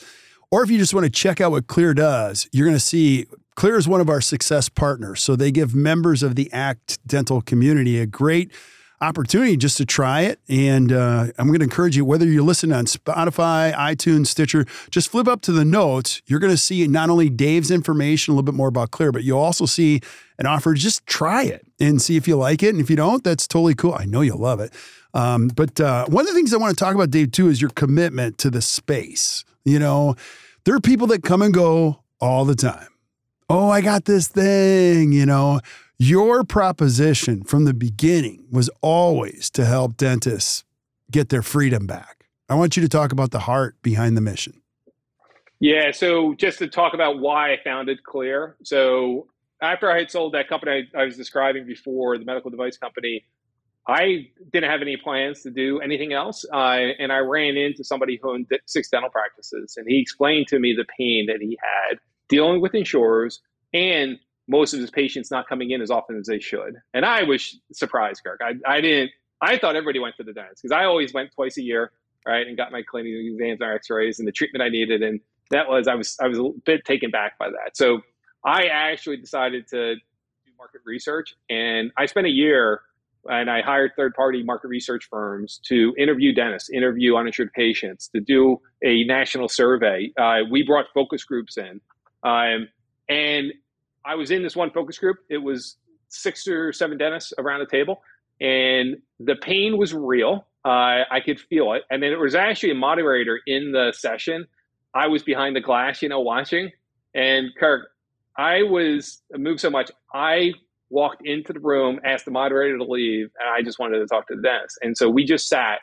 or 0.51 0.62
if 0.62 0.70
you 0.70 0.78
just 0.78 0.92
want 0.92 1.05
to 1.05 1.11
check 1.11 1.40
out 1.40 1.51
what 1.51 1.66
Kleer 1.66 1.95
does, 1.95 2.49
you're 2.53 2.66
going 2.66 2.76
to 2.76 2.80
see 2.80 3.26
Kleer 3.57 3.76
is 3.76 3.88
one 3.88 4.01
of 4.01 4.09
our 4.09 4.20
success 4.20 4.68
partners. 4.68 5.22
So 5.22 5.36
they 5.36 5.51
give 5.51 5.74
members 5.74 6.22
of 6.22 6.34
the 6.34 6.53
ACT 6.53 6.99
dental 7.07 7.40
community 7.40 7.99
a 7.99 8.07
great 8.07 8.53
opportunity 9.01 9.57
just 9.57 9.76
to 9.78 9.86
try 9.86 10.22
it. 10.22 10.40
And 10.48 10.92
uh, 10.92 11.28
I'm 11.38 11.46
going 11.46 11.61
to 11.61 11.64
encourage 11.64 11.96
you, 11.96 12.05
whether 12.05 12.26
you're 12.26 12.42
listening 12.42 12.76
on 12.76 12.84
Spotify, 12.84 13.74
iTunes, 13.74 14.26
Stitcher, 14.26 14.66
just 14.90 15.09
flip 15.09 15.26
up 15.26 15.40
to 15.42 15.53
the 15.53 15.64
notes. 15.64 16.20
You're 16.26 16.40
going 16.40 16.53
to 16.53 16.59
see 16.59 16.86
not 16.86 17.11
only 17.11 17.30
Dave's 17.30 17.70
information, 17.70 18.32
a 18.32 18.34
little 18.34 18.44
bit 18.44 18.55
more 18.55 18.68
about 18.68 18.90
Kleer, 18.90 19.12
but 19.12 19.24
you'll 19.24 19.38
also 19.38 19.66
see 19.66 20.01
an 20.38 20.46
offer 20.46 20.74
just 20.74 21.07
try 21.07 21.44
it 21.44 21.66
and 21.80 22.01
see 22.01 22.16
if 22.16 22.28
you 22.28 22.36
like 22.36 22.62
it. 22.62 22.70
And 22.70 22.80
if 22.80 22.90
you 22.90 22.96
don't, 22.96 23.24
that's 23.24 23.46
totally 23.46 23.74
cool. 23.74 23.94
I 23.94 24.05
know 24.05 24.20
you'll 24.20 24.38
love 24.38 24.61
it. 24.61 24.72
Um, 25.12 25.48
but 25.48 25.80
uh, 25.80 26.07
one 26.07 26.22
of 26.22 26.28
the 26.28 26.34
things 26.34 26.55
I 26.55 26.57
want 26.59 26.76
to 26.76 26.84
talk 26.84 26.94
about, 26.94 27.11
Dave, 27.11 27.32
too, 27.32 27.48
is 27.48 27.61
your 27.61 27.70
commitment 27.70 28.38
to 28.38 28.51
the 28.51 28.62
space. 28.62 29.44
You 29.64 29.78
know, 29.78 30.14
there 30.64 30.74
are 30.74 30.80
people 30.80 31.07
that 31.09 31.22
come 31.22 31.42
and 31.42 31.53
go 31.53 32.03
all 32.20 32.44
the 32.44 32.55
time. 32.55 32.86
Oh, 33.48 33.68
I 33.68 33.80
got 33.80 34.05
this 34.05 34.28
thing, 34.28 35.12
you 35.12 35.26
know. 35.26 35.61
Your 36.03 36.44
proposition 36.44 37.44
from 37.44 37.66
the 37.66 37.74
beginning 37.74 38.46
was 38.51 38.70
always 38.80 39.51
to 39.51 39.66
help 39.66 39.98
dentists 39.98 40.64
get 41.11 41.28
their 41.28 41.42
freedom 41.42 41.86
back. 41.86 42.24
I 42.48 42.55
want 42.55 42.74
you 42.74 42.82
to 42.82 42.88
talk 42.88 43.12
about 43.12 43.32
the 43.32 43.40
heart 43.40 43.76
behind 43.82 44.16
the 44.16 44.22
mission. 44.22 44.62
Yeah, 45.59 45.90
so 45.90 46.32
just 46.32 46.59
to 46.61 46.68
talk 46.68 46.94
about 46.94 47.18
why 47.18 47.53
I 47.53 47.59
founded 47.62 48.03
Kleer. 48.03 48.57
So 48.64 49.26
after 49.61 49.92
I 49.92 49.98
had 49.98 50.11
sold 50.11 50.32
that 50.32 50.48
company 50.48 50.88
I, 50.96 51.05
was 51.05 51.18
describing 51.18 51.66
before, 51.66 52.16
the 52.16 52.24
medical 52.24 52.51
device 52.51 52.78
company, 52.78 53.26
I 53.86 54.30
didn't 54.55 54.70
have 54.70 54.80
any 54.80 54.96
plans 54.96 55.42
to 55.42 55.51
do 55.51 55.80
anything 55.80 56.14
else. 56.14 56.46
Uh, 56.51 56.96
and 56.98 57.12
I 57.12 57.18
ran 57.18 57.59
into 57.59 57.84
somebody 57.84 58.18
who 58.22 58.30
owned 58.30 58.46
six 58.64 58.88
dental 58.88 59.11
practices, 59.11 59.74
and 59.76 59.86
he 59.86 60.01
explained 60.01 60.46
to 60.46 60.59
me 60.59 60.74
the 60.74 60.86
pain 60.98 61.26
that 61.26 61.42
he 61.42 61.59
had 61.61 61.98
dealing 62.30 62.62
with 62.62 62.74
insurers 62.74 63.42
and 63.74 64.18
most 64.51 64.74
of 64.74 64.80
his 64.80 64.90
patients 64.90 65.30
not 65.30 65.48
coming 65.48 65.70
in 65.70 65.80
as 65.80 65.90
often 65.90 66.18
as 66.18 66.26
they 66.26 66.40
should. 66.40 66.74
And 66.92 67.07
I 67.07 67.22
was 67.22 67.59
surprised, 67.72 68.22
Kirk. 68.24 68.40
I, 68.42 68.55
I 68.70 68.80
didn't, 68.80 69.12
I 69.40 69.57
thought 69.57 69.76
everybody 69.76 70.01
went 70.01 70.16
to 70.16 70.24
the 70.24 70.32
dentist 70.32 70.62
because 70.62 70.72
I 70.72 70.84
always 70.84 71.14
went 71.14 71.32
twice 71.32 71.57
a 71.57 71.62
year, 71.62 71.92
right, 72.26 72.46
and 72.46 72.57
got 72.57 72.72
my 72.72 72.82
clinic 72.82 73.12
exams 73.14 73.61
x-rays 73.62 74.18
and 74.18 74.26
the 74.26 74.32
treatment 74.32 74.62
I 74.62 74.68
needed. 74.68 75.03
And 75.03 75.20
that 75.51 75.68
was, 75.68 75.86
I 75.86 75.94
was, 75.94 76.16
I 76.20 76.26
was 76.26 76.38
a 76.38 76.51
bit 76.66 76.84
taken 76.84 77.11
back 77.11 77.38
by 77.38 77.48
that. 77.48 77.76
So 77.76 78.01
I 78.44 78.66
actually 78.66 79.18
decided 79.18 79.68
to 79.68 79.94
do 79.94 80.53
market 80.59 80.80
research 80.84 81.34
and 81.48 81.92
I 81.96 82.07
spent 82.07 82.26
a 82.26 82.30
year 82.30 82.82
and 83.26 83.51
I 83.51 83.61
hired 83.62 83.92
third 83.96 84.14
party 84.14 84.42
market 84.42 84.68
research 84.68 85.07
firms 85.09 85.61
to 85.68 85.94
interview 85.96 86.32
dentists, 86.32 86.70
interview 86.70 87.16
uninsured 87.16 87.53
patients, 87.53 88.09
to 88.09 88.20
do 88.20 88.61
a 88.82 89.05
national 89.05 89.48
survey. 89.48 90.11
Uh, 90.18 90.38
we 90.51 90.62
brought 90.62 90.86
focus 90.92 91.22
groups 91.22 91.57
in. 91.57 91.80
Um, 92.22 92.68
and 93.09 93.53
I 94.05 94.14
was 94.14 94.30
in 94.30 94.42
this 94.42 94.57
one 94.57 94.70
focus 94.70 94.98
group. 94.98 95.18
It 95.28 95.38
was 95.38 95.76
six 96.09 96.46
or 96.48 96.72
seven 96.72 96.98
dentists 96.98 97.32
around 97.38 97.61
the 97.61 97.66
table, 97.66 98.03
and 98.40 98.96
the 99.18 99.36
pain 99.36 99.76
was 99.76 99.94
real. 99.94 100.46
Uh, 100.64 101.05
I 101.11 101.20
could 101.24 101.40
feel 101.40 101.72
it. 101.72 101.84
And 101.90 102.03
then 102.03 102.12
it 102.12 102.18
was 102.18 102.34
actually 102.34 102.72
a 102.72 102.74
moderator 102.74 103.40
in 103.46 103.72
the 103.72 103.92
session. 103.96 104.46
I 104.94 105.07
was 105.07 105.22
behind 105.22 105.57
the 105.57 105.61
glass, 105.61 106.03
you 106.03 106.09
know, 106.09 106.20
watching. 106.20 106.70
And 107.14 107.48
Kirk, 107.59 107.88
I 108.36 108.62
was 108.62 109.22
moved 109.32 109.61
so 109.61 109.70
much. 109.70 109.90
I 110.12 110.53
walked 110.90 111.24
into 111.24 111.53
the 111.53 111.61
room, 111.61 112.01
asked 112.05 112.24
the 112.24 112.30
moderator 112.30 112.76
to 112.76 112.84
leave, 112.84 113.30
and 113.38 113.48
I 113.48 113.62
just 113.62 113.78
wanted 113.78 114.01
to 114.01 114.07
talk 114.07 114.26
to 114.28 114.36
the 114.36 114.42
dentist. 114.42 114.78
And 114.82 114.96
so 114.96 115.09
we 115.09 115.24
just 115.24 115.48
sat 115.48 115.80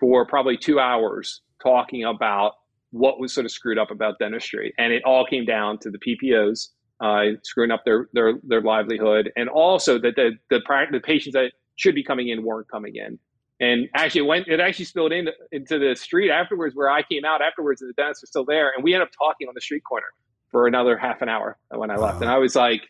for 0.00 0.26
probably 0.26 0.56
two 0.56 0.80
hours 0.80 1.42
talking 1.62 2.04
about 2.04 2.54
what 2.90 3.20
was 3.20 3.32
sort 3.32 3.44
of 3.44 3.52
screwed 3.52 3.78
up 3.78 3.90
about 3.90 4.18
dentistry. 4.18 4.72
And 4.78 4.92
it 4.92 5.02
all 5.04 5.26
came 5.26 5.44
down 5.44 5.78
to 5.80 5.90
the 5.90 5.98
PPOs 5.98 6.68
uh, 7.00 7.22
screwing 7.42 7.70
up 7.70 7.84
their, 7.84 8.08
their, 8.12 8.34
their 8.42 8.60
livelihood, 8.60 9.30
and 9.36 9.48
also 9.48 9.98
that 9.98 10.16
the, 10.16 10.32
the, 10.50 10.60
the 10.90 11.00
patients 11.00 11.34
that 11.34 11.52
should 11.76 11.94
be 11.94 12.02
coming 12.02 12.28
in 12.28 12.44
weren't 12.44 12.68
coming 12.68 12.96
in. 12.96 13.18
And 13.60 13.88
actually, 13.94 14.20
it 14.20 14.26
went 14.26 14.48
it 14.48 14.60
actually 14.60 14.84
spilled 14.84 15.12
in, 15.12 15.28
into 15.50 15.78
the 15.78 15.96
street 15.96 16.30
afterwards, 16.30 16.76
where 16.76 16.88
I 16.88 17.02
came 17.02 17.24
out 17.24 17.40
afterwards, 17.42 17.82
and 17.82 17.88
the 17.88 17.94
dentists 17.94 18.22
were 18.22 18.26
still 18.28 18.44
there, 18.44 18.70
and 18.74 18.84
we 18.84 18.94
ended 18.94 19.08
up 19.08 19.12
talking 19.18 19.48
on 19.48 19.54
the 19.54 19.60
street 19.60 19.82
corner 19.82 20.06
for 20.50 20.66
another 20.66 20.96
half 20.96 21.22
an 21.22 21.28
hour 21.28 21.58
when 21.70 21.90
I 21.90 21.96
wow. 21.96 22.06
left. 22.06 22.22
And 22.22 22.30
I 22.30 22.38
was 22.38 22.54
like, 22.54 22.82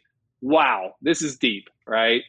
"Wow, 0.42 0.94
this 1.00 1.22
is 1.22 1.38
deep, 1.38 1.68
right?" 1.86 2.22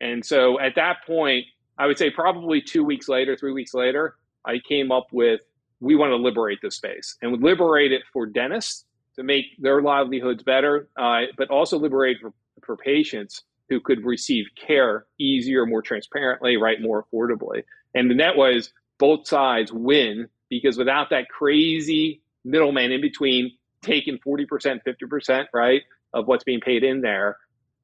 And 0.00 0.26
so 0.26 0.58
at 0.58 0.74
that 0.74 0.98
point, 1.06 1.46
I 1.78 1.86
would 1.86 1.96
say 1.96 2.10
probably 2.10 2.60
two 2.60 2.82
weeks 2.82 3.08
later, 3.08 3.36
three 3.36 3.52
weeks 3.52 3.74
later, 3.74 4.16
I 4.44 4.58
came 4.68 4.90
up 4.90 5.06
with 5.12 5.40
we 5.80 5.94
want 5.94 6.10
to 6.10 6.16
liberate 6.16 6.58
this 6.62 6.76
space 6.76 7.16
and 7.22 7.42
liberate 7.42 7.92
it 7.92 8.02
for 8.12 8.26
dentists 8.26 8.86
to 9.16 9.22
make 9.22 9.46
their 9.58 9.82
livelihoods 9.82 10.42
better, 10.42 10.88
uh, 10.96 11.22
but 11.36 11.50
also 11.50 11.78
liberate 11.78 12.18
for, 12.20 12.32
for 12.64 12.76
patients 12.76 13.42
who 13.68 13.80
could 13.80 14.04
receive 14.04 14.46
care 14.56 15.06
easier, 15.18 15.66
more 15.66 15.82
transparently, 15.82 16.56
right, 16.56 16.80
more 16.80 17.04
affordably. 17.04 17.62
And 17.94 18.10
the 18.10 18.14
net 18.14 18.36
was 18.36 18.72
both 18.98 19.26
sides 19.26 19.72
win 19.72 20.28
because 20.50 20.76
without 20.76 21.10
that 21.10 21.28
crazy 21.28 22.22
middleman 22.44 22.92
in 22.92 23.00
between 23.00 23.52
taking 23.82 24.18
40%, 24.18 24.80
50%, 24.86 25.46
right, 25.52 25.82
of 26.12 26.26
what's 26.26 26.44
being 26.44 26.60
paid 26.60 26.84
in 26.84 27.00
there, 27.00 27.38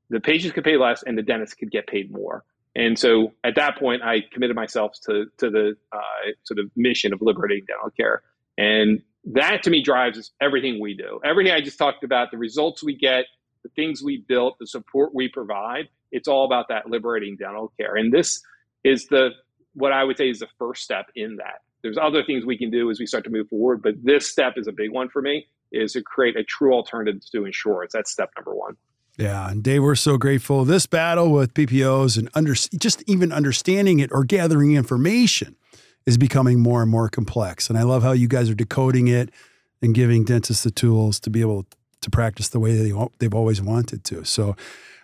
the 0.08 0.20
patients 0.20 0.52
could 0.52 0.64
pay 0.64 0.76
less 0.76 1.02
and 1.02 1.16
the 1.16 1.22
dentist 1.22 1.58
could 1.58 1.70
get 1.70 1.86
paid 1.86 2.12
more. 2.12 2.44
And 2.76 2.98
so 2.98 3.32
at 3.42 3.56
that 3.56 3.78
point, 3.78 4.02
I 4.02 4.20
committed 4.32 4.54
myself 4.54 4.92
to, 5.06 5.26
to 5.38 5.50
the 5.50 5.76
uh, 5.92 6.30
sort 6.44 6.60
of 6.60 6.70
mission 6.76 7.12
of 7.12 7.20
liberating 7.20 7.64
dental 7.66 7.90
care. 7.90 8.22
And 8.56 9.02
that 9.24 9.62
to 9.64 9.70
me 9.70 9.82
drives 9.82 10.32
everything 10.40 10.80
we 10.80 10.94
do. 10.94 11.20
Everything 11.24 11.52
I 11.52 11.60
just 11.60 11.78
talked 11.78 12.04
about, 12.04 12.30
the 12.30 12.38
results 12.38 12.82
we 12.82 12.96
get, 12.96 13.26
the 13.62 13.68
things 13.70 14.02
we 14.02 14.24
built, 14.26 14.56
the 14.58 14.66
support 14.66 15.14
we 15.14 15.28
provide, 15.28 15.88
it's 16.12 16.28
all 16.28 16.44
about 16.44 16.68
that 16.68 16.88
liberating 16.88 17.36
dental 17.36 17.72
care. 17.78 17.96
And 17.96 18.12
this 18.12 18.40
is 18.84 19.06
the 19.06 19.30
what 19.74 19.92
I 19.92 20.02
would 20.02 20.16
say 20.16 20.28
is 20.28 20.40
the 20.40 20.48
first 20.58 20.82
step 20.82 21.06
in 21.14 21.36
that. 21.36 21.62
There's 21.82 21.96
other 21.96 22.24
things 22.24 22.44
we 22.44 22.58
can 22.58 22.70
do 22.70 22.90
as 22.90 22.98
we 22.98 23.06
start 23.06 23.24
to 23.24 23.30
move 23.30 23.48
forward, 23.48 23.82
but 23.82 23.94
this 24.02 24.30
step 24.30 24.54
is 24.56 24.66
a 24.66 24.72
big 24.72 24.90
one 24.90 25.08
for 25.08 25.22
me, 25.22 25.46
is 25.72 25.92
to 25.92 26.02
create 26.02 26.36
a 26.36 26.42
true 26.42 26.74
alternative 26.74 27.22
to 27.32 27.44
insurance. 27.44 27.92
That's 27.92 28.10
step 28.10 28.30
number 28.36 28.54
one. 28.54 28.76
Yeah, 29.16 29.50
and 29.50 29.62
Dave, 29.62 29.82
we're 29.82 29.94
so 29.94 30.16
grateful. 30.18 30.64
This 30.64 30.86
battle 30.86 31.30
with 31.30 31.54
PPOs 31.54 32.18
and 32.18 32.28
under, 32.34 32.54
just 32.54 33.02
even 33.06 33.32
understanding 33.32 33.98
it 34.00 34.10
or 34.12 34.24
gathering 34.24 34.74
information 34.74 35.56
is 36.10 36.18
becoming 36.18 36.58
more 36.58 36.82
and 36.82 36.90
more 36.90 37.08
complex. 37.08 37.68
And 37.68 37.78
I 37.78 37.84
love 37.84 38.02
how 38.02 38.10
you 38.10 38.26
guys 38.26 38.50
are 38.50 38.54
decoding 38.54 39.06
it 39.06 39.30
and 39.80 39.94
giving 39.94 40.24
dentists 40.24 40.64
the 40.64 40.72
tools 40.72 41.20
to 41.20 41.30
be 41.30 41.40
able 41.40 41.66
to 42.00 42.10
practice 42.10 42.48
the 42.48 42.58
way 42.58 42.76
they, 42.76 42.92
they've 43.20 43.32
always 43.32 43.62
wanted 43.62 44.02
to. 44.06 44.24
So 44.24 44.56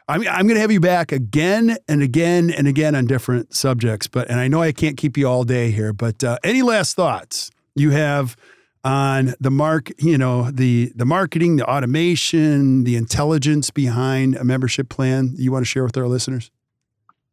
I'm, 0.08 0.26
I'm 0.26 0.48
going 0.48 0.56
to 0.56 0.60
have 0.60 0.72
you 0.72 0.80
back 0.80 1.12
again 1.12 1.76
and 1.86 2.02
again 2.02 2.50
and 2.50 2.66
again 2.66 2.96
on 2.96 3.06
different 3.06 3.54
subjects. 3.54 4.08
But, 4.08 4.28
and 4.28 4.40
I 4.40 4.48
know 4.48 4.62
I 4.62 4.72
can't 4.72 4.96
keep 4.96 5.16
you 5.16 5.28
all 5.28 5.44
day 5.44 5.70
here, 5.70 5.92
but 5.92 6.24
uh, 6.24 6.38
any 6.42 6.62
last 6.62 6.96
thoughts 6.96 7.52
you 7.76 7.90
have 7.90 8.36
on 8.82 9.34
the 9.38 9.52
mark, 9.52 9.92
you 10.02 10.18
know, 10.18 10.50
the, 10.50 10.90
the 10.96 11.06
marketing, 11.06 11.54
the 11.54 11.70
automation, 11.70 12.82
the 12.82 12.96
intelligence 12.96 13.70
behind 13.70 14.34
a 14.34 14.42
membership 14.42 14.88
plan 14.88 15.34
you 15.36 15.52
want 15.52 15.64
to 15.64 15.70
share 15.70 15.84
with 15.84 15.96
our 15.96 16.08
listeners? 16.08 16.50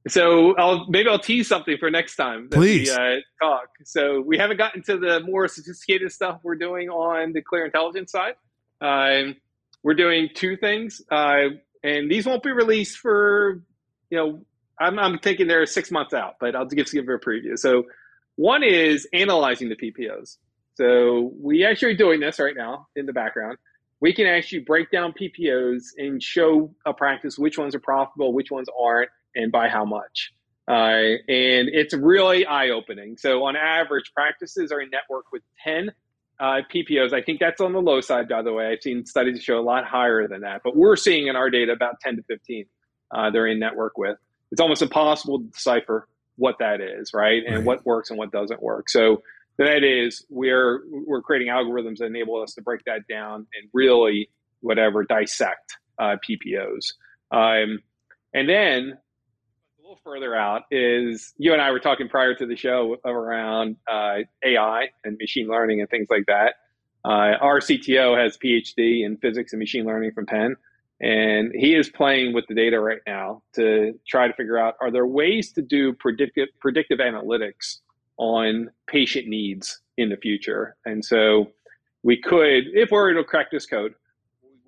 So 0.07 0.55
I'll 0.57 0.85
maybe 0.89 1.09
I'll 1.09 1.19
tease 1.19 1.47
something 1.47 1.77
for 1.77 1.89
next 1.89 2.15
time. 2.15 2.49
Please 2.49 2.89
we, 2.89 2.95
uh, 2.95 3.19
talk. 3.41 3.69
So 3.85 4.21
we 4.21 4.37
haven't 4.37 4.57
gotten 4.57 4.83
to 4.83 4.97
the 4.97 5.21
more 5.21 5.47
sophisticated 5.47 6.11
stuff 6.11 6.41
we're 6.43 6.55
doing 6.55 6.89
on 6.89 7.31
the 7.31 7.41
Kleer 7.41 7.65
Intelligence 7.65 8.11
side. 8.11 8.33
Uh, 8.81 9.33
we're 9.81 9.93
doing 9.93 10.29
two 10.33 10.57
things, 10.57 11.01
uh, 11.09 11.49
and 11.83 12.11
these 12.11 12.25
won't 12.25 12.43
be 12.43 12.51
released 12.51 12.97
for 12.97 13.61
you 14.09 14.17
know. 14.17 14.45
I'm, 14.79 14.97
I'm 14.97 15.19
thinking 15.19 15.47
they're 15.47 15.67
six 15.67 15.91
months 15.91 16.15
out, 16.15 16.37
but 16.39 16.55
I'll 16.55 16.65
just 16.65 16.91
give 16.91 17.05
you 17.05 17.13
a 17.13 17.19
preview. 17.19 17.57
So 17.57 17.83
one 18.35 18.63
is 18.63 19.07
analyzing 19.13 19.69
the 19.69 19.75
PPOs. 19.75 20.37
So 20.75 21.31
we 21.39 21.63
actually 21.63 21.93
are 21.93 21.97
doing 21.97 22.19
this 22.19 22.39
right 22.39 22.55
now 22.57 22.87
in 22.95 23.05
the 23.05 23.13
background. 23.13 23.59
We 23.99 24.13
can 24.13 24.25
actually 24.25 24.59
break 24.59 24.91
down 24.91 25.13
PPOs 25.13 25.83
and 25.97 26.21
show 26.21 26.73
a 26.85 26.93
practice 26.93 27.37
which 27.37 27.57
ones 27.57 27.75
are 27.75 27.79
profitable, 27.79 28.33
which 28.33 28.51
ones 28.51 28.67
aren't 28.77 29.09
and 29.35 29.51
by 29.51 29.67
how 29.67 29.85
much. 29.85 30.31
Uh, 30.67 31.19
and 31.27 31.67
it's 31.69 31.93
really 31.93 32.45
eye 32.45 32.69
opening. 32.69 33.17
So, 33.17 33.43
on 33.43 33.55
average, 33.55 34.11
practices 34.15 34.71
are 34.71 34.79
in 34.79 34.89
network 34.89 35.25
with 35.31 35.41
10 35.63 35.91
uh, 36.39 36.61
PPOs. 36.73 37.13
I 37.13 37.21
think 37.21 37.39
that's 37.39 37.59
on 37.59 37.73
the 37.73 37.81
low 37.81 37.99
side, 37.99 38.29
by 38.29 38.41
the 38.41 38.53
way. 38.53 38.67
I've 38.67 38.81
seen 38.81 39.05
studies 39.05 39.43
show 39.43 39.59
a 39.59 39.61
lot 39.61 39.85
higher 39.85 40.27
than 40.27 40.41
that, 40.41 40.61
but 40.63 40.75
we're 40.75 40.95
seeing 40.95 41.27
in 41.27 41.35
our 41.35 41.49
data 41.49 41.73
about 41.73 41.99
10 41.99 42.17
to 42.17 42.23
15 42.23 42.65
uh, 43.13 43.29
they're 43.29 43.45
in 43.45 43.59
network 43.59 43.97
with. 43.97 44.17
It's 44.51 44.61
almost 44.61 44.81
impossible 44.81 45.39
to 45.39 45.45
decipher 45.45 46.07
what 46.37 46.55
that 46.59 46.81
is, 46.81 47.13
right? 47.13 47.43
And 47.45 47.57
right. 47.57 47.65
what 47.65 47.85
works 47.85 48.09
and 48.09 48.17
what 48.17 48.31
doesn't 48.31 48.61
work. 48.61 48.89
So, 48.89 49.21
that 49.57 49.83
is 49.83 50.25
we're 50.29 50.81
we're 50.89 51.21
creating 51.21 51.49
algorithms 51.49 51.97
that 51.97 52.05
enable 52.05 52.41
us 52.41 52.55
to 52.55 52.61
break 52.61 52.83
that 52.85 53.07
down 53.07 53.45
and 53.55 53.69
really 53.71 54.29
whatever 54.61 55.03
dissect 55.03 55.77
uh, 55.99 56.15
PPOs. 56.27 56.93
Um, 57.31 57.79
and 58.33 58.49
then 58.49 58.97
little 59.93 60.11
further 60.11 60.35
out 60.35 60.63
is 60.71 61.33
you 61.37 61.53
and 61.53 61.61
I 61.61 61.71
were 61.71 61.79
talking 61.79 62.09
prior 62.09 62.33
to 62.35 62.45
the 62.45 62.55
show 62.55 62.97
around 63.05 63.77
uh, 63.91 64.19
AI 64.43 64.89
and 65.03 65.17
machine 65.19 65.47
learning 65.47 65.81
and 65.81 65.89
things 65.89 66.07
like 66.09 66.25
that. 66.27 66.55
Uh, 67.05 67.37
our 67.41 67.59
CTO 67.59 68.17
has 68.17 68.37
PhD 68.37 69.05
in 69.05 69.17
physics 69.17 69.53
and 69.53 69.59
machine 69.59 69.85
learning 69.85 70.11
from 70.13 70.25
Penn, 70.25 70.55
And 71.01 71.51
he 71.53 71.75
is 71.75 71.89
playing 71.89 72.33
with 72.33 72.45
the 72.47 72.55
data 72.55 72.79
right 72.79 73.01
now 73.05 73.43
to 73.55 73.99
try 74.07 74.27
to 74.27 74.33
figure 74.33 74.57
out 74.57 74.75
are 74.79 74.89
there 74.89 75.05
ways 75.05 75.51
to 75.53 75.61
do 75.61 75.93
predictive 75.93 76.49
predictive 76.59 76.99
analytics 76.99 77.79
on 78.17 78.69
patient 78.87 79.27
needs 79.27 79.81
in 79.97 80.09
the 80.09 80.17
future. 80.17 80.75
And 80.85 81.03
so 81.03 81.51
we 82.03 82.21
could, 82.21 82.67
if 82.73 82.91
we 82.91 82.97
were 82.97 83.13
to 83.13 83.23
crack 83.23 83.51
this 83.51 83.65
code, 83.65 83.95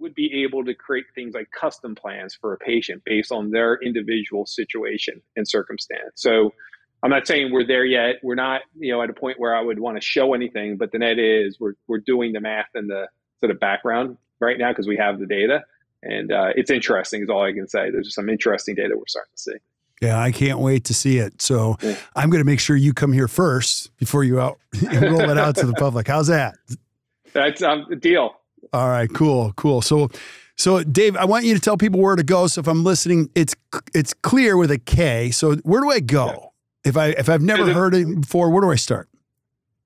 would 0.05 0.13
be 0.13 0.43
able 0.43 0.63
to 0.63 0.75
create 0.75 1.05
things 1.15 1.33
like 1.33 1.49
custom 1.49 1.95
plans 1.95 2.35
for 2.35 2.53
a 2.53 2.57
patient 2.57 3.01
based 3.05 3.31
on 3.31 3.49
their 3.49 3.81
individual 3.81 4.45
situation 4.45 5.19
and 5.35 5.47
circumstance. 5.47 6.11
So 6.13 6.53
I'm 7.01 7.09
not 7.09 7.25
saying 7.25 7.51
we're 7.51 7.65
there 7.65 7.85
yet. 7.85 8.17
We're 8.21 8.35
not, 8.35 8.61
you 8.77 8.91
know, 8.91 9.01
at 9.01 9.09
a 9.09 9.13
point 9.13 9.39
where 9.39 9.55
I 9.55 9.61
would 9.61 9.79
want 9.79 9.97
to 9.97 10.01
show 10.01 10.35
anything, 10.35 10.77
but 10.77 10.91
the 10.91 10.99
net 10.99 11.17
is 11.17 11.59
we're, 11.59 11.73
we're 11.87 11.97
doing 11.97 12.33
the 12.33 12.39
math 12.39 12.69
and 12.75 12.87
the 12.87 13.07
sort 13.39 13.49
of 13.49 13.59
background 13.59 14.17
right 14.39 14.59
now 14.59 14.69
because 14.69 14.87
we 14.87 14.95
have 14.97 15.19
the 15.19 15.25
data. 15.25 15.63
And 16.03 16.31
uh, 16.31 16.49
it's 16.55 16.69
interesting, 16.69 17.23
is 17.23 17.29
all 17.29 17.43
I 17.43 17.51
can 17.51 17.67
say. 17.67 17.89
There's 17.89 18.13
some 18.13 18.29
interesting 18.29 18.75
data 18.75 18.93
we're 18.95 19.07
starting 19.07 19.31
to 19.35 19.41
see. 19.41 19.57
Yeah, 20.03 20.19
I 20.19 20.31
can't 20.31 20.59
wait 20.59 20.83
to 20.85 20.93
see 20.93 21.17
it. 21.17 21.41
So 21.41 21.77
yeah. 21.81 21.95
I'm 22.15 22.29
going 22.29 22.41
to 22.41 22.45
make 22.45 22.59
sure 22.59 22.75
you 22.75 22.93
come 22.93 23.11
here 23.11 23.27
first 23.27 23.95
before 23.97 24.23
you 24.23 24.39
out 24.39 24.59
roll 24.83 25.31
it 25.31 25.39
out 25.39 25.55
to 25.55 25.65
the 25.65 25.73
public. 25.73 26.07
How's 26.07 26.27
that? 26.27 26.57
That's 27.33 27.63
um, 27.63 27.87
a 27.91 27.95
deal. 27.95 28.35
All 28.73 28.89
right, 28.89 29.09
cool, 29.13 29.53
cool. 29.55 29.81
So, 29.81 30.09
so 30.55 30.83
Dave, 30.83 31.15
I 31.15 31.25
want 31.25 31.45
you 31.45 31.53
to 31.53 31.59
tell 31.59 31.77
people 31.77 31.99
where 31.99 32.15
to 32.15 32.23
go. 32.23 32.47
So 32.47 32.61
if 32.61 32.67
I'm 32.67 32.83
listening, 32.83 33.29
it's 33.35 33.55
it's 33.93 34.13
Kleer 34.13 34.57
with 34.57 34.71
a 34.71 34.77
K. 34.77 35.31
So 35.31 35.55
where 35.57 35.81
do 35.81 35.89
I 35.89 35.99
go? 35.99 36.25
Yeah. 36.27 36.89
If 36.89 36.97
I 36.97 37.07
if 37.09 37.29
I've 37.29 37.41
never 37.41 37.73
heard 37.73 37.95
it 37.95 38.21
before, 38.21 38.49
where 38.49 38.61
do 38.61 38.71
I 38.71 38.75
start? 38.75 39.09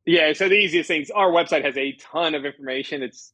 Yeah, 0.05 0.33
so 0.33 0.49
the 0.49 0.55
easiest 0.55 0.87
things, 0.87 1.11
our 1.11 1.29
website 1.29 1.63
has 1.63 1.77
a 1.77 1.91
ton 1.93 2.33
of 2.33 2.43
information. 2.43 3.03
It's 3.03 3.31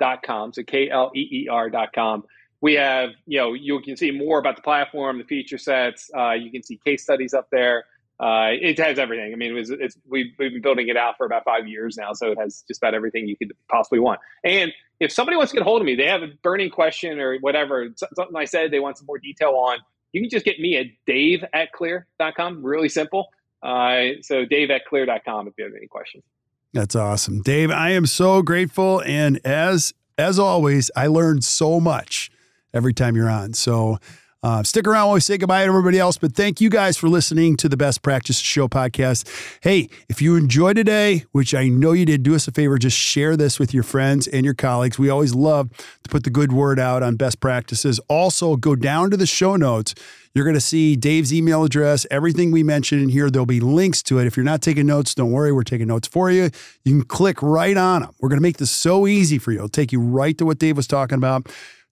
dot 0.00 0.22
com. 0.24 0.52
So 0.52 0.62
dot 0.62 1.92
com. 1.94 2.24
We 2.60 2.74
have, 2.74 3.10
you 3.26 3.38
know, 3.38 3.52
you 3.52 3.80
can 3.80 3.96
see 3.96 4.10
more 4.10 4.40
about 4.40 4.56
the 4.56 4.62
platform, 4.62 5.18
the 5.18 5.24
feature 5.24 5.58
sets. 5.58 6.10
Uh, 6.16 6.32
you 6.32 6.50
can 6.50 6.64
see 6.64 6.80
case 6.84 7.04
studies 7.04 7.32
up 7.32 7.48
there. 7.52 7.84
Uh, 8.20 8.50
it 8.50 8.78
has 8.78 8.98
everything. 8.98 9.32
I 9.32 9.36
mean, 9.36 9.52
it 9.52 9.54
was, 9.54 9.70
it's, 9.70 9.96
we've, 10.08 10.32
we've 10.38 10.52
been 10.52 10.62
building 10.62 10.88
it 10.88 10.96
out 10.96 11.16
for 11.16 11.24
about 11.24 11.44
five 11.44 11.68
years 11.68 11.96
now, 11.96 12.12
so 12.12 12.32
it 12.32 12.38
has 12.38 12.64
just 12.66 12.80
about 12.82 12.94
everything 12.94 13.28
you 13.28 13.36
could 13.36 13.52
possibly 13.70 14.00
want. 14.00 14.20
And 14.44 14.72
if 14.98 15.12
somebody 15.12 15.36
wants 15.36 15.52
to 15.52 15.56
get 15.56 15.62
a 15.62 15.64
hold 15.64 15.80
of 15.80 15.86
me, 15.86 15.94
they 15.94 16.06
have 16.06 16.22
a 16.22 16.28
burning 16.42 16.70
question 16.70 17.20
or 17.20 17.38
whatever, 17.38 17.88
something 17.96 18.36
I 18.36 18.44
said 18.44 18.72
they 18.72 18.80
want 18.80 18.98
some 18.98 19.06
more 19.06 19.18
detail 19.18 19.50
on, 19.50 19.78
you 20.12 20.20
can 20.20 20.30
just 20.30 20.44
get 20.44 20.58
me 20.58 20.76
at 20.76 20.86
dave 21.06 21.44
at 21.52 21.72
kleer.com. 21.72 22.64
Really 22.64 22.88
simple. 22.88 23.28
Uh, 23.62 24.20
so 24.22 24.44
dave 24.44 24.70
at 24.70 24.82
kleer.com 24.86 25.46
if 25.46 25.54
you 25.56 25.64
have 25.64 25.74
any 25.76 25.86
questions. 25.86 26.24
That's 26.72 26.96
awesome. 26.96 27.40
Dave, 27.42 27.70
I 27.70 27.90
am 27.90 28.06
so 28.06 28.42
grateful. 28.42 29.00
And 29.02 29.40
as 29.44 29.94
as 30.16 30.38
always, 30.38 30.90
I 30.96 31.06
learned 31.06 31.44
so 31.44 31.78
much 31.78 32.30
every 32.74 32.92
time 32.92 33.16
you're 33.16 33.30
on. 33.30 33.54
So 33.54 33.98
uh, 34.42 34.62
stick 34.62 34.86
around 34.86 35.06
while 35.06 35.14
we 35.14 35.20
say 35.20 35.36
goodbye 35.36 35.64
to 35.64 35.68
everybody 35.68 35.98
else. 35.98 36.16
But 36.16 36.34
thank 36.34 36.60
you 36.60 36.70
guys 36.70 36.96
for 36.96 37.08
listening 37.08 37.56
to 37.56 37.68
the 37.68 37.76
Best 37.76 38.02
Practice 38.02 38.38
Show 38.38 38.68
podcast. 38.68 39.28
Hey, 39.62 39.88
if 40.08 40.22
you 40.22 40.36
enjoyed 40.36 40.76
today, 40.76 41.24
which 41.32 41.54
I 41.54 41.68
know 41.68 41.92
you 41.92 42.06
did, 42.06 42.22
do 42.22 42.34
us 42.34 42.46
a 42.46 42.52
favor, 42.52 42.78
just 42.78 42.96
share 42.96 43.36
this 43.36 43.58
with 43.58 43.74
your 43.74 43.82
friends 43.82 44.28
and 44.28 44.44
your 44.44 44.54
colleagues. 44.54 44.98
We 44.98 45.10
always 45.10 45.34
love 45.34 45.70
to 45.72 46.08
put 46.08 46.24
the 46.24 46.30
good 46.30 46.52
word 46.52 46.78
out 46.78 47.02
on 47.02 47.16
best 47.16 47.40
practices. 47.40 47.98
Also, 48.08 48.56
go 48.56 48.76
down 48.76 49.10
to 49.10 49.16
the 49.16 49.26
show 49.26 49.56
notes. 49.56 49.94
You're 50.34 50.44
going 50.44 50.54
to 50.54 50.60
see 50.60 50.94
Dave's 50.94 51.34
email 51.34 51.64
address, 51.64 52.06
everything 52.12 52.52
we 52.52 52.62
mentioned 52.62 53.02
in 53.02 53.08
here. 53.08 53.30
There'll 53.30 53.46
be 53.46 53.58
links 53.58 54.04
to 54.04 54.20
it. 54.20 54.26
If 54.26 54.36
you're 54.36 54.44
not 54.44 54.62
taking 54.62 54.86
notes, 54.86 55.14
don't 55.14 55.32
worry. 55.32 55.50
We're 55.50 55.64
taking 55.64 55.88
notes 55.88 56.06
for 56.06 56.30
you. 56.30 56.50
You 56.84 56.98
can 56.98 57.02
click 57.02 57.42
right 57.42 57.76
on 57.76 58.02
them. 58.02 58.14
We're 58.20 58.28
going 58.28 58.38
to 58.38 58.42
make 58.42 58.58
this 58.58 58.70
so 58.70 59.08
easy 59.08 59.38
for 59.38 59.50
you. 59.50 59.58
It'll 59.58 59.68
take 59.68 59.90
you 59.90 60.00
right 60.00 60.38
to 60.38 60.46
what 60.46 60.58
Dave 60.58 60.76
was 60.76 60.86
talking 60.86 61.16
about. 61.16 61.48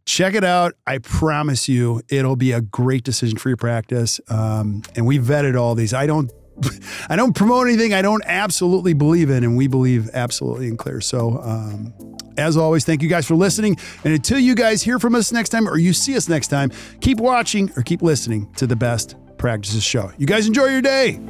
Check 0.06 0.34
it 0.34 0.44
out. 0.44 0.74
I 0.86 0.98
promise 0.98 1.68
you, 1.68 2.00
it'll 2.08 2.36
be 2.36 2.52
a 2.52 2.60
great 2.60 3.02
decision 3.02 3.38
for 3.38 3.48
your 3.48 3.56
practice. 3.56 4.20
Um, 4.28 4.82
and 4.94 5.04
we 5.04 5.18
vetted 5.18 5.58
all 5.58 5.74
these. 5.74 5.92
I 5.92 6.06
don't 6.06 6.30
I 7.08 7.16
don't 7.16 7.34
promote 7.34 7.66
anything 7.66 7.92
I 7.92 8.02
don't 8.02 8.22
absolutely 8.24 8.94
believe 8.94 9.30
in, 9.30 9.44
and 9.44 9.56
we 9.56 9.66
believe 9.66 10.08
absolutely 10.14 10.68
in 10.68 10.76
Kleer. 10.76 11.02
So, 11.02 11.40
um, 11.42 11.92
as 12.38 12.56
always, 12.56 12.84
thank 12.84 13.02
you 13.02 13.08
guys 13.08 13.26
for 13.26 13.34
listening. 13.34 13.76
And 14.04 14.14
until 14.14 14.38
you 14.38 14.54
guys 14.54 14.82
hear 14.82 14.98
from 14.98 15.14
us 15.14 15.32
next 15.32 15.50
time 15.50 15.68
or 15.68 15.76
you 15.76 15.92
see 15.92 16.16
us 16.16 16.28
next 16.28 16.48
time, 16.48 16.70
keep 17.00 17.18
watching 17.18 17.70
or 17.76 17.82
keep 17.82 18.00
listening 18.00 18.50
to 18.54 18.66
the 18.66 18.76
Best 18.76 19.16
Practices 19.38 19.82
Show. 19.82 20.12
You 20.18 20.26
guys 20.26 20.46
enjoy 20.46 20.66
your 20.66 20.82
day. 20.82 21.20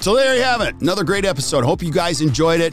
So, 0.00 0.14
there 0.14 0.34
you 0.34 0.42
have 0.42 0.62
it. 0.62 0.80
Another 0.80 1.04
great 1.04 1.26
episode. 1.26 1.64
Hope 1.64 1.82
you 1.82 1.92
guys 1.92 2.22
enjoyed 2.22 2.60
it. 2.60 2.72